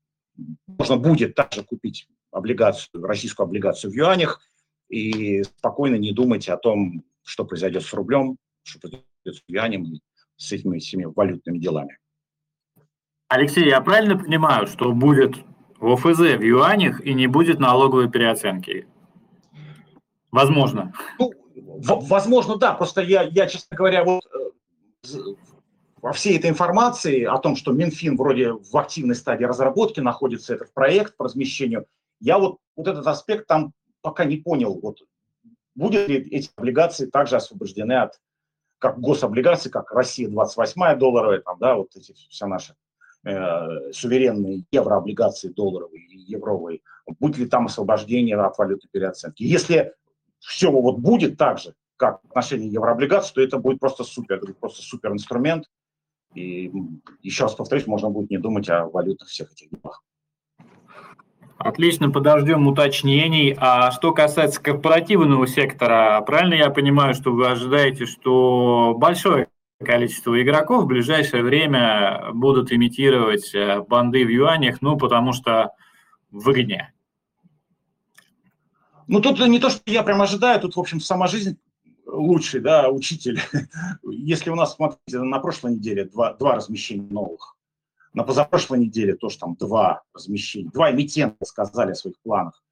можно 0.67 0.97
будет 0.97 1.35
также 1.35 1.65
купить 1.65 2.07
облигацию, 2.31 3.05
российскую 3.05 3.47
облигацию 3.47 3.91
в 3.91 3.95
юанях 3.95 4.41
и 4.89 5.43
спокойно 5.43 5.97
не 5.97 6.13
думать 6.13 6.49
о 6.49 6.57
том, 6.57 7.03
что 7.25 7.45
произойдет 7.45 7.83
с 7.83 7.93
рублем, 7.93 8.37
что 8.63 8.79
произойдет 8.81 9.05
с 9.25 9.43
юанем 9.49 9.85
и 9.85 10.01
с 10.37 10.53
этими 10.53 10.79
всеми 10.79 11.05
валютными 11.05 11.59
делами. 11.59 11.99
Алексей, 13.29 13.67
я 13.67 13.81
правильно 13.81 14.17
понимаю, 14.17 14.67
что 14.67 14.93
будет 14.93 15.37
в 15.79 15.93
ОФЗ 15.93 16.39
в 16.39 16.43
юанях 16.43 17.05
и 17.05 17.15
не 17.15 17.27
будет 17.27 17.59
налоговой 17.59 18.09
переоценки. 18.09 18.87
Возможно. 20.35 20.93
Ну, 21.21 21.33
возможно, 21.55 22.57
да. 22.57 22.73
Просто 22.75 23.03
я, 23.03 23.23
я, 23.23 23.47
честно 23.47 23.77
говоря, 23.77 24.03
вот 24.03 24.25
э, 24.35 25.17
во 26.03 26.13
всей 26.13 26.37
этой 26.37 26.51
информации 26.51 27.23
о 27.23 27.39
том, 27.39 27.55
что 27.55 27.71
Минфин 27.71 28.17
вроде 28.17 28.51
в 28.51 28.77
активной 28.77 29.15
стадии 29.15 29.45
разработки 29.45 30.01
находится, 30.01 30.55
этот 30.55 30.75
проект 30.75 31.17
по 31.17 31.27
размещению, 31.27 31.87
я 32.19 32.41
вот, 32.41 32.59
вот 32.75 32.89
этот 32.89 33.07
аспект 33.07 33.47
там 33.47 33.75
пока 34.03 34.25
не 34.25 34.39
понял. 34.39 34.77
Вот, 34.83 35.03
будут 35.77 36.09
ли 36.09 36.17
эти 36.17 36.51
облигации 36.57 37.07
также 37.07 37.37
освобождены 37.37 37.93
от 37.93 38.21
как 38.79 38.99
гособлигации, 38.99 39.71
как 39.71 39.93
Россия 39.93 40.29
28 40.29 40.99
долларовая, 40.99 41.43
там, 41.43 41.59
да, 41.61 41.77
вот 41.77 41.95
эти 41.95 42.13
все 42.29 42.47
наши 42.47 42.75
э, 43.25 43.93
суверенные 43.93 44.65
еврооблигации 44.73 45.49
долларовые 45.49 46.03
и 46.03 46.19
евровые, 46.19 46.81
будет 47.21 47.39
ли 47.39 47.47
там 47.47 47.67
освобождение 47.67 48.37
от 48.37 48.59
валютной 48.59 48.91
переоценки. 48.91 49.45
Если 49.45 49.95
все 50.47 50.71
вот 50.71 50.99
будет 50.99 51.37
так 51.37 51.59
же, 51.59 51.75
как 51.97 52.21
в 52.23 52.31
отношении 52.31 52.71
еврооблигаций, 52.71 53.35
то 53.35 53.41
это 53.41 53.59
будет 53.59 53.81
просто 53.81 54.05
супер, 54.05 54.41
просто 54.61 54.83
супер 54.83 55.13
инструмент. 55.13 55.71
И 56.35 56.73
еще 57.23 57.45
раз 57.45 57.55
повторюсь, 57.55 57.87
можно 57.87 58.11
будет 58.11 58.31
не 58.31 58.39
думать 58.39 58.69
о 58.69 58.87
валютах 58.87 59.29
всех 59.29 59.53
этих 59.53 59.71
делах. 59.71 60.03
Отлично, 61.57 62.11
подождем 62.11 62.67
уточнений. 62.67 63.57
А 63.59 63.93
что 63.93 64.13
касается 64.13 64.61
корпоративного 64.61 65.47
сектора, 65.47 66.21
правильно 66.27 66.55
я 66.55 66.71
понимаю, 66.71 67.15
что 67.15 67.33
вы 67.33 67.47
ожидаете, 67.47 68.07
что 68.07 68.95
большое 68.97 69.49
количество 69.83 70.41
игроков 70.43 70.85
в 70.85 70.89
ближайшее 70.89 71.43
время 71.43 72.31
будут 72.33 72.73
имитировать 72.73 73.55
э, 73.55 73.81
банды 73.83 74.25
в 74.25 74.29
юанях, 74.29 74.81
ну, 74.81 74.97
потому 74.97 75.33
что 75.33 75.71
выгоднее. 76.31 76.94
Ну, 79.07 79.21
тут 79.21 79.39
не 79.41 79.59
то, 79.59 79.71
что 79.71 79.83
я 79.87 80.03
прям 80.03 80.23
ожидаю, 80.23 80.61
тут, 80.61 80.77
в 80.77 80.81
общем, 80.81 81.01
сама 81.01 81.27
жизнь 81.27 81.59
лучший, 82.07 82.61
да, 82.61 82.89
учитель. 82.91 83.41
Если 84.03 84.51
у 84.51 84.55
нас, 84.55 84.75
смотрите, 84.75 85.21
на 85.21 85.39
прошлой 85.39 85.73
неделе 85.73 86.05
два, 86.05 86.35
два 86.35 86.57
размещения 86.57 87.09
новых, 87.11 87.57
на 88.13 88.23
позапрошлой 88.23 88.79
неделе 88.79 89.15
тоже 89.15 89.39
там 89.39 89.57
два 89.57 90.03
размещения, 90.15 90.71
два 90.71 90.93
эмитента 90.93 91.45
сказали 91.45 91.93
о 91.93 91.95
своих 91.95 92.19
планах. 92.21 92.63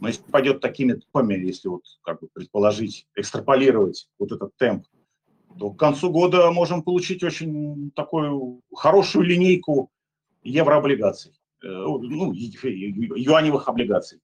Но 0.00 0.08
если 0.08 0.22
пойдет 0.22 0.60
такими 0.60 0.94
темпами, 0.94 1.34
если 1.34 1.68
вот 1.68 1.82
как 2.02 2.20
бы 2.20 2.28
предположить, 2.32 3.06
экстраполировать 3.14 4.08
вот 4.18 4.32
этот 4.32 4.56
темп, 4.56 4.86
то 5.58 5.70
к 5.70 5.78
концу 5.78 6.10
года 6.10 6.50
можем 6.50 6.82
получить 6.82 7.22
очень 7.22 7.90
такую 7.92 8.62
хорошую 8.74 9.24
линейку 9.24 9.90
еврооблигаций, 10.42 11.32
э, 11.62 11.68
ну, 11.68 12.32
юаневых 12.32 13.68
облигаций. 13.68 14.20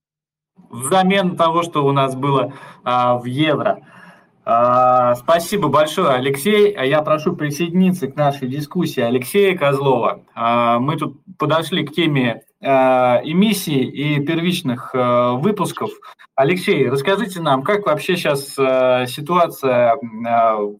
Взамен 0.70 1.36
того, 1.36 1.62
что 1.62 1.84
у 1.84 1.92
нас 1.92 2.14
было 2.14 2.52
а, 2.84 3.16
в 3.16 3.24
евро. 3.24 3.80
А, 4.44 5.14
спасибо 5.16 5.68
большое, 5.68 6.10
Алексей. 6.10 6.74
Я 6.74 7.02
прошу 7.02 7.36
присоединиться 7.36 8.08
к 8.08 8.16
нашей 8.16 8.48
дискуссии 8.48 9.02
Алексея 9.02 9.56
Козлова. 9.56 10.22
А, 10.34 10.78
мы 10.78 10.96
тут 10.96 11.18
подошли 11.38 11.84
к 11.84 11.92
теме 11.92 12.42
а, 12.62 13.20
эмиссий 13.22 13.84
и 13.84 14.24
первичных 14.24 14.92
а, 14.94 15.32
выпусков. 15.34 15.90
Алексей, 16.38 16.88
расскажите 16.88 17.40
нам, 17.40 17.64
как 17.64 17.84
вообще 17.84 18.16
сейчас 18.16 18.54
э, 18.56 19.06
ситуация 19.08 19.96
э, 19.96 19.98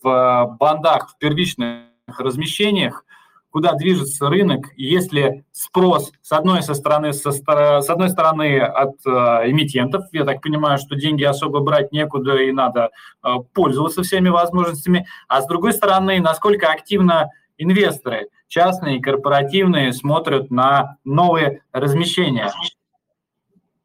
в 0.01 0.57
бандах, 0.61 1.11
в 1.11 1.19
первичных 1.19 1.83
размещениях, 2.17 3.05
куда 3.51 3.73
движется 3.73 4.29
рынок, 4.29 4.67
если 4.77 5.45
спрос 5.53 6.13
с 6.23 6.33
одной, 6.33 6.63
со 6.63 6.75
стороны, 6.75 7.13
со, 7.13 7.33
с 7.33 7.91
одной 7.91 8.11
стороны 8.11 8.59
от 8.61 8.95
э, 9.07 9.11
эмитентов, 9.51 10.05
я 10.13 10.25
так 10.25 10.43
понимаю, 10.43 10.79
что 10.79 10.97
деньги 10.97 11.25
особо 11.25 11.61
брать 11.61 11.93
некуда 11.93 12.37
и 12.37 12.53
надо 12.53 12.91
э, 13.25 13.29
пользоваться 13.55 14.03
всеми 14.03 14.29
возможностями, 14.29 15.07
а 15.29 15.41
с 15.41 15.47
другой 15.47 15.73
стороны, 15.73 16.21
насколько 16.21 16.69
активно 16.69 17.31
инвесторы, 17.57 18.29
частные 18.49 18.99
и 18.99 19.01
корпоративные, 19.01 19.93
смотрят 19.93 20.51
на 20.51 20.97
новые 21.05 21.63
размещения. 21.73 22.51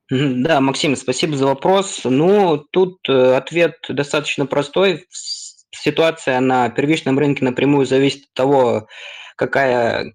Да, 0.09 0.61
Максим, 0.61 0.95
спасибо 0.95 1.35
за 1.35 1.47
вопрос. 1.47 2.01
Ну, 2.03 2.57
тут 2.71 2.99
э, 3.09 3.35
ответ 3.35 3.77
достаточно 3.89 4.45
простой. 4.45 5.05
Ситуация 5.71 6.39
на 6.39 6.69
первичном 6.69 7.17
рынке 7.17 7.43
напрямую 7.43 7.85
зависит 7.85 8.25
от 8.25 8.33
того, 8.33 8.87
какая 9.35 10.13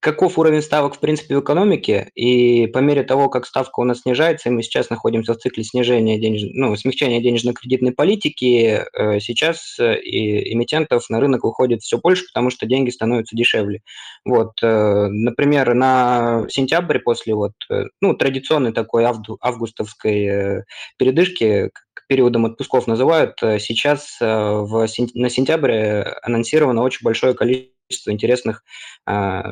каков 0.00 0.38
уровень 0.38 0.62
ставок, 0.62 0.94
в 0.94 1.00
принципе, 1.00 1.36
в 1.36 1.40
экономике, 1.40 2.10
и 2.14 2.68
по 2.68 2.78
мере 2.78 3.02
того, 3.02 3.28
как 3.28 3.46
ставка 3.46 3.80
у 3.80 3.84
нас 3.84 4.02
снижается, 4.02 4.48
и 4.48 4.52
мы 4.52 4.62
сейчас 4.62 4.90
находимся 4.90 5.34
в 5.34 5.38
цикле 5.38 5.64
снижения 5.64 6.18
денеж... 6.20 6.42
ну, 6.54 6.74
смягчения 6.76 7.20
денежно-кредитной 7.20 7.92
политики, 7.92 8.84
э, 8.96 9.20
сейчас 9.20 9.76
э, 9.80 10.00
и 10.00 10.52
эмитентов 10.54 11.10
на 11.10 11.20
рынок 11.20 11.42
выходит 11.42 11.82
все 11.82 11.98
больше, 11.98 12.26
потому 12.26 12.50
что 12.50 12.66
деньги 12.66 12.90
становятся 12.90 13.34
дешевле. 13.34 13.80
Вот, 14.24 14.52
э, 14.62 15.08
например, 15.08 15.74
на 15.74 16.44
сентябрь 16.48 17.00
после 17.00 17.34
вот, 17.34 17.54
ну, 18.00 18.14
традиционной 18.14 18.72
такой 18.72 19.04
августовской 19.04 20.64
передышки, 20.96 21.70
периодом 22.08 22.46
отпусков 22.46 22.86
называют, 22.86 23.36
сейчас 23.40 24.16
в, 24.20 24.86
на 25.14 25.28
сентябрь 25.28 26.04
анонсировано 26.22 26.82
очень 26.82 27.00
большое 27.02 27.34
количество 27.34 27.77
количество 27.88 28.10
интересных 28.10 28.62
э, 29.06 29.42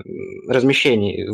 размещений, 0.48 1.26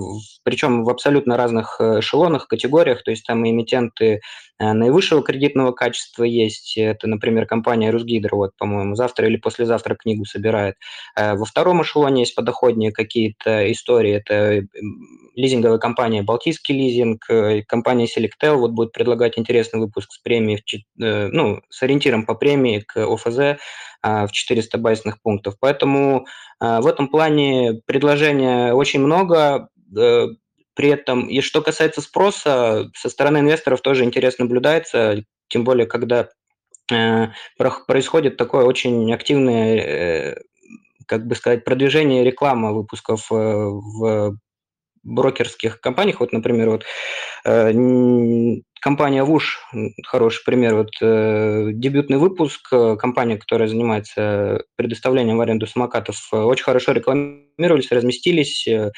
причем 0.45 0.85
в 0.85 0.91
абсолютно 0.91 1.37
разных 1.37 1.77
э, 1.81 2.01
эшелонах, 2.01 2.47
категориях, 2.47 3.03
то 3.03 3.11
есть 3.11 3.27
там 3.27 3.45
и 3.45 3.51
эмитенты 3.51 4.21
наивысшего 4.63 5.23
кредитного 5.23 5.73
качества 5.73 6.25
есть, 6.25 6.77
это, 6.77 7.07
например, 7.07 7.47
компания 7.47 7.91
Русгидро, 7.91 8.37
вот, 8.37 8.57
по-моему, 8.57 8.95
завтра 8.95 9.27
или 9.27 9.37
послезавтра 9.37 9.95
книгу 9.95 10.25
собирает. 10.25 10.77
Э, 11.17 11.35
во 11.35 11.45
втором 11.45 11.83
эшелоне 11.83 12.23
есть 12.23 12.35
подоходнее 12.35 12.93
какие-то 12.93 13.71
истории, 13.73 14.13
это 14.13 14.67
лизинговая 15.35 15.79
компания 15.79 16.23
Балтийский 16.23 16.77
лизинг, 16.77 17.29
э, 17.29 17.63
компания 17.63 18.07
Selectel 18.07 18.57
вот 18.57 18.73
будет 18.73 18.93
предлагать 18.93 19.39
интересный 19.39 19.81
выпуск 19.81 20.13
с 20.13 20.19
премией, 20.19 20.63
э, 21.01 21.29
ну, 21.29 21.61
с 21.69 21.83
ориентиром 21.83 22.25
по 22.25 22.35
премии 22.35 22.81
к 22.81 22.97
ОФЗ 22.99 23.59
в 24.03 24.29
400 24.33 24.79
байсных 24.79 25.23
пунктов. 25.23 25.55
Поэтому 25.61 26.27
в 26.59 26.87
этом 26.89 27.07
плане 27.07 27.81
предложения 27.87 28.75
очень 28.75 29.01
много. 29.01 29.69
Э, 30.73 30.75
при 30.75 30.89
этом, 30.89 31.29
и 31.29 31.41
что 31.41 31.63
касается 31.63 32.01
спроса, 32.01 32.91
со 32.95 33.09
стороны 33.09 33.39
инвесторов 33.39 33.81
тоже 33.81 34.05
интересно 34.05 34.45
наблюдается, 34.45 35.25
тем 35.49 35.65
более, 35.65 35.87
когда 35.87 36.29
происходит 37.87 38.37
такое 38.37 38.65
очень 38.65 39.13
активное, 39.15 40.37
как 41.07 41.27
бы 41.27 41.35
сказать, 41.37 41.65
продвижение 41.65 42.25
рекламы 42.25 42.75
выпусков 42.75 43.31
в 43.31 44.37
брокерских 45.03 45.81
компаниях, 45.81 46.21
вот, 46.21 46.33
например, 46.33 46.71
вот 46.71 46.85
э, 47.45 47.73
компания 48.81 49.25
ВУШ, 49.25 49.61
хороший 50.07 50.45
пример, 50.45 50.77
вот 50.77 50.91
э, 51.01 51.71
дебютный 51.73 52.19
выпуск, 52.19 52.69
э, 52.73 52.97
компания, 52.97 53.37
которая 53.37 53.69
занимается 53.69 54.65
предоставлением 54.77 55.39
в 55.39 55.41
аренду 55.41 55.67
самокатов, 55.67 56.17
э, 56.33 56.37
очень 56.37 56.65
хорошо 56.65 56.93
рекламировались, 56.93 57.91
разместились, 57.91 58.67
э, 58.69 58.93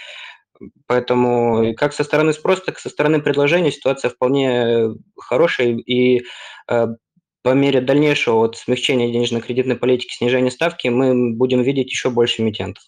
поэтому 0.86 1.74
как 1.76 1.92
со 1.92 2.04
стороны 2.04 2.32
спроса, 2.32 2.62
так 2.66 2.78
и 2.78 2.80
со 2.80 2.88
стороны 2.88 3.20
предложения 3.20 3.72
ситуация 3.72 4.10
вполне 4.10 4.90
хорошая, 5.18 5.76
и 5.76 6.24
э, 6.68 6.86
по 7.42 7.54
мере 7.54 7.80
дальнейшего 7.80 8.36
вот, 8.36 8.56
смягчения 8.56 9.12
денежно-кредитной 9.12 9.76
политики, 9.76 10.14
снижения 10.14 10.50
ставки, 10.50 10.88
мы 10.88 11.34
будем 11.34 11.62
видеть 11.62 11.90
еще 11.90 12.10
больше 12.10 12.42
эмитентов. 12.42 12.82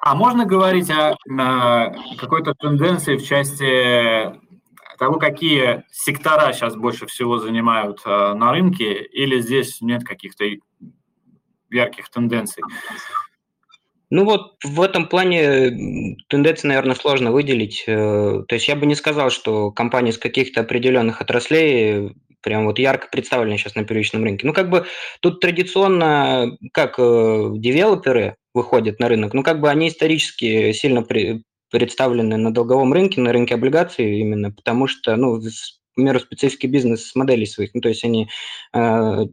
А 0.00 0.14
можно 0.14 0.44
говорить 0.44 0.90
о, 0.90 1.16
о 1.38 1.92
какой-то 2.16 2.54
тенденции 2.54 3.16
в 3.16 3.24
части 3.24 4.36
того, 4.98 5.18
какие 5.18 5.84
сектора 5.90 6.52
сейчас 6.52 6.74
больше 6.76 7.06
всего 7.06 7.38
занимают 7.38 8.00
э, 8.04 8.34
на 8.34 8.52
рынке, 8.52 9.02
или 9.04 9.40
здесь 9.40 9.80
нет 9.80 10.04
каких-то 10.04 10.44
ярких 11.70 12.08
тенденций? 12.08 12.62
Ну 14.10 14.24
вот 14.24 14.56
в 14.62 14.80
этом 14.80 15.08
плане 15.08 16.16
тенденции, 16.28 16.68
наверное, 16.68 16.94
сложно 16.94 17.32
выделить. 17.32 17.84
Э, 17.86 18.42
то 18.46 18.54
есть 18.54 18.68
я 18.68 18.76
бы 18.76 18.86
не 18.86 18.94
сказал, 18.94 19.30
что 19.30 19.72
компании 19.72 20.12
с 20.12 20.18
каких-то 20.18 20.60
определенных 20.60 21.20
отраслей 21.20 22.12
прям 22.40 22.66
вот 22.66 22.78
ярко 22.78 23.08
представлены 23.10 23.58
сейчас 23.58 23.74
на 23.74 23.84
первичном 23.84 24.22
рынке. 24.22 24.46
Ну 24.46 24.52
как 24.52 24.70
бы 24.70 24.86
тут 25.20 25.40
традиционно, 25.40 26.56
как 26.72 26.94
э, 26.98 27.50
девелоперы, 27.56 28.36
выходят 28.56 28.98
на 28.98 29.08
рынок, 29.08 29.34
ну, 29.34 29.42
как 29.42 29.60
бы 29.60 29.68
они 29.68 29.88
исторически 29.88 30.72
сильно 30.72 31.02
при, 31.02 31.42
представлены 31.70 32.38
на 32.38 32.52
долговом 32.52 32.92
рынке, 32.92 33.20
на 33.20 33.32
рынке 33.32 33.54
облигаций 33.54 34.18
именно, 34.18 34.50
потому 34.50 34.86
что, 34.86 35.14
ну, 35.16 35.38
в 35.38 36.00
меру 36.00 36.20
специфики 36.20 36.66
бизнес-моделей 36.66 37.46
своих, 37.46 37.70
ну, 37.74 37.80
то 37.82 37.88
есть 37.90 38.02
они 38.04 38.28
э, 38.72 39.26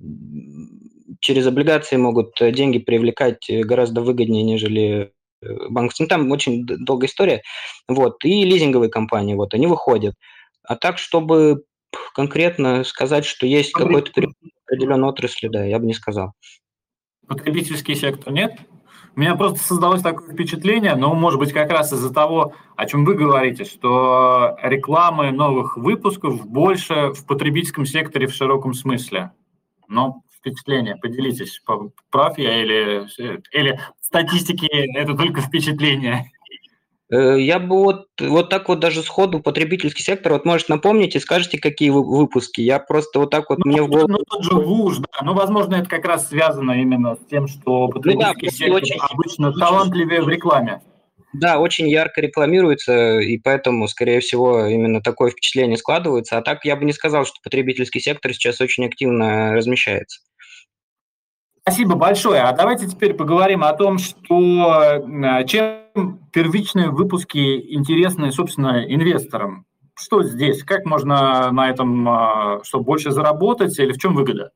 через 1.24 1.48
облигации 1.48 1.96
могут 1.96 2.36
деньги 2.40 2.80
привлекать 2.80 3.50
гораздо 3.50 4.02
выгоднее, 4.02 4.44
нежели 4.44 5.14
э, 5.42 5.70
банк. 5.70 5.94
Ну, 5.98 6.08
там 6.08 6.30
очень 6.32 6.66
долгая 6.66 7.08
история. 7.08 7.44
Вот. 7.88 8.24
И 8.26 8.44
лизинговые 8.44 8.90
компании, 8.90 9.34
вот, 9.34 9.54
они 9.54 9.66
выходят. 9.68 10.16
А 10.64 10.76
так, 10.76 10.98
чтобы 10.98 11.64
конкретно 12.14 12.84
сказать, 12.84 13.24
что 13.26 13.48
есть 13.48 13.72
какой-то 13.72 14.12
определенной 14.66 15.08
отрасли, 15.08 15.48
да, 15.48 15.64
я 15.64 15.80
бы 15.80 15.86
не 15.86 15.94
сказал. 15.94 16.34
Потребительский 17.26 17.96
сектор 17.96 18.34
нет? 18.34 18.60
У 19.16 19.20
меня 19.22 19.36
просто 19.36 19.60
создалось 19.60 20.02
такое 20.02 20.34
впечатление, 20.34 20.96
но, 20.96 21.14
может 21.14 21.40
быть, 21.40 21.54
как 21.54 21.72
раз 21.72 21.94
из-за 21.94 22.14
того, 22.14 22.54
о 22.76 22.86
чем 22.86 23.06
вы 23.06 23.14
говорите, 23.14 23.64
что 23.64 24.58
рекламы 24.62 25.32
новых 25.32 25.78
выпусков 25.78 26.46
больше 26.46 27.14
в 27.14 27.26
потребительском 27.26 27.86
секторе 27.86 28.28
в 28.28 28.34
широком 28.34 28.74
смысле. 28.74 29.32
Но 29.88 30.24
впечатление, 30.44 30.98
поделитесь, 30.98 31.62
прав 32.12 32.38
я 32.38 32.62
или, 32.62 33.08
или 33.52 33.80
статистики 34.02 34.68
это 34.98 35.16
только 35.16 35.42
впечатление? 35.42 36.30
Э, 37.14 37.40
я 37.40 37.60
бы 37.60 37.78
вот, 37.78 38.08
вот 38.20 38.50
так 38.50 38.68
вот 38.68 38.80
даже 38.80 39.04
сходу 39.04 39.40
потребительский 39.40 40.04
сектор, 40.04 40.34
вот 40.34 40.46
может 40.46 40.68
напомнить 40.68 41.16
и 41.16 41.20
скажете, 41.20 41.60
какие 41.60 41.90
вы, 41.90 42.04
выпуски. 42.04 42.62
Я 42.62 42.80
просто 42.80 43.20
вот 43.20 43.30
так 43.30 43.50
вот 43.50 43.60
ну, 43.60 43.72
мне 43.72 43.82
в 43.84 43.88
голову... 43.88 44.08
Ну, 44.08 44.18
тот 44.28 44.44
же 44.44 44.54
ВУЖ, 44.54 44.98
да. 45.00 45.24
Ну, 45.24 45.34
возможно, 45.34 45.76
это 45.76 45.90
как 45.90 46.06
раз 46.06 46.28
связано 46.28 46.72
именно 46.72 47.16
с 47.16 47.20
тем, 47.30 47.48
что 47.48 47.88
потребительский 47.88 48.46
ну, 48.46 48.52
да, 48.52 48.58
сектор 48.58 48.76
очень, 48.76 48.98
обычно 49.00 49.50
очень, 49.50 49.60
талантливее 49.60 50.22
в 50.22 50.30
рекламе. 50.30 50.82
Да, 51.34 51.60
очень 51.60 51.90
ярко 51.90 52.22
рекламируется, 52.22 53.20
и 53.20 53.38
поэтому, 53.38 53.88
скорее 53.88 54.20
всего, 54.20 54.68
именно 54.68 55.02
такое 55.02 55.32
впечатление 55.32 55.78
складывается. 55.78 56.38
А 56.38 56.42
так 56.44 56.64
я 56.64 56.76
бы 56.76 56.86
не 56.86 56.94
сказал, 56.94 57.26
что 57.26 57.38
потребительский 57.44 58.00
сектор 58.00 58.34
сейчас 58.34 58.62
очень 58.62 58.86
активно 58.86 59.54
размещается. 59.54 60.22
Спасибо 61.66 61.96
большое. 61.96 62.42
А 62.42 62.52
давайте 62.52 62.88
теперь 62.88 63.14
поговорим 63.14 63.64
о 63.64 63.72
том, 63.72 63.98
что 63.98 65.02
чем 65.48 66.20
первичные 66.34 66.90
выпуски 66.90 67.74
интересны, 67.74 68.34
собственно, 68.34 68.84
инвесторам. 68.86 69.66
Что 69.96 70.24
здесь? 70.24 70.62
Как 70.64 70.86
можно 70.86 71.52
на 71.52 71.70
этом, 71.70 72.10
а, 72.10 72.60
что 72.64 72.82
больше 72.82 73.12
заработать 73.12 73.78
или 73.80 73.94
в 73.94 73.98
чем 73.98 74.16
выгода? 74.16 74.52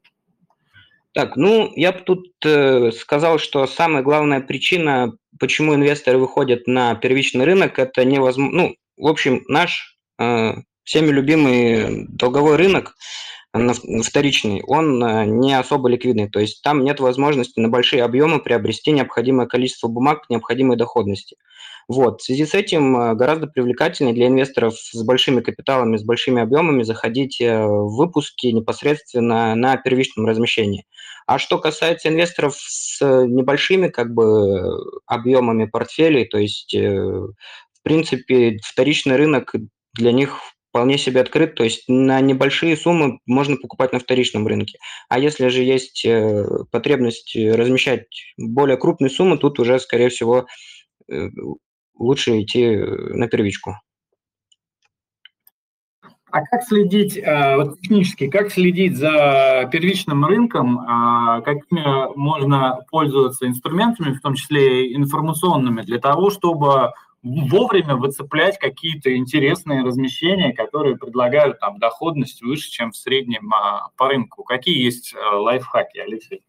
Так, 1.14 1.38
ну, 1.38 1.72
я 1.76 1.93
бы 1.93 1.99
тут 1.99 2.26
э, 2.43 2.91
сказал, 2.91 3.38
что 3.38 3.68
самая 3.68 4.03
главная 4.03 4.41
причина, 4.41 5.14
почему 5.39 5.76
инвесторы 5.76 6.18
выходят 6.18 6.68
на 6.68 6.95
первичный 6.95 7.45
рынок, 7.45 7.80
это 7.80 8.03
невозможно... 8.03 8.58
Ну, 8.58 8.76
в 8.97 9.08
общем, 9.08 9.43
наш 9.47 9.97
э, 10.20 10.55
всеми 10.84 11.08
любимый 11.12 12.08
долговой 12.10 12.58
рынок– 12.58 12.95
вторичный, 13.53 14.63
он 14.65 15.03
э, 15.03 15.25
не 15.25 15.57
особо 15.57 15.89
ликвидный. 15.89 16.29
То 16.29 16.39
есть 16.39 16.61
там 16.61 16.83
нет 16.83 16.99
возможности 16.99 17.59
на 17.59 17.69
большие 17.69 18.03
объемы 18.03 18.39
приобрести 18.39 18.91
необходимое 18.91 19.47
количество 19.47 19.87
бумаг 19.87 20.25
к 20.25 20.29
необходимой 20.29 20.77
доходности. 20.77 21.37
Вот. 21.87 22.21
В 22.21 22.25
связи 22.25 22.45
с 22.45 22.53
этим 22.53 22.97
э, 22.97 23.15
гораздо 23.15 23.47
привлекательнее 23.47 24.13
для 24.13 24.27
инвесторов 24.27 24.77
с 24.77 25.01
большими 25.03 25.41
капиталами, 25.41 25.97
с 25.97 26.03
большими 26.03 26.41
объемами 26.41 26.83
заходить 26.83 27.39
э, 27.41 27.65
в 27.65 27.95
выпуски 27.95 28.47
непосредственно 28.47 29.55
на 29.55 29.77
первичном 29.77 30.25
размещении. 30.25 30.85
А 31.25 31.39
что 31.39 31.57
касается 31.57 32.09
инвесторов 32.09 32.55
с 32.57 33.01
небольшими 33.01 33.89
как 33.89 34.13
бы, 34.13 34.61
объемами 35.05 35.65
портфелей, 35.65 36.25
то 36.25 36.37
есть, 36.37 36.73
в 36.73 37.33
принципе, 37.83 38.57
вторичный 38.63 39.17
рынок 39.17 39.53
для 39.93 40.13
них 40.13 40.39
вполне 40.70 40.97
себе 40.97 41.22
открыт, 41.22 41.55
то 41.55 41.63
есть 41.63 41.86
на 41.88 42.20
небольшие 42.22 42.76
суммы 42.78 43.20
можно 43.26 43.57
покупать 43.57 43.93
на 43.93 43.99
вторичном 43.99 44.47
рынке. 44.47 44.80
А 45.09 45.20
если 45.20 45.47
же 45.47 45.63
есть 45.63 46.05
э, 46.05 46.45
потребность 46.72 47.36
размещать 47.36 48.07
более 48.38 48.78
крупные 48.78 49.09
суммы, 49.09 49.38
тут 49.38 49.59
уже, 49.59 49.80
скорее 49.80 50.09
всего, 50.09 50.45
э, 51.09 51.30
лучше 51.97 52.41
идти 52.41 52.76
на 52.76 53.28
первичку. 53.28 53.76
А 56.30 56.41
как 56.41 56.63
следить, 56.63 57.18
э, 57.18 57.55
вот 57.55 57.80
технически, 57.80 58.30
как 58.30 58.51
следить 58.51 58.97
за 58.97 59.70
первичным 59.72 60.26
рынком, 60.26 60.80
а 60.80 61.39
какими 61.41 62.13
можно 62.18 62.80
пользоваться 62.91 63.47
инструментами, 63.47 64.13
в 64.13 64.22
том 64.22 64.36
числе 64.36 64.93
информационными, 64.93 65.84
для 65.84 65.99
того, 65.99 66.30
чтобы 66.30 66.91
вовремя 67.24 67.95
выцеплять 67.95 68.57
какие-то 68.57 69.15
интересные 69.15 69.84
размещения, 69.84 70.53
которые 70.53 70.97
предлагают 70.97 71.59
там 71.59 71.80
доходность 71.80 72.41
выше, 72.41 72.70
чем 72.70 72.91
в 72.91 72.97
среднем 72.97 73.53
а, 73.53 73.89
по 73.97 74.07
рынку. 74.07 74.43
Какие 74.43 74.84
есть 74.84 75.13
а, 75.15 75.38
лайфхаки, 75.38 75.97
Алексей? 75.97 76.43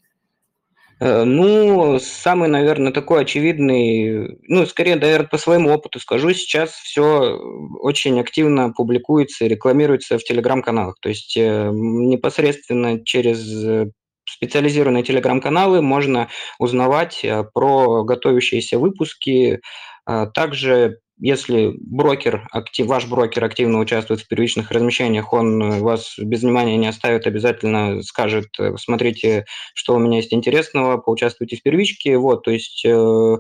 Э, 1.01 1.25
ну, 1.25 1.99
самый, 2.01 2.49
наверное, 2.49 2.93
такой 2.93 3.23
очевидный, 3.23 4.39
ну, 4.43 4.67
скорее, 4.67 4.97
наверное, 4.97 5.29
по 5.29 5.39
своему 5.39 5.71
опыту 5.71 6.01
скажу, 6.01 6.33
сейчас 6.33 6.73
все 6.73 7.39
очень 7.81 8.19
активно 8.21 8.73
публикуется 8.73 9.45
и 9.45 9.49
рекламируется 9.49 10.19
в 10.19 10.25
телеграм-каналах. 10.25 10.97
То 11.01 11.09
есть 11.09 11.37
э, 11.37 11.71
непосредственно 11.73 13.05
через 13.05 13.65
э, 13.65 13.91
специализированные 14.29 15.05
телеграм-каналы 15.05 15.83
можно 15.83 16.29
узнавать 16.59 17.25
про 17.55 18.05
готовящиеся 18.05 18.79
выпуски. 18.79 19.61
А 20.09 20.25
также 20.25 21.01
если 21.21 21.75
брокер, 21.79 22.49
актив, 22.51 22.87
ваш 22.87 23.07
брокер 23.07 23.45
активно 23.45 23.79
участвует 23.79 24.21
в 24.21 24.29
первичных 24.29 24.71
размещениях, 24.71 25.33
он 25.35 25.63
э, 25.63 25.81
вас 25.81 26.15
без 26.17 26.43
внимания 26.43 26.79
не 26.79 26.87
оставит, 26.87 27.27
обязательно 27.27 28.03
скажет, 28.03 28.47
э, 28.59 28.75
смотрите, 28.79 29.45
что 29.75 29.95
у 29.95 29.99
меня 29.99 30.19
есть 30.19 30.33
интересного, 30.33 30.97
поучаствуйте 30.97 31.57
в 31.57 31.63
первичке. 31.63 32.17
Вот, 32.17 32.45
то 32.45 32.51
есть, 32.51 32.87
э, 32.87 33.37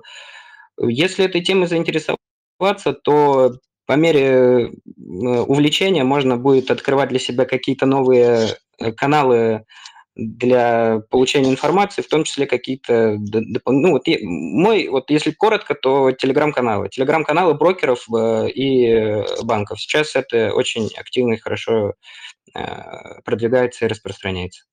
если 0.83 1.25
этой 1.25 1.41
темой 1.41 1.69
заинтересоваться, 1.69 2.93
то 2.93 3.55
по 3.87 3.93
мере 3.95 4.73
увлечения 4.99 6.05
можно 6.05 6.37
будет 6.37 6.71
открывать 6.71 7.09
для 7.09 7.19
себя 7.19 7.47
какие-то 7.47 7.87
новые 7.87 8.57
каналы 8.99 9.64
для 10.19 11.01
получения 11.11 11.49
информации, 11.49 12.03
в 12.03 12.09
том 12.09 12.25
числе 12.25 12.47
какие-то, 12.47 13.16
ну 13.66 13.93
вот 13.93 14.03
мой, 14.23 14.89
вот 14.89 15.11
если 15.11 15.31
коротко, 15.31 15.77
то 15.77 16.11
телеграм-каналы, 16.11 16.89
телеграм-каналы 16.89 17.55
брокеров 17.55 18.05
э, 18.12 18.51
и 18.51 19.25
банков. 19.45 19.81
Сейчас 19.81 20.16
это 20.16 20.53
очень 20.53 20.91
активно 20.99 21.35
и 21.35 21.39
хорошо 21.39 21.95
э, 22.53 23.21
продвигается 23.25 23.85
и 23.85 23.89
распространяется. 23.89 24.64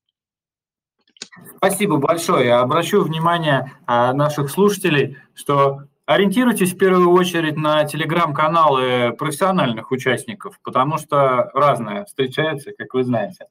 Спасибо 1.58 1.98
большое. 1.98 2.46
Я 2.46 2.60
обращу 2.60 3.02
внимание 3.02 3.72
а, 3.86 4.12
наших 4.12 4.50
слушателей, 4.50 5.16
что 5.34 5.82
ориентируйтесь 6.06 6.72
в 6.72 6.78
первую 6.78 7.10
очередь 7.10 7.56
на 7.56 7.84
телеграм-каналы 7.84 9.14
профессиональных 9.16 9.92
участников, 9.92 10.58
потому 10.64 10.98
что 10.98 11.50
разное 11.54 12.04
встречается, 12.04 12.72
как 12.76 12.94
вы 12.94 13.04
знаете. 13.04 13.46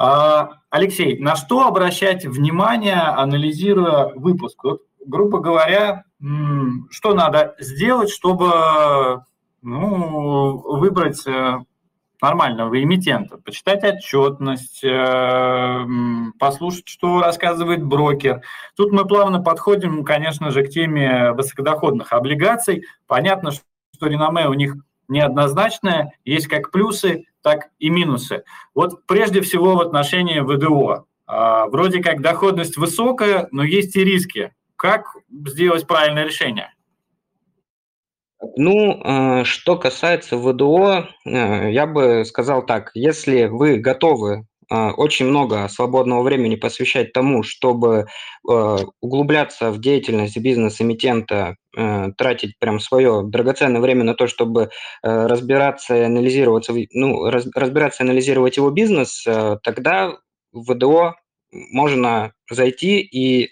А, 0.00 0.60
Алексей, 0.70 1.18
на 1.18 1.34
что 1.34 1.66
обращать 1.66 2.24
внимание, 2.24 2.94
анализируя 2.94 4.12
выпуск? 4.14 4.62
Вот, 4.62 4.82
грубо 5.04 5.40
говоря, 5.40 6.04
что 6.90 7.14
надо 7.14 7.56
сделать, 7.58 8.08
чтобы 8.08 9.24
ну, 9.60 10.58
выбрать 10.78 11.26
э, 11.26 11.58
нормального 12.22 12.80
эмитента, 12.80 13.38
почитать 13.38 13.82
отчетность, 13.82 14.84
э, 14.84 15.84
послушать, 16.38 16.86
что 16.86 17.20
рассказывает 17.20 17.84
брокер. 17.84 18.42
Тут 18.76 18.92
мы 18.92 19.04
плавно 19.04 19.42
подходим, 19.42 20.04
конечно 20.04 20.52
же, 20.52 20.62
к 20.62 20.70
теме 20.70 21.32
высокодоходных 21.32 22.12
облигаций. 22.12 22.84
Понятно, 23.08 23.50
что 23.50 24.06
реноме 24.06 24.46
у 24.46 24.54
них 24.54 24.76
неоднозначное, 25.08 26.12
есть 26.24 26.46
как 26.46 26.70
плюсы, 26.70 27.24
так 27.48 27.70
и 27.78 27.88
минусы. 27.88 28.44
Вот 28.74 29.06
прежде 29.06 29.40
всего 29.40 29.76
в 29.76 29.80
отношении 29.80 30.40
ВДО. 30.40 31.06
А, 31.26 31.66
вроде 31.66 32.02
как 32.02 32.20
доходность 32.20 32.76
высокая, 32.76 33.48
но 33.52 33.64
есть 33.64 33.96
и 33.96 34.04
риски. 34.04 34.52
Как 34.76 35.06
сделать 35.46 35.86
правильное 35.86 36.24
решение? 36.24 36.74
Ну, 38.56 39.02
э, 39.02 39.44
что 39.44 39.76
касается 39.76 40.36
ВДО, 40.36 41.08
э, 41.24 41.72
я 41.72 41.86
бы 41.86 42.24
сказал 42.26 42.64
так, 42.64 42.90
если 42.94 43.46
вы 43.46 43.78
готовы 43.78 44.40
а, 44.40 44.47
очень 44.70 45.26
много 45.26 45.66
свободного 45.68 46.22
времени 46.22 46.56
посвящать 46.56 47.12
тому, 47.12 47.42
чтобы 47.42 48.06
э, 48.48 48.76
углубляться 49.00 49.70
в 49.70 49.80
деятельность 49.80 50.36
бизнес-эмитента, 50.36 51.56
э, 51.76 52.08
тратить 52.16 52.58
прям 52.58 52.78
свое 52.78 53.22
драгоценное 53.24 53.80
время 53.80 54.04
на 54.04 54.14
то, 54.14 54.26
чтобы 54.26 54.64
э, 54.64 54.68
разбираться 55.02 55.96
и 55.96 56.00
анализировать, 56.00 56.68
ну, 56.92 57.30
разбираться 57.30 58.02
и 58.02 58.06
анализировать 58.06 58.56
его 58.56 58.70
бизнес, 58.70 59.24
тогда 59.62 60.18
в 60.52 60.72
ВДО 60.72 61.14
можно 61.50 62.32
зайти 62.50 63.00
и 63.00 63.50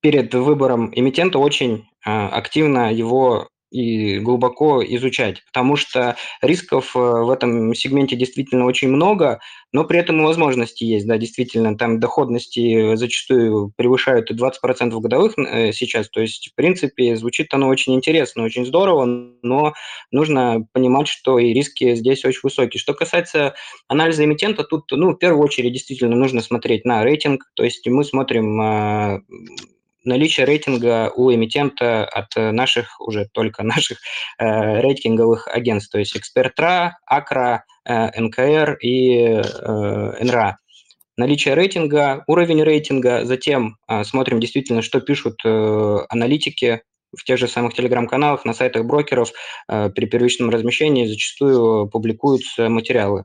перед 0.00 0.34
выбором 0.34 0.92
эмитента 0.94 1.38
очень 1.40 1.88
активно 2.04 2.92
его 2.92 3.48
и 3.70 4.18
глубоко 4.18 4.82
изучать, 4.84 5.44
потому 5.46 5.76
что 5.76 6.16
рисков 6.40 6.94
э, 6.94 6.98
в 6.98 7.30
этом 7.30 7.74
сегменте 7.74 8.16
действительно 8.16 8.64
очень 8.64 8.88
много, 8.88 9.40
но 9.72 9.84
при 9.84 9.98
этом 9.98 10.20
и 10.20 10.24
возможности 10.24 10.84
есть, 10.84 11.06
да, 11.06 11.18
действительно, 11.18 11.76
там 11.76 11.98
доходности 12.00 12.94
зачастую 12.96 13.72
превышают 13.76 14.30
и 14.30 14.34
20% 14.34 14.98
годовых 15.00 15.34
э, 15.38 15.72
сейчас, 15.72 16.08
то 16.08 16.20
есть, 16.20 16.50
в 16.52 16.54
принципе, 16.54 17.16
звучит 17.16 17.52
оно 17.52 17.68
очень 17.68 17.94
интересно, 17.94 18.44
очень 18.44 18.64
здорово, 18.64 19.04
но 19.04 19.74
нужно 20.10 20.66
понимать, 20.72 21.08
что 21.08 21.38
и 21.38 21.52
риски 21.52 21.94
здесь 21.94 22.24
очень 22.24 22.40
высокие. 22.42 22.80
Что 22.80 22.94
касается 22.94 23.54
анализа 23.88 24.24
эмитента, 24.24 24.64
тут, 24.64 24.84
ну, 24.92 25.10
в 25.10 25.16
первую 25.16 25.42
очередь, 25.42 25.72
действительно 25.72 26.16
нужно 26.16 26.40
смотреть 26.40 26.84
на 26.84 27.02
рейтинг, 27.02 27.44
то 27.54 27.64
есть 27.64 27.86
мы 27.86 28.04
смотрим 28.04 28.60
э, 28.60 29.20
наличие 30.06 30.46
рейтинга 30.46 31.12
у 31.14 31.32
эмитента 31.32 32.04
от 32.04 32.36
э, 32.36 32.52
наших, 32.52 33.00
уже 33.00 33.28
только 33.32 33.62
наших 33.64 33.98
э, 34.38 34.80
рейтинговых 34.80 35.48
агентств, 35.48 35.92
то 35.92 35.98
есть 35.98 36.16
Экспертра, 36.16 36.98
Акра, 37.06 37.64
э, 37.84 38.20
НКР 38.20 38.78
и 38.80 39.16
э, 39.18 40.24
НРА. 40.24 40.58
Наличие 41.18 41.54
рейтинга, 41.54 42.24
уровень 42.26 42.62
рейтинга, 42.62 43.24
затем 43.24 43.78
э, 43.88 44.04
смотрим 44.04 44.38
действительно, 44.38 44.82
что 44.82 45.00
пишут 45.00 45.40
э, 45.44 45.98
аналитики 46.08 46.82
в 47.16 47.24
тех 47.24 47.38
же 47.38 47.48
самых 47.48 47.74
телеграм-каналах, 47.74 48.44
на 48.44 48.52
сайтах 48.52 48.84
брокеров 48.84 49.32
э, 49.68 49.88
при 49.90 50.06
первичном 50.06 50.50
размещении 50.50 51.06
зачастую 51.06 51.88
публикуются 51.88 52.68
материалы 52.68 53.24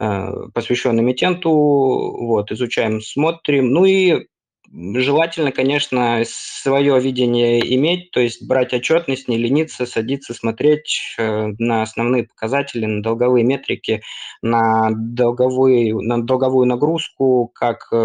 э, 0.00 0.30
посвященные 0.52 1.04
эмитенту, 1.04 1.50
вот, 1.50 2.50
изучаем, 2.50 3.00
смотрим. 3.00 3.70
Ну 3.70 3.84
и 3.84 4.26
Желательно, 4.70 5.50
конечно, 5.50 6.22
свое 6.26 7.00
видение 7.00 7.74
иметь, 7.74 8.10
то 8.10 8.20
есть 8.20 8.46
брать 8.46 8.74
отчетность, 8.74 9.26
не 9.26 9.38
лениться, 9.38 9.86
садиться, 9.86 10.34
смотреть 10.34 11.14
э, 11.16 11.52
на 11.58 11.82
основные 11.82 12.24
показатели, 12.24 12.84
на 12.84 13.02
долговые 13.02 13.44
метрики, 13.44 14.02
на 14.42 14.90
долговую, 14.90 16.02
на 16.02 16.22
долговую 16.22 16.66
нагрузку, 16.66 17.50
как 17.54 17.88
э, 17.92 17.96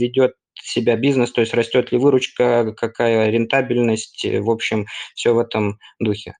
ведет 0.00 0.34
себя 0.54 0.96
бизнес, 0.96 1.30
то 1.30 1.40
есть 1.40 1.54
растет 1.54 1.92
ли 1.92 1.98
выручка, 1.98 2.72
какая 2.72 3.30
рентабельность, 3.30 4.24
в 4.24 4.50
общем, 4.50 4.86
все 5.14 5.32
в 5.32 5.38
этом 5.38 5.78
духе. 6.00 6.34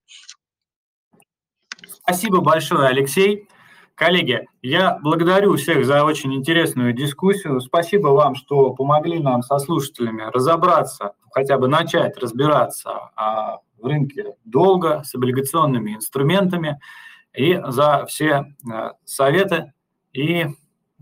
Спасибо 2.03 2.41
большое, 2.41 2.89
Алексей. 2.89 3.47
Коллеги, 3.95 4.47
я 4.63 4.99
благодарю 5.03 5.57
всех 5.57 5.85
за 5.85 6.05
очень 6.05 6.35
интересную 6.35 6.93
дискуссию. 6.93 7.61
Спасибо 7.61 8.09
вам, 8.09 8.35
что 8.35 8.71
помогли 8.75 9.19
нам 9.19 9.43
со 9.43 9.59
слушателями 9.59 10.23
разобраться, 10.33 11.13
хотя 11.31 11.59
бы 11.59 11.69
начать 11.69 12.17
разбираться 12.19 13.11
а, 13.17 13.59
в 13.79 13.87
рынке 13.87 14.35
долго 14.45 15.03
с 15.05 15.15
облигационными 15.15 15.95
инструментами 15.95 16.81
и 17.35 17.61
за 17.67 18.07
все 18.07 18.47
а, 18.71 18.93
советы 19.05 19.73
и 20.13 20.47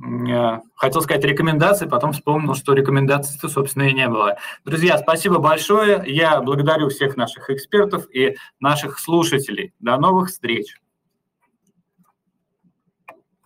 а, 0.02 0.60
хотел 0.74 1.02
сказать 1.02 1.24
рекомендации, 1.24 1.86
потом 1.86 2.12
вспомнил, 2.12 2.54
что 2.54 2.72
рекомендаций-то, 2.72 3.48
собственно, 3.48 3.84
и 3.84 3.94
не 3.94 4.08
было. 4.08 4.36
Друзья, 4.64 4.98
спасибо 4.98 5.38
большое. 5.38 6.02
Я 6.06 6.40
благодарю 6.40 6.88
всех 6.88 7.16
наших 7.16 7.50
экспертов 7.50 8.06
и 8.12 8.36
наших 8.58 8.98
слушателей. 8.98 9.74
До 9.78 9.96
новых 9.96 10.30
встреч. 10.30 10.76